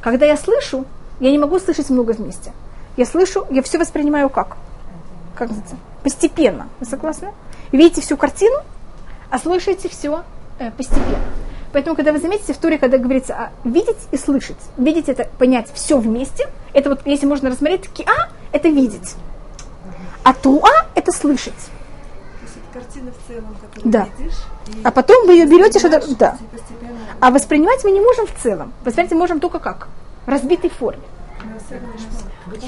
Когда 0.00 0.26
я 0.26 0.36
слышу, 0.36 0.84
я 1.20 1.30
не 1.30 1.38
могу 1.38 1.58
слышать 1.58 1.90
много 1.90 2.12
вместе. 2.12 2.52
Я 2.96 3.06
слышу, 3.06 3.46
я 3.50 3.62
все 3.62 3.78
воспринимаю 3.78 4.28
как? 4.28 4.56
Как 5.34 5.48
называется? 5.48 5.76
Постепенно. 6.02 6.68
Вы 6.80 6.86
согласны? 6.86 7.32
Видите 7.72 8.00
всю 8.00 8.16
картину, 8.16 8.56
а 9.30 9.38
слышите 9.38 9.88
все 9.88 10.24
э, 10.58 10.70
постепенно. 10.70 11.18
Поэтому, 11.72 11.96
когда 11.96 12.12
вы 12.12 12.18
заметите 12.18 12.54
в 12.54 12.58
туре, 12.58 12.78
когда 12.78 12.96
говорится 12.96 13.34
а, 13.34 13.50
видеть 13.62 13.98
и 14.10 14.16
слышать, 14.16 14.56
видеть 14.78 15.08
это 15.08 15.28
понять 15.38 15.68
все 15.74 15.98
вместе, 15.98 16.48
это 16.72 16.88
вот, 16.88 17.02
если 17.04 17.26
можно 17.26 17.50
рассмотреть, 17.50 17.88
киа– 17.92 18.30
это 18.52 18.68
видеть, 18.68 19.16
а 20.22 20.32
туа– 20.32 20.70
это 20.94 21.12
слышать. 21.12 21.52
Картина 22.72 23.10
в 23.12 23.28
целом, 23.28 23.56
которую 23.60 23.92
да. 23.92 24.08
видишь. 24.18 24.36
А 24.84 24.90
потом 24.90 25.26
вы 25.26 25.34
ее 25.34 25.46
берете 25.46 25.78
что-то, 25.78 26.02
да. 26.16 26.38
А 27.20 27.30
воспринимать 27.30 27.82
мы 27.84 27.90
не 27.90 28.00
можем 28.00 28.26
в 28.26 28.34
целом. 28.42 28.72
Воспринимать 28.84 29.12
мы 29.12 29.18
можем 29.18 29.40
только 29.40 29.58
как? 29.58 29.88
в 30.28 30.30
разбитой 30.30 30.68
форме. 30.68 31.02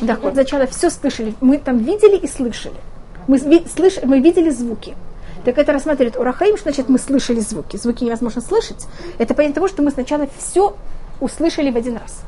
Да, 0.01 0.17
вот 0.23 0.33
сначала 0.33 0.67
все 0.67 0.89
слышали. 0.89 1.35
Мы 1.43 1.59
там 1.59 1.77
видели 1.77 2.17
и 2.17 2.27
слышали. 2.27 2.77
Мы, 3.27 3.39
слыш, 3.39 3.99
мы 4.03 4.21
видели 4.21 4.49
звуки. 4.49 4.97
Так 5.45 5.59
это 5.59 5.73
рассматривает 5.73 6.17
Урахаим, 6.17 6.57
что 6.57 6.71
значит 6.71 6.89
мы 6.89 6.99
слышали 6.99 7.41
звуки. 7.41 7.77
Звуки 7.77 8.05
невозможно 8.05 8.41
слышать. 8.41 8.87
Это 9.19 9.35
понятие 9.35 9.57
того, 9.57 9.69
что 9.69 9.83
мы 9.83 9.91
сначала 9.91 10.27
все 10.39 10.75
услышали 11.21 11.71
в 11.71 11.77
один 11.77 11.99
раз. 11.99 12.23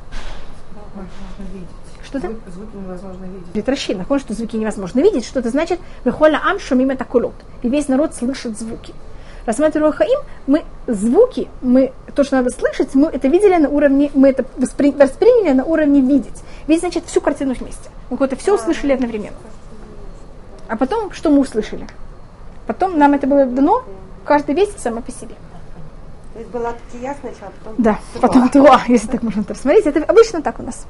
Что 2.13 2.19
это? 2.19 2.37
Звуки 2.51 2.77
невозможно 2.77 3.25
видеть. 3.25 3.49
Это 3.55 3.71
Раши, 3.71 3.95
находит, 3.95 4.25
что 4.25 4.35
звуки 4.35 4.57
невозможно 4.57 5.01
видеть, 5.01 5.25
что 5.25 5.41
это 5.41 5.49
значит 5.49 5.81
«Вехоля 6.05 6.41
ам 6.45 6.59
шумим 6.59 6.91
это 6.91 7.05
кулот». 7.05 7.35
И 7.63 7.69
весь 7.69 7.89
народ 7.89 8.15
слышит 8.15 8.59
звуки 8.59 8.93
рассматривая 9.47 9.93
Хаим, 9.93 10.21
мы 10.47 10.63
звуки, 10.87 11.49
мы 11.63 11.93
то, 12.15 12.25
что 12.25 12.37
надо 12.37 12.51
слышать, 12.51 12.95
мы 12.95 13.09
это 13.09 13.29
видели 13.29 13.57
на 13.57 13.69
уровне, 13.69 14.11
мы 14.15 14.29
это 14.29 14.45
воспри, 14.57 14.93
восприняли 14.93 15.53
на 15.53 15.65
уровне 15.65 16.01
видеть. 16.01 16.43
Видеть 16.67 16.83
значит 16.83 17.05
всю 17.07 17.21
картину 17.21 17.55
вместе. 17.55 17.91
Мы 18.11 18.17
какое-то 18.17 18.37
все 18.37 18.55
услышали 18.55 18.93
одновременно. 18.93 19.37
А 20.69 20.77
потом, 20.77 21.13
что 21.13 21.31
мы 21.31 21.41
услышали? 21.41 21.87
Потом 22.67 22.99
нам 22.99 23.15
это 23.15 23.27
было 23.27 23.45
дано, 23.47 23.83
каждый 24.25 24.55
весь 24.55 24.71
само 24.77 25.01
по 25.01 25.11
себе. 25.11 25.35
То 26.35 26.39
есть 26.39 26.51
была 26.51 26.73
ткия 26.73 27.15
сначала, 27.21 27.53
потом 27.63 27.75
Да, 27.79 27.99
потом 28.21 28.49
туа, 28.49 28.81
если 28.89 29.09
так 29.09 29.23
можно 29.23 29.45
так 29.45 29.57
смотреть. 29.57 29.87
Это 29.87 30.03
обычно 30.05 30.41
так 30.41 30.61
у 30.61 30.63
нас. 30.63 30.87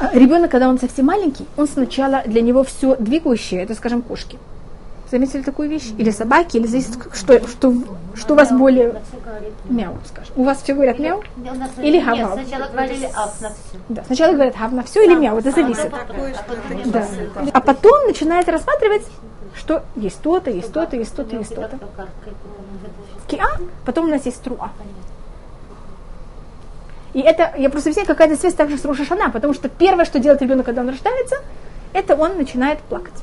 А 0.00 0.16
Ребенок, 0.16 0.50
когда 0.50 0.68
он 0.68 0.78
совсем 0.78 1.06
маленький, 1.06 1.46
он 1.56 1.66
сначала 1.66 2.22
для 2.24 2.40
него 2.40 2.62
все 2.62 2.96
двигающее, 2.96 3.62
это, 3.62 3.74
скажем, 3.74 4.02
кошки. 4.02 4.38
Заметили 5.10 5.42
такую 5.42 5.70
вещь? 5.70 5.90
Или 5.96 6.10
собаки, 6.10 6.58
или 6.58 6.66
зависит, 6.66 6.98
что, 7.14 7.46
что, 7.48 7.74
что 8.14 8.34
у 8.34 8.36
вас 8.36 8.52
более... 8.52 9.00
Мяу, 9.68 9.96
скажем. 10.06 10.34
У 10.36 10.44
вас 10.44 10.62
все 10.62 10.74
говорят 10.74 10.98
мяу? 10.98 11.22
Или 11.78 11.98
хав 11.98 12.18
Нет, 12.18 12.46
сначала 12.46 12.70
говорили 12.70 13.04
ап 13.06 13.40
на 13.40 13.48
все. 13.48 13.78
Да, 13.88 14.04
сначала 14.04 14.32
говорят 14.34 14.56
хав 14.56 14.72
на 14.72 14.82
все 14.82 15.04
или 15.04 15.14
мяу, 15.14 15.38
это 15.38 15.50
зависит. 15.50 15.86
что 15.86 15.96
это 15.96 16.90
Да. 16.90 17.06
А 17.54 17.60
потом 17.60 18.06
начинает 18.06 18.48
рассматривать, 18.48 19.06
что 19.54 19.82
есть 19.96 20.20
то-то, 20.20 20.50
есть 20.50 20.72
то-то, 20.72 20.96
есть 20.96 21.14
то-то, 21.14 21.36
есть 21.36 21.54
то-то. 21.54 21.78
Киа, 23.28 23.48
потом 23.86 24.06
у 24.06 24.08
нас 24.08 24.26
есть 24.26 24.42
труа. 24.42 24.70
И 27.14 27.20
это, 27.20 27.52
я 27.56 27.70
просто 27.70 27.88
объясняю, 27.88 28.06
какая-то 28.06 28.36
связь 28.36 28.54
также 28.54 28.76
с 28.76 28.84
Рошашана, 28.84 29.30
потому 29.30 29.54
что 29.54 29.68
первое, 29.68 30.04
что 30.04 30.18
делает 30.18 30.42
ребенок, 30.42 30.66
когда 30.66 30.82
он 30.82 30.88
рождается, 30.90 31.36
это 31.92 32.14
он 32.14 32.36
начинает 32.36 32.80
плакать. 32.80 33.14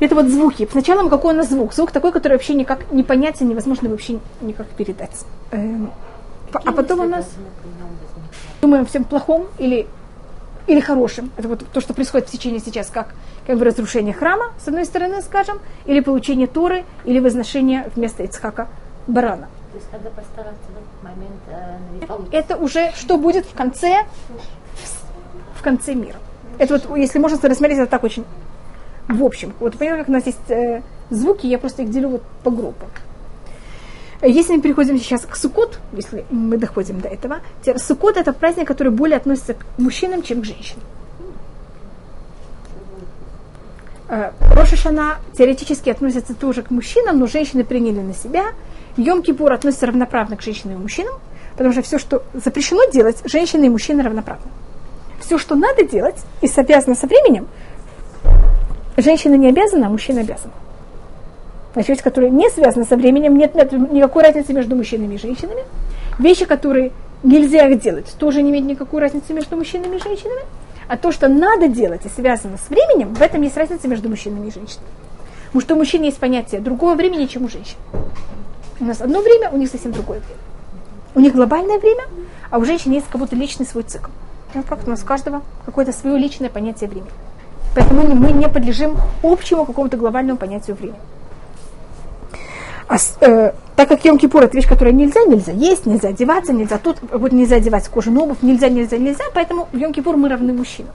Это 0.00 0.14
вот 0.16 0.26
звуки. 0.26 0.68
Сначала 0.70 1.08
какой 1.08 1.34
у 1.34 1.36
нас 1.36 1.48
звук? 1.48 1.72
Звук 1.72 1.92
такой, 1.92 2.12
который 2.12 2.32
вообще 2.32 2.54
никак 2.54 2.90
не 2.90 3.02
понятен, 3.04 3.48
невозможно 3.48 3.88
вообще 3.88 4.18
никак 4.40 4.66
передать. 4.68 5.24
Эм, 5.52 5.90
А 6.52 6.72
потом 6.72 7.00
у 7.00 7.04
нас 7.08 7.30
думаем 8.60 8.84
всем 8.86 9.04
плохом 9.04 9.46
или, 9.58 9.86
или 10.66 10.80
хорошем. 10.80 11.30
Это 11.36 11.48
вот 11.48 11.64
то, 11.72 11.80
что 11.80 11.94
происходит 11.94 12.28
в 12.28 12.32
течение 12.32 12.60
сейчас, 12.60 12.88
как, 12.88 13.14
как 13.46 13.56
бы 13.56 13.64
разрушение 13.64 14.14
храма, 14.14 14.52
с 14.58 14.66
одной 14.66 14.84
стороны, 14.84 15.22
скажем, 15.22 15.60
или 15.86 16.00
получение 16.00 16.48
Торы, 16.48 16.84
или 17.04 17.20
возношение 17.20 17.90
вместо 17.94 18.24
Ицхака 18.24 18.68
барана. 19.06 19.48
То 19.74 19.80
есть 19.80 19.92
надо 19.92 20.10
постараться 20.10 20.62
в 20.68 20.76
этот 20.76 21.02
момент 21.02 21.40
э, 21.48 21.78
навести. 21.92 22.36
Это 22.36 22.56
уже 22.56 22.92
что 22.94 23.18
будет 23.18 23.44
в 23.44 23.54
конце, 23.54 24.04
в 25.56 25.62
конце 25.62 25.94
мира. 25.94 26.18
Это 26.58 26.74
вот, 26.74 26.96
если 26.96 27.18
можно 27.18 27.36
рассмотреть, 27.48 27.80
это 27.80 27.90
так 27.90 28.04
очень 28.04 28.24
в 29.08 29.24
общем. 29.24 29.52
Вот 29.58 29.76
понимаете, 29.76 30.04
как 30.04 30.08
у 30.10 30.12
нас 30.12 30.26
есть 30.26 30.48
э, 30.48 30.82
звуки, 31.10 31.48
я 31.48 31.58
просто 31.58 31.82
их 31.82 31.90
делю 31.90 32.10
вот 32.10 32.22
по 32.44 32.52
группам. 32.52 32.88
Если 34.22 34.54
мы 34.54 34.62
переходим 34.62 34.96
сейчас 34.96 35.22
к 35.22 35.34
Суккот, 35.34 35.80
если 35.92 36.24
мы 36.30 36.56
доходим 36.56 37.00
до 37.00 37.08
этого, 37.08 37.40
Суккот 37.76 38.16
это 38.16 38.32
праздник, 38.32 38.68
который 38.68 38.92
более 38.92 39.16
относится 39.16 39.54
к 39.54 39.66
мужчинам, 39.76 40.22
чем 40.22 40.42
к 40.42 40.44
женщинам. 40.44 40.84
Э, 44.08 44.30
Роша 44.54 44.76
Шана 44.76 45.16
теоретически 45.36 45.90
относится 45.90 46.32
тоже 46.32 46.62
к 46.62 46.70
мужчинам, 46.70 47.18
но 47.18 47.26
женщины 47.26 47.64
приняли 47.64 48.02
на 48.02 48.14
себя. 48.14 48.52
Йом 48.96 49.22
Кипур 49.22 49.52
относится 49.52 49.86
равноправно 49.86 50.36
к 50.36 50.42
женщинам 50.42 50.76
и 50.76 50.82
мужчинам, 50.82 51.14
потому 51.52 51.72
что 51.72 51.82
все, 51.82 51.98
что 51.98 52.22
запрещено 52.32 52.90
делать, 52.90 53.18
женщины 53.24 53.66
и 53.66 53.68
мужчины 53.68 54.02
равноправны. 54.02 54.46
Все, 55.20 55.38
что 55.38 55.54
надо 55.54 55.84
делать 55.84 56.16
и 56.42 56.46
связано 56.46 56.94
со 56.94 57.06
временем, 57.06 57.48
женщина 58.96 59.34
не 59.34 59.48
обязана, 59.48 59.86
а 59.86 59.90
мужчина 59.90 60.20
обязан. 60.20 60.50
Значит, 61.72 61.88
вещи, 61.88 62.02
которые 62.02 62.30
не 62.30 62.48
связаны 62.50 62.84
со 62.84 62.96
временем, 62.96 63.36
нет, 63.36 63.54
нет 63.54 63.72
никакой 63.72 64.22
разницы 64.22 64.52
между 64.52 64.76
мужчинами 64.76 65.14
и 65.14 65.18
женщинами. 65.18 65.62
Вещи, 66.20 66.44
которые 66.44 66.92
нельзя 67.24 67.66
их 67.66 67.80
делать, 67.80 68.14
тоже 68.18 68.42
не 68.42 68.50
имеет 68.50 68.64
никакой 68.64 69.00
разницы 69.00 69.32
между 69.32 69.56
мужчинами 69.56 69.96
и 69.96 69.98
женщинами. 69.98 70.42
А 70.86 70.96
то, 70.96 71.10
что 71.10 71.28
надо 71.28 71.66
делать 71.66 72.04
и 72.04 72.08
связано 72.08 72.58
с 72.58 72.68
временем, 72.68 73.14
в 73.14 73.22
этом 73.22 73.42
есть 73.42 73.56
разница 73.56 73.88
между 73.88 74.08
мужчинами 74.08 74.48
и 74.48 74.52
женщинами. 74.52 74.86
Потому 75.46 75.60
что 75.60 75.74
у 75.74 75.78
мужчин 75.78 76.02
есть 76.02 76.18
понятие 76.18 76.60
другого 76.60 76.94
времени, 76.94 77.26
чем 77.26 77.44
у 77.44 77.48
женщин. 77.48 77.76
У 78.84 78.86
нас 78.86 79.00
одно 79.00 79.22
время, 79.22 79.48
у 79.50 79.56
них 79.56 79.70
совсем 79.70 79.92
другое 79.92 80.20
время. 80.20 80.40
У 81.14 81.20
них 81.20 81.34
глобальное 81.34 81.78
время, 81.78 82.02
а 82.50 82.58
у 82.58 82.66
женщин 82.66 82.92
есть 82.92 83.06
как 83.10 83.18
будто 83.18 83.34
личный 83.34 83.64
свой 83.64 83.82
цикл. 83.82 84.10
Ну, 84.52 84.62
у 84.62 84.90
нас 84.90 85.02
каждого 85.02 85.40
какое-то 85.64 85.90
свое 85.90 86.18
личное 86.18 86.50
понятие 86.50 86.90
времени. 86.90 87.10
Поэтому 87.74 88.14
мы 88.14 88.32
не 88.32 88.46
подлежим 88.46 88.98
общему 89.22 89.64
какому-то 89.64 89.96
глобальному 89.96 90.38
понятию 90.38 90.76
времени. 90.76 90.98
А 92.86 92.96
э, 93.22 93.54
так 93.74 93.88
как 93.88 94.04
Йом 94.04 94.18
Кипур 94.18 94.42
это 94.42 94.54
вещь, 94.54 94.68
которую 94.68 94.94
нельзя, 94.94 95.24
нельзя 95.24 95.52
есть, 95.52 95.86
нельзя 95.86 96.10
одеваться, 96.10 96.52
нельзя 96.52 96.76
тут, 96.76 96.98
вот 97.10 97.32
нельзя 97.32 97.56
одевать 97.56 97.88
кожаную 97.88 98.24
обувь, 98.24 98.42
нельзя, 98.42 98.68
нельзя, 98.68 98.98
нельзя, 98.98 99.24
поэтому 99.32 99.66
в 99.72 99.76
Йом 99.78 99.94
Кипур 99.94 100.18
мы 100.18 100.28
равны 100.28 100.52
мужчинам. 100.52 100.92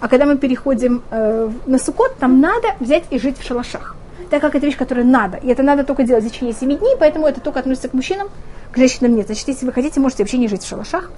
А 0.00 0.08
когда 0.08 0.26
мы 0.26 0.36
переходим 0.36 1.04
э, 1.12 1.48
на 1.66 1.78
Суккот, 1.78 2.16
там 2.16 2.40
надо 2.40 2.74
взять 2.80 3.04
и 3.10 3.20
жить 3.20 3.38
в 3.38 3.46
шалашах. 3.46 3.94
Так 4.30 4.40
как 4.40 4.54
это 4.54 4.64
вещь, 4.64 4.76
которая 4.76 5.04
надо. 5.04 5.38
И 5.38 5.48
это 5.48 5.62
надо 5.62 5.82
только 5.84 6.04
делать 6.04 6.24
в 6.24 6.30
течение 6.30 6.54
7 6.54 6.78
дней, 6.78 6.96
поэтому 6.98 7.26
это 7.26 7.40
только 7.40 7.58
относится 7.58 7.88
к 7.88 7.94
мужчинам. 7.94 8.28
к 8.72 8.76
женщинам 8.76 9.16
нет. 9.16 9.26
Значит, 9.26 9.48
если 9.48 9.66
вы 9.66 9.72
хотите, 9.72 10.00
можете 10.00 10.22
вообще 10.22 10.38
не 10.38 10.48
жить 10.48 10.62
в 10.62 10.68
шалашах. 10.68 11.10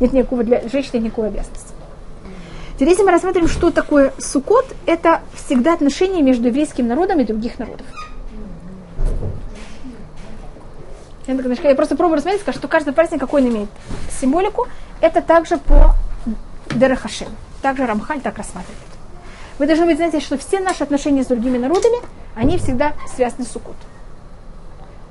Нет 0.00 0.12
никакого 0.12 0.44
для 0.44 0.66
женщины 0.68 1.00
никакой 1.00 1.28
обязанности. 1.28 1.72
Теперь, 2.74 2.90
если 2.90 3.02
мы 3.02 3.10
рассмотрим, 3.10 3.48
что 3.48 3.70
такое 3.70 4.12
сукот, 4.18 4.64
это 4.86 5.20
всегда 5.34 5.74
отношения 5.74 6.22
между 6.22 6.46
еврейским 6.46 6.86
народом 6.86 7.20
и 7.20 7.24
других 7.24 7.58
народов. 7.58 7.86
Я, 11.26 11.74
просто 11.74 11.96
пробую 11.96 12.16
рассмотреть, 12.16 12.42
скажу, 12.42 12.58
что 12.58 12.68
каждый 12.68 12.92
праздник, 12.92 13.20
какой 13.20 13.42
он 13.42 13.48
имеет 13.48 13.68
символику, 14.20 14.66
это 15.00 15.20
также 15.20 15.58
по 15.58 15.94
Дерехашем. 16.74 17.28
Также 17.62 17.84
Рамхаль 17.84 18.20
так 18.20 18.38
рассматривает. 18.38 18.89
Вы 19.60 19.66
должны 19.66 19.84
быть 19.84 19.96
знаете, 19.96 20.20
что 20.20 20.38
все 20.38 20.58
наши 20.58 20.82
отношения 20.82 21.22
с 21.22 21.26
другими 21.26 21.58
народами, 21.58 21.98
они 22.34 22.56
всегда 22.56 22.94
связаны 23.14 23.44
с 23.44 23.48
Суккот. 23.48 23.76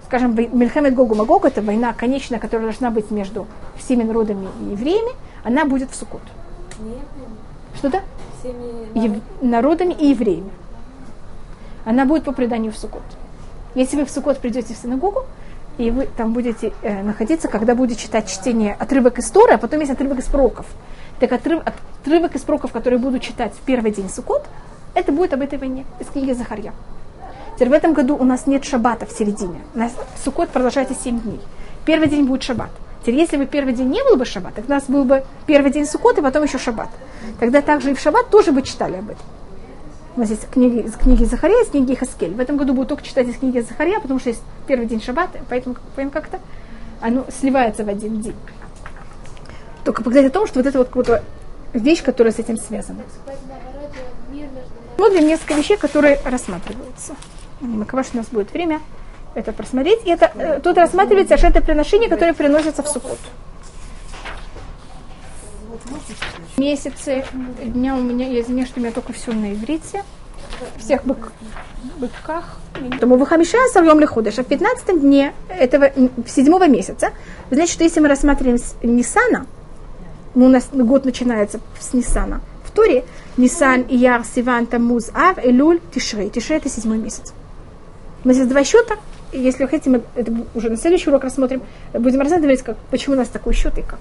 Скажем, 0.07 0.35
Мельхамед 0.35 0.95
Гогу 0.95 1.13
Магог, 1.13 1.45
это 1.45 1.61
война 1.61 1.93
конечная, 1.93 2.39
которая 2.39 2.65
должна 2.65 2.89
быть 2.89 3.11
между 3.11 3.45
всеми 3.77 4.01
народами 4.01 4.47
и 4.61 4.71
евреями, 4.71 5.11
она 5.43 5.65
будет 5.65 5.91
в 5.91 5.95
Суккот. 5.95 6.23
Что-то? 7.75 8.01
Ев... 8.95 9.21
Народами 9.43 9.93
и 9.93 10.07
евреями. 10.07 10.49
Она 11.85 12.05
будет 12.05 12.23
по 12.23 12.31
преданию 12.31 12.71
в 12.71 12.77
Суккот. 12.79 13.03
Если 13.75 13.97
вы 13.97 14.05
в 14.05 14.09
Суккот 14.09 14.39
придете 14.39 14.73
в 14.73 14.77
синагогу, 14.77 15.25
и 15.77 15.91
вы 15.91 16.09
там 16.17 16.33
будете 16.33 16.73
э, 16.81 17.03
находиться, 17.03 17.49
когда 17.49 17.75
будете 17.75 18.01
читать 18.01 18.27
чтение 18.27 18.73
отрывок 18.73 19.19
из 19.19 19.29
Торы, 19.29 19.53
а 19.53 19.57
потом 19.59 19.81
есть 19.81 19.91
отрывок 19.91 20.17
из 20.17 20.25
пророков. 20.25 20.65
Так 21.19 21.33
отрыв, 21.33 21.61
отрывок 21.65 22.35
из 22.35 22.41
пророков, 22.41 22.71
который 22.71 22.97
буду 22.97 23.19
читать 23.19 23.53
в 23.53 23.59
первый 23.65 23.91
день 23.91 24.09
Суккот, 24.09 24.45
это 24.93 25.11
будет 25.11 25.33
об 25.33 25.41
этой 25.41 25.59
войне 25.59 25.85
из 25.99 26.07
книги 26.07 26.31
Захарья. 26.31 26.73
Теперь 27.55 27.69
в 27.69 27.73
этом 27.73 27.93
году 27.93 28.15
у 28.15 28.23
нас 28.23 28.47
нет 28.47 28.63
шабата 28.63 29.05
в 29.05 29.11
середине. 29.11 29.59
У 29.75 29.79
нас 29.79 29.91
Суккот 30.23 30.49
продолжается 30.49 30.95
7 30.95 31.19
дней. 31.19 31.41
Первый 31.85 32.07
день 32.07 32.25
будет 32.25 32.43
шаббат. 32.43 32.69
Теперь, 33.01 33.15
если 33.15 33.37
бы 33.37 33.45
первый 33.45 33.73
день 33.73 33.89
не 33.89 34.01
был 34.03 34.15
бы 34.15 34.25
шаббат, 34.25 34.55
тогда 34.55 34.75
у 34.75 34.77
нас 34.77 34.85
был 34.87 35.03
бы 35.03 35.23
первый 35.45 35.71
день 35.71 35.85
Суккот 35.85 36.17
и 36.17 36.21
потом 36.21 36.43
еще 36.43 36.57
шаббат. 36.57 36.89
Тогда 37.39 37.61
также 37.61 37.91
и 37.91 37.93
в 37.93 37.99
шаббат 37.99 38.29
тоже 38.29 38.53
бы 38.53 38.61
читали 38.61 38.95
об 38.95 39.09
этом. 39.09 39.25
У 40.15 40.21
нас 40.21 40.29
есть 40.29 40.49
книги, 40.49 40.79
из 40.85 40.93
книги 40.93 41.23
Захария, 41.25 41.63
из 41.63 41.69
книги 41.69 41.95
Хаскель. 41.95 42.33
В 42.33 42.39
этом 42.39 42.57
году 42.57 42.73
будут 42.73 42.89
только 42.89 43.03
читать 43.03 43.27
из 43.27 43.37
книги 43.37 43.59
Захария, 43.59 43.99
потому 43.99 44.19
что 44.19 44.29
есть 44.29 44.41
первый 44.67 44.85
день 44.85 45.01
шаббата, 45.01 45.39
поэтому, 45.49 45.75
поэтому 45.95 46.11
как-то 46.11 46.39
оно 47.01 47.25
сливается 47.29 47.83
в 47.83 47.89
один 47.89 48.21
день. 48.21 48.35
Только 49.83 50.03
показать 50.03 50.27
о 50.27 50.29
том, 50.29 50.47
что 50.47 50.59
вот 50.59 50.65
это 50.65 50.77
вот 50.77 50.89
какая 50.89 51.23
вещь, 51.73 52.03
которая 52.03 52.33
с 52.33 52.39
этим 52.39 52.57
связана. 52.57 53.01
Смотрим 54.95 55.27
несколько 55.27 55.53
вещей, 55.53 55.77
которые 55.77 56.19
рассматриваются. 56.25 57.15
Макава, 57.61 58.03
у 58.13 58.17
нас 58.17 58.27
будет 58.27 58.51
время 58.51 58.81
это 59.33 59.53
просмотреть. 59.53 59.99
И 60.05 60.09
это, 60.09 60.31
э, 60.35 60.59
тут 60.61 60.77
рассматривается 60.77 61.35
приношение, 61.61 62.09
которое 62.09 62.33
приносится 62.33 62.83
в 62.83 62.87
субботу. 62.87 63.17
Месяцы 66.57 67.23
дня 67.63 67.95
у 67.95 68.01
меня, 68.01 68.27
я 68.27 68.41
извиняюсь, 68.41 68.67
что 68.67 68.79
у 68.79 68.83
меня 68.83 68.91
только 68.91 69.13
все 69.13 69.31
на 69.31 69.53
иврите. 69.53 70.03
Всех 70.77 71.05
бык, 71.05 71.31
быках. 71.97 72.59
Тому 72.99 73.15
выхамиша 73.15 73.57
савьем 73.71 73.99
лиходыш. 73.99 74.39
А 74.39 74.43
в 74.43 74.47
15 74.47 74.99
дне 74.99 75.33
этого, 75.47 75.91
седьмого 76.27 76.67
месяца, 76.67 77.11
значит, 77.49 77.73
что 77.73 77.83
если 77.83 78.01
мы 78.01 78.09
рассматриваем 78.09 78.57
Нисана, 78.83 79.45
ну, 80.35 80.45
у 80.45 80.49
нас 80.49 80.69
год 80.71 81.05
начинается 81.05 81.59
с 81.79 81.93
Нисана, 81.93 82.41
в 82.63 82.71
Туре 82.71 83.03
Нисан, 83.37 83.85
Ияр, 83.89 84.23
Сиван, 84.23 84.67
Тамуз, 84.67 85.09
Ав, 85.13 85.43
Элюль, 85.43 85.79
Тишрей. 85.93 86.29
Тишрей 86.29 86.57
это 86.57 86.69
седьмой 86.69 86.97
месяц. 86.97 87.33
У 88.23 88.27
нас 88.27 88.37
есть 88.37 88.49
два 88.49 88.63
счета, 88.63 88.95
и 89.31 89.39
если 89.39 89.63
вы 89.63 89.69
хотите, 89.69 89.89
мы 89.89 90.01
это 90.15 90.33
уже 90.53 90.69
на 90.69 90.77
следующий 90.77 91.09
урок 91.09 91.23
рассмотрим, 91.23 91.61
будем 91.93 92.19
рассматривать, 92.19 92.61
как, 92.61 92.77
почему 92.91 93.15
у 93.15 93.17
нас 93.17 93.29
такой 93.29 93.53
счет 93.53 93.77
и 93.77 93.81
как. 93.81 93.99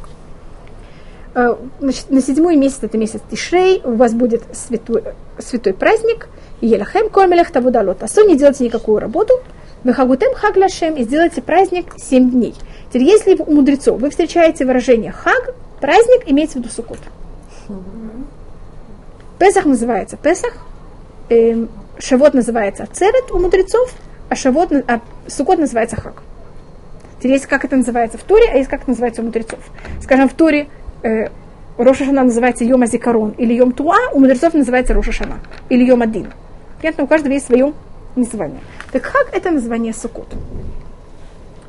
Э, 1.35 1.55
значит, 1.81 2.11
на 2.11 2.21
седьмой 2.21 2.57
месяц, 2.57 2.79
это 2.83 2.99
месяц 2.99 3.21
Тишрей, 3.31 3.81
у 3.85 3.93
вас 3.93 4.13
будет 4.13 4.43
святой, 4.53 5.03
святой 5.39 5.75
праздник, 5.75 6.29
Елахем 6.61 7.11
Кольмелех 7.11 7.51
Тавудалот. 7.51 8.03
Асу 8.03 8.27
не 8.27 8.37
делайте 8.37 8.65
никакую 8.65 8.99
работу, 8.99 9.35
Вехагутем 9.85 10.35
Хагляшем 10.35 10.97
и 10.97 11.05
сделайте 11.05 11.41
праздник 11.41 11.95
семь 11.97 12.31
дней. 12.31 12.55
Теперь, 12.89 13.05
если 13.05 13.37
у 13.39 13.53
мудрецов 13.53 14.01
вы 14.01 14.11
встречаете 14.11 14.65
выражение 14.65 15.13
Хаг, 15.13 15.55
праздник 15.81 16.23
имеется 16.27 16.59
в 16.59 16.63
виду 16.63 16.71
Суккот. 16.71 16.99
Песах 19.39 19.67
называется 19.67 20.17
Песах, 20.17 20.55
эм, 21.29 21.69
Шавот 21.99 22.35
называется 22.35 22.87
Церет 22.93 23.31
у 23.31 23.39
мудрецов, 23.39 23.93
а 24.29 24.35
Шавот, 24.35 24.73
а 24.73 25.01
Суккот 25.27 25.59
называется 25.59 25.97
Хаг. 25.97 26.23
Теперь 27.19 27.33
есть 27.33 27.47
как 27.47 27.65
это 27.65 27.77
называется 27.77 28.19
в 28.19 28.23
Туре, 28.23 28.49
а 28.53 28.57
есть 28.57 28.69
как 28.69 28.83
это 28.83 28.91
называется 28.91 29.23
у 29.23 29.25
мудрецов. 29.25 29.59
Скажем, 30.03 30.29
в 30.29 30.35
Туре 30.35 30.69
э, 31.03 31.29
Роша 31.77 32.05
Шана 32.05 32.25
называется 32.25 32.65
Йом 32.65 32.83
Азикарон 32.83 33.31
или 33.39 33.55
Йом 33.55 33.73
Туа, 33.73 33.97
у 34.13 34.21
мудрецов 34.21 34.55
называется 34.55 34.95
Роша 34.95 35.13
Шана 35.13 35.39
или 35.69 35.85
Йом 35.85 36.03
Один. 36.03 36.33
Понятно, 36.81 37.05
у 37.05 37.07
каждого 37.07 37.33
есть 37.33 37.47
свое 37.47 37.73
название. 38.15 38.61
Так 38.93 39.05
Хаг 39.05 39.29
это 39.33 39.51
название 39.51 39.93
Суккот. 39.93 40.29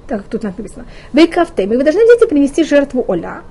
Так 0.07 0.21
как 0.21 0.27
тут 0.27 0.43
написано. 0.43 0.85
Вейкавтем. 1.13 1.71
И 1.71 1.77
вы 1.77 1.83
должны 1.83 2.03
взять 2.03 2.21
и 2.23 2.27
принести 2.27 2.63
жертву 2.63 3.05
Оля, 3.07 3.41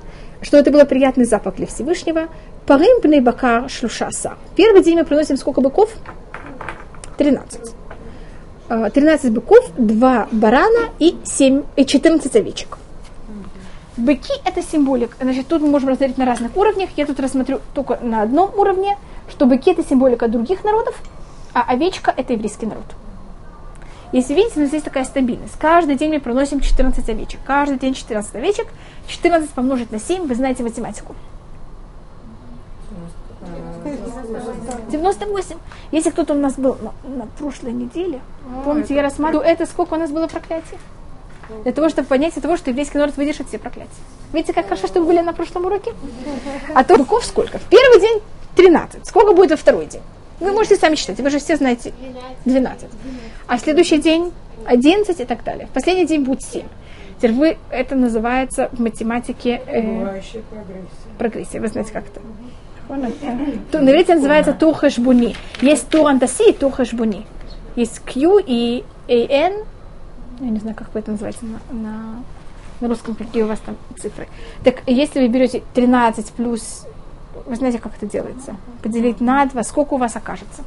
что 0.42 0.56
это 0.56 0.70
был 0.70 0.84
приятный 0.84 1.24
запах 1.24 1.56
для 1.56 1.66
Всевышнего. 1.66 2.28
Парим 2.66 3.00
бней 3.00 3.20
бакар 3.20 3.68
шлюшаса. 3.68 4.34
Первый 4.56 4.82
день 4.82 4.98
мы 4.98 5.04
приносим 5.04 5.36
сколько 5.36 5.60
быков? 5.60 5.90
13. 7.16 7.60
13 8.68 9.32
быков, 9.32 9.70
2 9.78 10.28
барана 10.30 10.90
и, 10.98 11.16
7, 11.24 11.62
и 11.76 11.84
14 11.84 12.36
овечек. 12.36 12.78
Быки– 13.96 14.32
это 14.44 14.62
символик. 14.62 15.16
Значит, 15.20 15.48
тут 15.48 15.62
мы 15.62 15.68
можем 15.68 15.88
разделить 15.88 16.18
на 16.18 16.24
разных 16.24 16.56
уровнях. 16.56 16.90
Я 16.96 17.06
тут 17.06 17.18
рассмотрю 17.18 17.60
только 17.74 17.98
на 18.00 18.22
одном 18.22 18.52
уровне, 18.56 18.96
что 19.28 19.46
быки– 19.46 19.70
это 19.72 19.82
символика 19.82 20.28
других 20.28 20.62
народов, 20.62 20.94
а 21.52 21.62
овечка– 21.62 22.14
это 22.16 22.34
еврейский 22.34 22.66
народ. 22.66 22.84
Если 24.12 24.34
видите, 24.34 24.54
у 24.56 24.60
нас 24.60 24.68
здесь 24.68 24.82
такая 24.82 25.04
стабильность. 25.04 25.58
Каждый 25.58 25.96
день 25.96 26.10
мы 26.10 26.20
приносим 26.20 26.60
14 26.60 27.08
овечек. 27.08 27.40
Каждый 27.44 27.78
день 27.78 27.94
14 27.94 28.34
овечек. 28.36 28.66
14 29.06 29.50
помножить 29.50 29.90
на 29.92 29.98
7, 29.98 30.26
вы 30.26 30.34
знаете 30.34 30.62
математику. 30.62 31.14
98. 34.90 35.56
Если 35.92 36.10
кто-то 36.10 36.34
у 36.34 36.38
нас 36.38 36.54
был 36.54 36.76
на, 36.80 36.92
на 37.08 37.26
прошлой 37.38 37.72
неделе, 37.72 38.20
О, 38.46 38.62
помните, 38.62 38.94
я 38.94 39.02
рассматриваю, 39.02 39.46
это 39.46 39.66
сколько 39.66 39.94
у 39.94 39.96
нас 39.98 40.10
было 40.10 40.26
проклятий? 40.26 40.78
Для 41.62 41.72
того, 41.72 41.88
чтобы 41.88 42.08
понять 42.08 42.34
того, 42.34 42.56
что 42.56 42.70
еврейский 42.70 42.98
народ 42.98 43.16
выдержит 43.16 43.48
все 43.48 43.58
проклятия. 43.58 43.90
Видите, 44.32 44.52
как 44.52 44.66
хорошо, 44.66 44.86
что 44.86 45.00
вы 45.00 45.06
были 45.06 45.20
на 45.20 45.32
прошлом 45.32 45.64
уроке? 45.64 45.94
А 46.74 46.84
то 46.84 46.98
быков 46.98 47.24
сколько? 47.24 47.58
В 47.58 47.64
первый 47.64 48.00
день 48.00 48.20
13. 48.56 49.06
Сколько 49.06 49.32
будет 49.32 49.50
во 49.50 49.56
второй 49.56 49.86
день? 49.86 50.02
Вы 50.40 50.52
можете 50.52 50.76
сами 50.76 50.94
считать, 50.94 51.18
вы 51.20 51.30
же 51.30 51.38
все 51.38 51.56
знаете. 51.56 51.92
12. 52.44 52.88
А 53.46 53.58
следующий 53.58 53.98
день 53.98 54.32
11 54.64 55.20
и 55.20 55.24
так 55.24 55.44
далее. 55.44 55.66
В 55.66 55.70
последний 55.70 56.06
день 56.06 56.22
будет 56.22 56.42
7. 56.42 56.62
Теперь 57.18 57.32
вы, 57.32 57.58
это 57.70 57.96
называется 57.96 58.68
в 58.72 58.80
математике 58.80 59.60
э, 59.66 60.20
прогрессия. 61.18 61.60
Вы 61.60 61.68
знаете, 61.68 61.92
как 61.92 62.04
это? 62.06 62.20
На 63.82 63.90
иврите 63.90 64.14
называется 64.14 64.52
тухашбуни. 64.52 65.34
Есть 65.60 65.88
турандаси 65.88 66.50
и 66.50 66.52
тухашбуни. 66.52 67.26
Есть 67.76 68.00
Q 68.00 68.38
и 68.46 68.84
AN. 69.08 69.66
Я 70.40 70.48
не 70.48 70.60
знаю, 70.60 70.76
как 70.76 70.94
вы 70.94 71.00
это 71.00 71.10
называете 71.10 71.40
на, 71.42 71.76
на, 71.76 72.22
на 72.80 72.88
русском, 72.88 73.14
какие 73.14 73.42
у 73.42 73.46
вас 73.48 73.58
там 73.58 73.76
цифры. 74.00 74.28
Так 74.62 74.82
если 74.86 75.20
вы 75.20 75.28
берете 75.28 75.62
13 75.74 76.30
плюс 76.32 76.86
вы 77.48 77.56
знаете, 77.56 77.78
как 77.78 77.96
это 77.96 78.06
делается? 78.06 78.56
Поделить 78.82 79.20
на 79.20 79.46
2, 79.46 79.62
сколько 79.64 79.94
у 79.94 79.96
вас 79.96 80.16
окажется? 80.16 80.64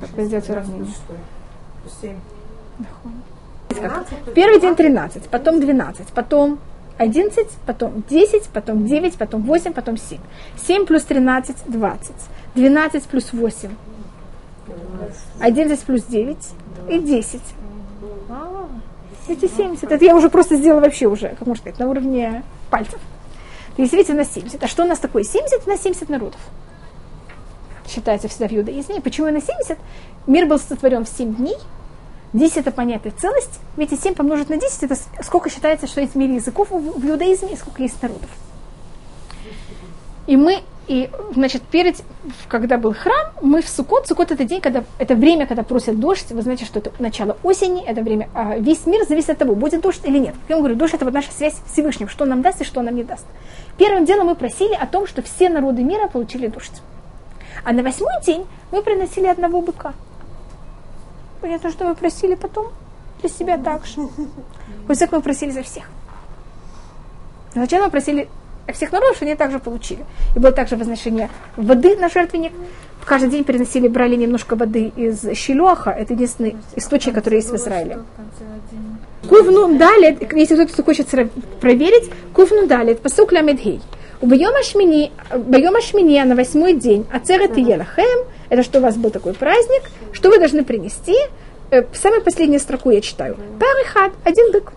Как 0.00 0.10
вы 0.10 0.24
сделаете 0.24 0.52
уравнение? 0.52 0.86
7. 2.00 2.16
Первый 4.34 4.60
день 4.60 4.76
13, 4.76 5.24
потом 5.28 5.60
12, 5.60 6.08
потом 6.08 6.58
11, 6.98 7.48
потом 7.66 8.04
10, 8.08 8.48
потом 8.48 8.86
9, 8.86 9.16
потом 9.16 9.42
8, 9.42 9.72
потом 9.72 9.96
7. 9.96 10.18
7 10.56 10.86
плюс 10.86 11.02
13– 11.04 11.56
20. 11.66 12.12
12 12.54 13.04
плюс 13.04 13.32
8– 13.32 13.70
11 15.40 15.80
плюс 15.80 16.02
9 16.04 16.36
и 16.90 16.98
10. 16.98 17.42
Эти 19.26 19.48
70. 19.48 19.90
Это 19.90 20.04
я 20.04 20.14
уже 20.14 20.28
просто 20.28 20.56
сделала 20.56 20.82
вообще 20.82 21.06
уже, 21.06 21.30
как 21.30 21.46
можно 21.46 21.62
сказать, 21.62 21.78
на 21.78 21.88
уровне 21.88 22.42
пальцев. 22.70 23.00
Действительно 23.76 24.24
70. 24.24 24.62
А 24.62 24.66
что 24.66 24.84
у 24.84 24.86
нас 24.86 24.98
такое 24.98 25.24
70? 25.24 25.66
На 25.66 25.76
70 25.76 26.08
народов. 26.08 26.40
Считается 27.88 28.28
всегда 28.28 28.48
в 28.48 28.52
иудаизме. 28.52 29.00
Почему 29.00 29.30
на 29.30 29.40
70? 29.40 29.78
Мир 30.26 30.46
был 30.46 30.58
сотворен 30.58 31.04
в 31.04 31.08
7 31.08 31.34
дней. 31.34 31.56
10 32.32 32.56
это 32.58 32.70
понятие 32.70 33.12
целость. 33.12 33.60
Ведь 33.76 34.00
7 34.00 34.14
помножить 34.14 34.48
на 34.48 34.56
10, 34.56 34.84
это 34.84 34.96
сколько 35.22 35.50
считается, 35.50 35.86
что 35.86 36.00
есть 36.00 36.14
в 36.14 36.16
мире 36.16 36.36
языков 36.36 36.70
в 36.70 37.06
иудаизме 37.06 37.52
и 37.52 37.56
сколько 37.56 37.82
есть 37.82 38.00
народов. 38.02 38.30
И 40.26 40.36
мы, 40.36 40.62
и, 40.86 41.10
значит, 41.34 41.62
перед, 41.62 41.96
когда 42.48 42.78
был 42.78 42.94
храм, 42.94 43.32
мы 43.42 43.60
в 43.60 43.68
Суккот, 43.68 44.06
Суккот 44.06 44.32
это 44.32 44.44
день, 44.44 44.60
когда, 44.60 44.84
это 44.98 45.14
время, 45.14 45.46
когда 45.46 45.62
просят 45.62 46.00
дождь, 46.00 46.30
вы 46.30 46.42
знаете, 46.42 46.64
что 46.64 46.78
это 46.78 46.92
начало 46.98 47.36
осени, 47.42 47.84
это 47.84 48.02
время, 48.02 48.28
а 48.34 48.56
весь 48.56 48.86
мир 48.86 49.04
зависит 49.06 49.30
от 49.30 49.38
того, 49.38 49.54
будет 49.54 49.82
дождь 49.82 50.00
или 50.04 50.18
нет. 50.18 50.34
Я 50.48 50.56
вам 50.56 50.62
говорю, 50.62 50.76
дождь 50.76 50.94
это 50.94 51.04
вот 51.04 51.14
наша 51.14 51.30
связь 51.30 51.54
с 51.54 51.72
Всевышним, 51.72 52.08
что 52.08 52.24
он 52.24 52.30
нам 52.30 52.42
даст 52.42 52.60
и 52.60 52.64
что 52.64 52.80
он 52.80 52.86
нам 52.86 52.94
не 52.94 53.04
даст. 53.04 53.26
Первым 53.76 54.04
делом 54.06 54.26
мы 54.26 54.34
просили 54.34 54.74
о 54.74 54.86
том, 54.86 55.06
что 55.06 55.22
все 55.22 55.48
народы 55.48 55.82
мира 55.82 56.08
получили 56.08 56.46
дождь. 56.46 56.82
А 57.64 57.72
на 57.72 57.82
восьмой 57.82 58.22
день 58.24 58.46
мы 58.72 58.82
приносили 58.82 59.26
одного 59.26 59.60
быка. 59.60 59.94
Понятно, 61.40 61.70
что 61.70 61.84
мы 61.84 61.94
просили 61.94 62.34
потом 62.34 62.68
для 63.20 63.28
себя 63.28 63.58
также. 63.58 64.00
Вот 64.88 64.98
так 64.98 65.12
мы 65.12 65.20
просили 65.20 65.50
за 65.50 65.62
всех. 65.62 65.84
Сначала 67.52 67.84
мы 67.84 67.90
просили 67.90 68.28
всех 68.72 68.92
народов, 68.92 69.20
они 69.22 69.34
также 69.34 69.58
получили. 69.58 70.04
И 70.34 70.38
было 70.38 70.52
также 70.52 70.76
возношение 70.76 71.30
воды 71.56 71.96
на 71.96 72.08
жертвенник. 72.08 72.52
Каждый 73.04 73.28
день 73.30 73.44
переносили, 73.44 73.88
брали 73.88 74.16
немножко 74.16 74.56
воды 74.56 74.90
из 74.96 75.36
Щелоха. 75.36 75.90
Это 75.90 76.14
единственный 76.14 76.56
источник, 76.74 77.14
который 77.14 77.36
есть 77.36 77.50
в 77.50 77.56
Израиле. 77.56 77.98
Кувну 79.28 79.78
далит, 79.78 80.32
если 80.32 80.64
кто-то 80.64 80.82
хочет 80.82 81.08
проверить, 81.60 82.10
кувну 82.32 82.66
далит, 82.66 83.00
посук 83.00 83.32
ламедгей. 83.32 83.80
У 84.20 84.26
Байома 84.26 84.62
Шмини 84.62 86.22
на 86.22 86.34
восьмой 86.34 86.74
день, 86.74 87.06
Ацерет 87.12 87.58
и 87.58 87.62
Елахем, 87.62 88.26
это 88.48 88.62
что 88.62 88.78
у 88.78 88.82
вас 88.82 88.96
был 88.96 89.10
такой 89.10 89.34
праздник, 89.34 89.82
что 90.12 90.30
вы 90.30 90.38
должны 90.38 90.64
принести, 90.64 91.16
э, 91.70 91.82
самую 91.92 92.22
последнюю 92.22 92.60
строку 92.60 92.90
я 92.90 93.00
читаю. 93.00 93.36
Парихад, 93.58 94.12
один 94.24 94.52
бык. 94.52 94.72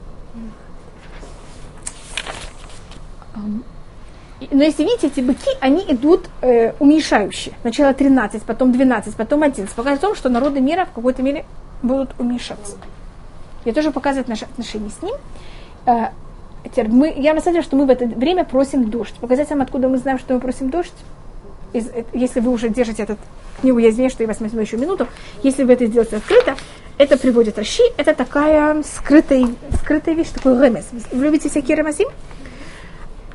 Но 4.51 4.63
если 4.63 4.83
видите, 4.83 5.07
эти 5.07 5.19
быки, 5.21 5.49
они 5.61 5.83
идут 5.87 6.29
э, 6.41 6.73
уменьшающие. 6.79 7.55
Сначала 7.61 7.93
13, 7.93 8.43
потом 8.43 8.71
12, 8.71 9.15
потом 9.15 9.43
11. 9.43 9.75
Показывает 9.75 10.03
о 10.03 10.07
том, 10.07 10.15
что 10.15 10.29
народы 10.29 10.61
мира 10.61 10.85
в 10.85 10.93
какой-то 10.93 11.23
мере 11.23 11.45
будут 11.81 12.11
уменьшаться. 12.19 12.77
Я 13.65 13.73
тоже 13.73 13.91
показывает 13.91 14.27
наше 14.27 14.45
отношение 14.45 14.91
с 14.91 15.01
ним. 15.01 15.15
Э, 15.87 16.09
мы, 16.87 17.13
я 17.17 17.33
самом 17.41 17.55
деле, 17.55 17.61
что 17.63 17.75
мы 17.75 17.85
в 17.85 17.89
это 17.89 18.05
время 18.05 18.45
просим 18.45 18.89
дождь. 18.89 19.15
Показать 19.19 19.49
вам, 19.49 19.61
откуда 19.61 19.89
мы 19.89 19.97
знаем, 19.97 20.19
что 20.19 20.35
мы 20.35 20.39
просим 20.39 20.69
дождь. 20.69 20.93
Из, 21.73 21.87
э, 21.87 22.03
если 22.13 22.39
вы 22.39 22.51
уже 22.51 22.69
держите 22.69 23.03
этот 23.03 23.19
книгу, 23.61 23.79
я 23.79 23.89
извиняюсь, 23.89 24.13
что 24.13 24.23
я 24.23 24.27
вас 24.27 24.39
возьму 24.39 24.61
еще 24.61 24.77
минуту. 24.77 25.07
Если 25.41 25.63
вы 25.63 25.73
это 25.73 25.87
сделаете 25.87 26.17
открыто, 26.17 26.55
это 26.99 27.17
приводит 27.17 27.57
Раши. 27.57 27.83
Это 27.97 28.13
такая 28.13 28.83
скрытая, 28.83 29.47
скрытая 29.81 30.13
вещь, 30.13 30.29
такой 30.29 30.53
ремес. 30.63 30.87
Вы 31.11 31.25
любите 31.25 31.49
всякие 31.49 31.77
ремесим? 31.77 32.07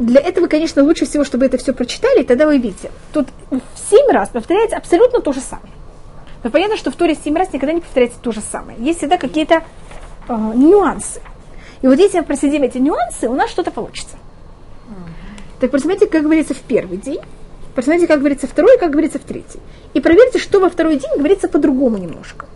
Для 0.03 0.20
этого, 0.20 0.48
конечно, 0.48 0.82
лучше 0.82 1.07
всего, 1.07 1.22
чтобы 1.22 1.46
это 1.46 1.59
все 1.59 1.72
прочитали, 1.72 2.24
тогда 2.24 2.46
вы 2.46 2.59
видите. 2.59 2.90
Тут 3.12 3.28
семь 3.88 4.11
раз 4.11 4.30
повторяется 4.30 4.76
абсолютно 4.76 5.20
то 5.20 5.32
же 5.32 5.40
самое. 5.40 5.72
Но 6.42 6.50
понятно, 6.50 6.76
что 6.76 6.90
в 6.90 6.96
Торе 6.96 7.14
семь 7.14 7.36
раз 7.36 7.53
никогда 7.53 7.72
не 7.72 7.80
повторяется 7.80 8.18
то 8.20 8.32
же 8.32 8.40
самое. 8.40 8.76
Есть 8.80 8.98
всегда 8.98 9.16
какие-то 9.16 9.62
э, 10.28 10.32
нюансы. 10.32 11.20
И 11.82 11.86
вот 11.86 11.98
если 11.98 12.18
мы 12.18 12.24
проследим 12.24 12.64
эти 12.64 12.78
нюансы, 12.78 13.28
у 13.28 13.34
нас 13.34 13.48
что-то 13.48 13.70
получится. 13.70 14.16
Так 15.61 15.70
посмотрите, 15.70 16.09
как 16.09 16.24
говорится 16.24 16.55
в 16.55 16.61
первый 16.61 16.96
день, 16.96 17.20
посмотрите, 17.76 18.09
как 18.09 18.18
говорится 18.18 18.48
второй, 18.48 18.78
как 18.78 18.90
говорится 18.90 19.20
в 19.20 19.22
третий. 19.22 19.61
И 19.94 20.00
проверьте, 20.00 20.40
что 20.40 20.59
во 20.59 20.68
второй 20.68 20.96
день 20.96 21.16
говорится 21.16 21.46
по-другому 21.46 21.98
немножко. 21.98 22.46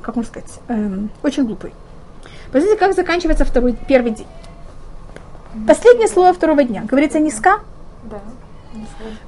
Как 0.00 0.14
можно 0.14 0.30
сказать? 0.30 0.60
Эм, 0.68 1.10
очень 1.24 1.44
глупый. 1.44 1.72
Посмотрите, 2.52 2.78
как 2.78 2.94
заканчивается 2.94 3.44
второй, 3.44 3.74
первый 3.88 4.12
день. 4.12 4.28
Последнее 5.66 6.08
слово 6.08 6.32
второго 6.32 6.64
дня. 6.64 6.82
Говорится 6.82 7.20
низка? 7.20 7.60
Да. 8.04 8.20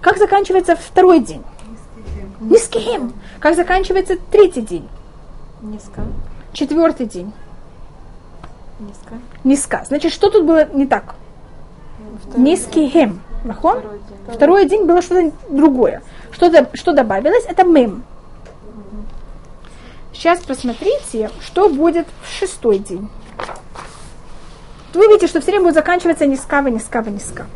Как 0.00 0.18
заканчивается 0.18 0.76
второй 0.76 1.20
день? 1.20 1.42
Низким. 2.40 3.12
Как 3.40 3.54
заканчивается 3.54 4.16
третий 4.30 4.60
день? 4.60 4.88
Низко. 5.62 6.02
Четвертый 6.52 7.06
день? 7.06 7.32
Низко. 8.80 9.14
Низка. 9.44 9.84
Значит, 9.86 10.12
что 10.12 10.30
тут 10.30 10.44
было 10.44 10.66
не 10.72 10.86
так? 10.86 11.14
Низкий 12.36 12.88
хем. 12.88 13.20
Нахон? 13.44 13.78
Второй 13.78 13.98
день. 13.98 14.34
Второй 14.34 14.68
день 14.68 14.84
было 14.86 15.02
что-то 15.02 15.32
другое. 15.48 16.02
Что, 16.32 16.50
что 16.74 16.92
добавилось? 16.92 17.44
Это 17.46 17.64
мем. 17.64 18.04
Сейчас 20.12 20.40
посмотрите, 20.40 21.30
что 21.40 21.68
будет 21.68 22.06
в 22.22 22.28
шестой 22.28 22.78
день. 22.78 23.08
Вы 24.94 25.06
видите, 25.06 25.26
что 25.26 25.40
все 25.40 25.50
время 25.50 25.64
будет 25.64 25.74
заканчиваться 25.74 26.26
низка, 26.26 26.60
низка, 26.62 27.02
низка. 27.02 27.46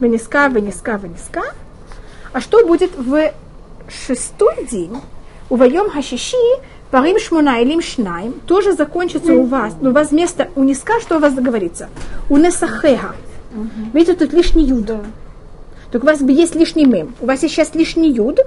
Низка, 0.00 0.48
низка, 0.48 1.00
низка. 1.02 1.42
А 2.32 2.40
что 2.40 2.64
будет 2.66 2.96
в 2.96 3.32
шестой 3.88 4.66
день? 4.70 5.00
У 5.50 5.56
Вайом 5.56 5.90
Хашиши 5.90 6.36
Парим 6.90 7.18
Шмуна 7.18 7.60
Илим 7.60 7.82
Шнайм 7.82 8.32
тоже 8.46 8.72
закончится 8.72 9.34
у 9.34 9.44
вас. 9.44 9.74
Но 9.80 9.90
у 9.90 9.92
вас 9.92 10.10
вместо 10.10 10.48
у 10.56 10.62
низка, 10.62 11.00
что 11.00 11.16
у 11.16 11.20
вас 11.20 11.34
говорится? 11.34 11.90
У 12.30 12.38
Несахеха. 12.38 13.14
Видите, 13.92 14.14
тут 14.14 14.32
лишний 14.32 14.64
юд. 14.64 14.90
Так 15.90 16.02
у 16.02 16.06
вас 16.06 16.20
есть 16.20 16.54
лишний 16.54 16.86
мем. 16.86 17.14
У 17.20 17.26
вас 17.26 17.42
есть 17.42 17.54
сейчас 17.54 17.74
лишний 17.74 18.10
юд, 18.10 18.40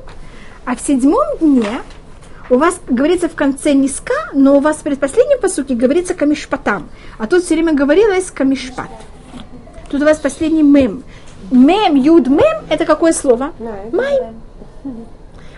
а 0.66 0.76
в 0.76 0.82
седьмом 0.82 1.26
дне 1.40 1.82
у 2.52 2.58
вас 2.58 2.82
говорится 2.86 3.30
в 3.30 3.34
конце 3.34 3.72
низка, 3.72 4.14
но 4.34 4.58
у 4.58 4.60
вас 4.60 4.78
в 4.78 4.82
предпоследнем 4.82 5.40
посуке 5.40 5.74
говорится 5.74 6.14
камишпатам. 6.14 6.90
А 7.18 7.26
тут 7.26 7.46
все 7.46 7.54
время 7.56 7.74
говорилось 7.74 8.30
камишпат. 8.30 8.90
Тут 9.90 10.02
у 10.02 10.06
вас 10.06 10.18
последний 10.18 10.62
мем. 10.62 11.04
Мем, 11.50 11.96
юд, 11.96 12.28
мем, 12.28 12.66
это 12.70 12.86
какое 12.86 13.14
слово? 13.14 13.54
Май. 13.94 14.34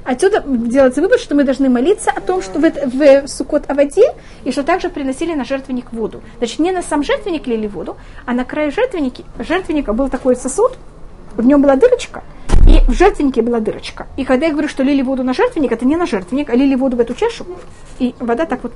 Отсюда 0.03 0.43
делается 0.45 1.01
вывод, 1.01 1.19
что 1.19 1.33
мы 1.33 1.43
должны 1.43 1.67
молиться 1.67 2.11
о 2.11 2.21
том, 2.21 2.43
что 2.43 2.59
в, 2.59 2.61
в 2.61 3.27
Суккот 3.27 3.71
о 3.71 3.73
воде, 3.73 4.13
и 4.43 4.51
что 4.51 4.61
также 4.61 4.89
приносили 4.89 5.33
на 5.33 5.45
жертвенник 5.45 5.93
воду. 5.93 6.21
Значит, 6.37 6.59
не 6.59 6.71
на 6.71 6.83
сам 6.83 7.03
жертвенник 7.03 7.47
лили 7.47 7.67
воду, 7.67 7.97
а 8.25 8.33
на 8.33 8.45
край 8.45 8.69
жертвенники, 8.69 9.25
жертвенника 9.39 9.93
был 9.93 10.09
такой 10.09 10.35
сосуд, 10.35 10.73
в 11.35 11.45
нем 11.45 11.61
была 11.61 11.75
дырочка, 11.75 12.21
и 12.73 12.79
в 12.87 12.93
жертвеннике 12.93 13.41
была 13.41 13.59
дырочка. 13.59 14.07
И 14.17 14.25
когда 14.25 14.47
я 14.47 14.51
говорю, 14.51 14.67
что 14.67 14.83
лили 14.83 15.01
воду 15.01 15.23
на 15.23 15.33
жертвенник, 15.33 15.71
это 15.71 15.85
не 15.85 15.95
на 15.95 16.05
жертвенник, 16.05 16.49
а 16.49 16.55
лили 16.55 16.75
воду 16.75 16.97
в 16.97 16.99
эту 16.99 17.13
чашу, 17.13 17.45
и 17.99 18.15
вода 18.19 18.45
так 18.45 18.63
вот 18.63 18.73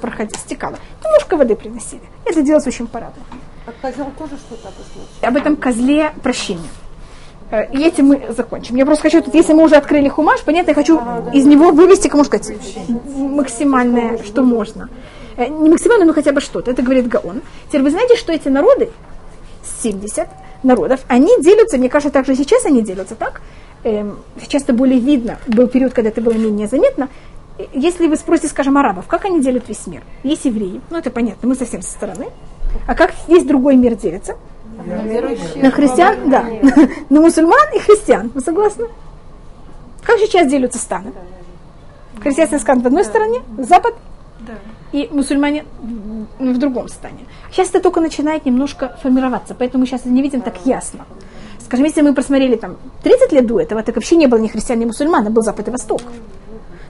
проходила, 0.00 0.38
стекала. 0.38 0.78
Немножко 1.04 1.36
воды 1.36 1.54
приносили. 1.56 2.02
Это 2.24 2.42
делалось 2.42 2.66
очень 2.66 2.86
по-разному. 2.86 3.26
А 3.66 3.72
козел 3.82 4.06
тоже 4.18 4.36
что-то? 4.36 4.68
Об 5.26 5.36
этом 5.36 5.56
козле 5.56 6.12
прощения. 6.22 6.68
Э, 7.50 7.70
И 7.72 7.82
этим 7.84 8.06
мы 8.06 8.26
закончим. 8.36 8.76
Я 8.76 8.86
просто 8.86 9.02
хочу, 9.02 9.22
тут, 9.22 9.34
если 9.34 9.52
мы 9.52 9.64
уже 9.64 9.76
открыли 9.76 10.08
хумаш, 10.08 10.42
понятно, 10.42 10.70
я 10.70 10.74
хочу 10.74 11.00
из 11.32 11.46
него 11.46 11.70
вывести, 11.70 12.08
как 12.08 12.14
можно 12.16 12.38
сказать, 12.38 12.76
максимальное, 13.16 14.18
что 14.24 14.42
можно. 14.42 14.88
Э, 15.36 15.46
Не 15.48 15.68
максимально, 15.70 16.04
но 16.06 16.12
хотя 16.12 16.32
бы 16.32 16.40
что-то. 16.40 16.70
Это 16.70 16.82
говорит 16.82 17.08
Гаон. 17.08 17.42
Теперь 17.68 17.82
вы 17.82 17.90
знаете, 17.90 18.16
что 18.16 18.32
эти 18.32 18.48
народы, 18.48 18.90
70 19.82 20.28
народов, 20.62 21.00
они 21.08 21.30
делятся, 21.40 21.78
мне 21.78 21.88
кажется, 21.88 22.12
также 22.12 22.34
сейчас 22.34 22.64
они 22.66 22.82
делятся 22.82 23.14
так. 23.14 23.40
Эм, 23.84 24.18
Сейчас 24.40 24.62
это 24.64 24.72
более 24.72 24.98
видно. 24.98 25.38
Был 25.46 25.68
период, 25.68 25.92
когда 25.92 26.10
это 26.10 26.20
было 26.20 26.32
менее 26.32 26.66
заметно. 26.66 27.08
Если 27.72 28.06
вы 28.06 28.16
спросите, 28.16 28.48
скажем, 28.48 28.76
арабов, 28.78 29.06
как 29.06 29.24
они 29.24 29.40
делят 29.40 29.68
весь 29.68 29.86
мир? 29.86 30.02
Есть 30.22 30.44
евреи, 30.44 30.80
ну 30.90 30.98
это 30.98 31.10
понятно, 31.10 31.48
мы 31.48 31.54
совсем 31.54 31.82
со 31.82 31.90
стороны. 31.90 32.26
А 32.86 32.94
как 32.94 33.12
весь 33.26 33.44
другой 33.44 33.76
мир 33.76 33.94
делится? 33.96 34.36
На 35.56 35.70
христиан, 35.70 36.30
да. 36.30 36.44
На 37.10 37.20
мусульман 37.20 37.74
и 37.74 37.78
христиан. 37.80 38.30
Вы 38.32 38.40
согласны? 38.40 38.86
Как 40.04 40.18
сейчас 40.20 40.48
делятся 40.48 40.78
страны? 40.78 41.12
Христианский 42.20 42.58
стан 42.58 42.80
в 42.80 42.86
одной 42.86 43.04
стороне, 43.04 43.42
Запад 43.58 43.94
Да. 44.40 44.54
И 44.92 45.08
мусульмане 45.10 45.64
в 46.38 46.58
другом 46.58 46.88
стане. 46.88 47.26
Сейчас 47.50 47.68
это 47.68 47.80
только 47.80 48.00
начинает 48.00 48.46
немножко 48.46 48.96
формироваться, 49.02 49.54
поэтому 49.54 49.82
мы 49.82 49.86
сейчас 49.86 50.02
это 50.02 50.10
не 50.10 50.22
видим 50.22 50.40
так 50.40 50.54
ясно. 50.64 51.06
Скажем, 51.64 51.84
если 51.84 52.00
мы 52.00 52.14
просмотрели 52.14 52.56
там 52.56 52.76
30 53.02 53.32
лет 53.32 53.46
до 53.46 53.60
этого, 53.60 53.82
так 53.82 53.94
вообще 53.96 54.16
не 54.16 54.26
было 54.26 54.38
ни 54.38 54.48
христиан, 54.48 54.78
ни 54.78 54.86
мусульман, 54.86 55.26
а 55.26 55.30
был 55.30 55.42
Запад 55.42 55.68
и 55.68 55.70
Восток. 55.70 56.02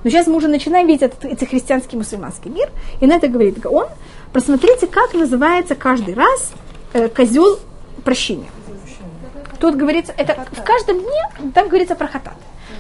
Но 0.05 0.11
сейчас 0.11 0.29
мы 0.29 0.37
уже 0.37 0.49
начинаем 0.49 0.87
видеть 0.87 1.03
этот, 1.03 1.25
этот 1.25 1.49
христианский 1.49 1.97
мусульманский 1.97 2.51
мир, 2.51 2.71
и 3.01 3.07
на 3.07 3.15
это 3.17 3.27
говорит 3.27 3.59
Гаон. 3.59 3.89
Просмотрите, 4.33 4.87
как 4.87 5.15
называется 5.15 5.75
каждый 5.75 6.15
раз 6.15 6.53
э, 6.93 7.09
козел 7.09 7.59
прощения. 8.05 8.49
Тут 9.59 9.75
говорится, 9.75 10.15
это 10.17 10.47
в 10.53 10.63
каждом 10.63 11.01
дне 11.01 11.51
там 11.53 11.67
говорится 11.67 11.97
про 11.97 12.07
хатат. 12.07 12.37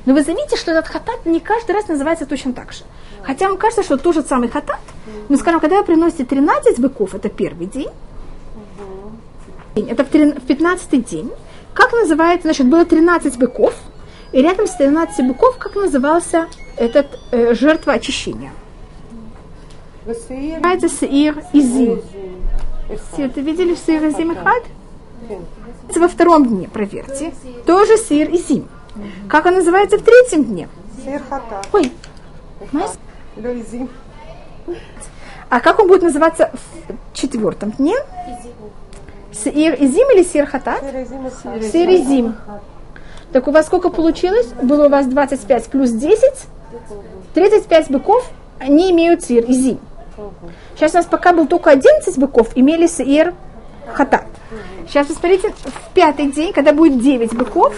Но 0.07 0.15
вы 0.15 0.23
заметите, 0.23 0.57
что 0.57 0.71
этот 0.71 0.87
хатат 0.87 1.27
не 1.27 1.41
каждый 1.41 1.73
раз 1.73 1.89
называется 1.89 2.25
точно 2.25 2.53
так 2.53 2.73
же. 2.73 2.85
Хотя 3.23 3.49
вам 3.49 3.59
кажется, 3.59 3.83
что 3.83 3.97
тот 3.97 4.15
же 4.15 4.23
самый 4.23 4.49
хатат, 4.49 4.81
но, 5.29 5.37
скажем, 5.37 5.61
когда 5.61 5.77
вы 5.79 5.85
приносите 5.85 6.25
13 6.25 6.79
быков, 6.81 7.15
это 7.15 7.29
первый 7.29 7.67
день, 7.67 7.89
это 9.75 10.05
в 10.05 10.09
трин- 10.09 10.39
в 10.41 10.47
15 10.47 11.05
день, 11.05 11.31
как 11.75 11.93
называется, 11.93 12.49
значит, 12.49 12.67
было 12.67 12.85
13 12.85 13.39
быков, 13.39 13.75
и 14.33 14.43
рядом 14.43 14.67
с 14.67 14.73
13 14.75 15.27
быков, 15.27 15.57
как 15.59 15.75
назывался 15.77 16.47
этот 16.77 17.19
э, 17.31 17.55
жертва 17.55 17.95
очищения? 17.95 18.53
Называется 20.07 20.89
Сеир 20.89 21.43
Изим. 21.53 22.01
Все 23.13 23.27
это 23.27 23.41
видели 23.41 23.75
в 23.75 23.79
Сеир 23.79 24.09
Изим 24.09 24.33
Ихад? 24.33 24.65
Во 25.95 26.09
втором 26.09 26.47
дне, 26.47 26.69
проверьте, 26.69 27.33
тоже 27.67 27.97
сыр 27.97 28.29
и 28.31 28.39
зим. 28.39 28.69
Как 29.29 29.47
он 29.47 29.55
называется 29.55 29.99
в 29.99 30.03
третьем 30.03 30.45
дне? 30.45 30.69
Сыр 31.03 31.21
хата. 31.29 31.63
Ой, 31.73 31.93
знаешь? 32.71 32.91
А 35.49 35.61
как 35.61 35.79
он 35.79 35.89
будет 35.89 36.03
называться 36.03 36.51
в 36.89 37.15
четвертом 37.15 37.71
дне? 37.73 37.95
Сир 39.33 39.75
и 39.75 39.87
зим 39.87 40.11
или 40.15 40.23
сир 40.23 40.47
хатат? 40.47 40.83
Сир 40.83 41.89
и 41.89 42.03
зим. 42.03 42.37
Так 43.33 43.47
у 43.47 43.51
вас 43.51 43.67
сколько 43.67 43.91
получилось? 43.91 44.47
Было 44.63 44.87
у 44.87 44.89
вас 44.89 45.07
25 45.07 45.67
плюс 45.67 45.91
10? 45.91 46.21
35 47.35 47.91
быков, 47.91 48.31
они 48.59 48.91
имеют 48.91 49.25
сир 49.25 49.45
и 49.45 49.53
зим. 49.53 49.81
Сейчас 50.75 50.93
у 50.93 50.97
нас 50.97 51.07
пока 51.07 51.33
был 51.33 51.47
только 51.47 51.71
11 51.71 52.19
быков, 52.19 52.51
имели 52.55 52.87
сир 52.87 53.35
хатат. 53.93 54.25
Сейчас 54.87 55.07
посмотрите, 55.07 55.51
в 55.51 55.95
пятый 55.95 56.31
день, 56.33 56.53
когда 56.53 56.73
будет 56.73 57.01
9 57.01 57.35
быков, 57.35 57.75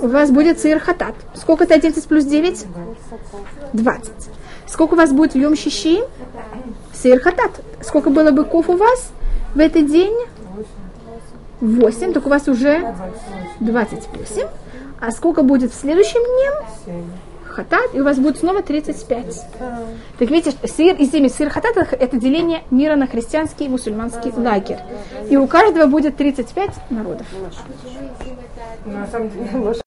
у 0.00 0.06
вас 0.06 0.30
будет 0.30 0.60
сыр 0.60 0.78
хатат. 0.78 1.14
Сколько 1.34 1.64
это 1.64 1.74
11 1.74 2.06
плюс 2.06 2.24
9? 2.24 2.66
20. 3.72 4.12
Сколько 4.68 4.94
у 4.94 4.96
вас 4.96 5.12
будет 5.12 5.32
в 5.32 5.36
Йом? 5.36 5.54
Сыр 5.56 7.20
хатат. 7.20 7.60
Сколько 7.80 8.10
было 8.10 8.30
быков 8.30 8.68
у 8.68 8.76
вас 8.76 9.10
в 9.54 9.58
этот 9.58 9.86
день? 9.86 10.14
8. 11.60 12.12
Так 12.12 12.26
у 12.26 12.28
вас 12.28 12.48
уже 12.48 12.94
28. 13.60 14.46
А 15.00 15.10
сколько 15.10 15.42
будет 15.42 15.72
в 15.72 15.80
следующем 15.80 16.20
дне? 16.20 17.02
Хатат, 17.44 17.92
и 17.92 18.00
у 18.00 18.04
вас 18.04 18.18
будет 18.18 18.38
снова 18.38 18.62
35. 18.62 19.46
Так 20.18 20.30
видите, 20.30 20.56
сыр 20.68 20.94
и 20.94 21.04
зими, 21.06 21.28
сыр 21.28 21.50
хатат– 21.50 21.76
это 21.92 22.16
деление 22.16 22.62
мира 22.70 22.94
на 22.94 23.08
христианский 23.08 23.64
и 23.64 23.68
мусульманский 23.68 24.32
лагерь. 24.36 24.78
И 25.28 25.36
у 25.36 25.46
каждого 25.48 25.86
будет 25.86 26.16
35 26.16 26.70
народов. 26.90 27.26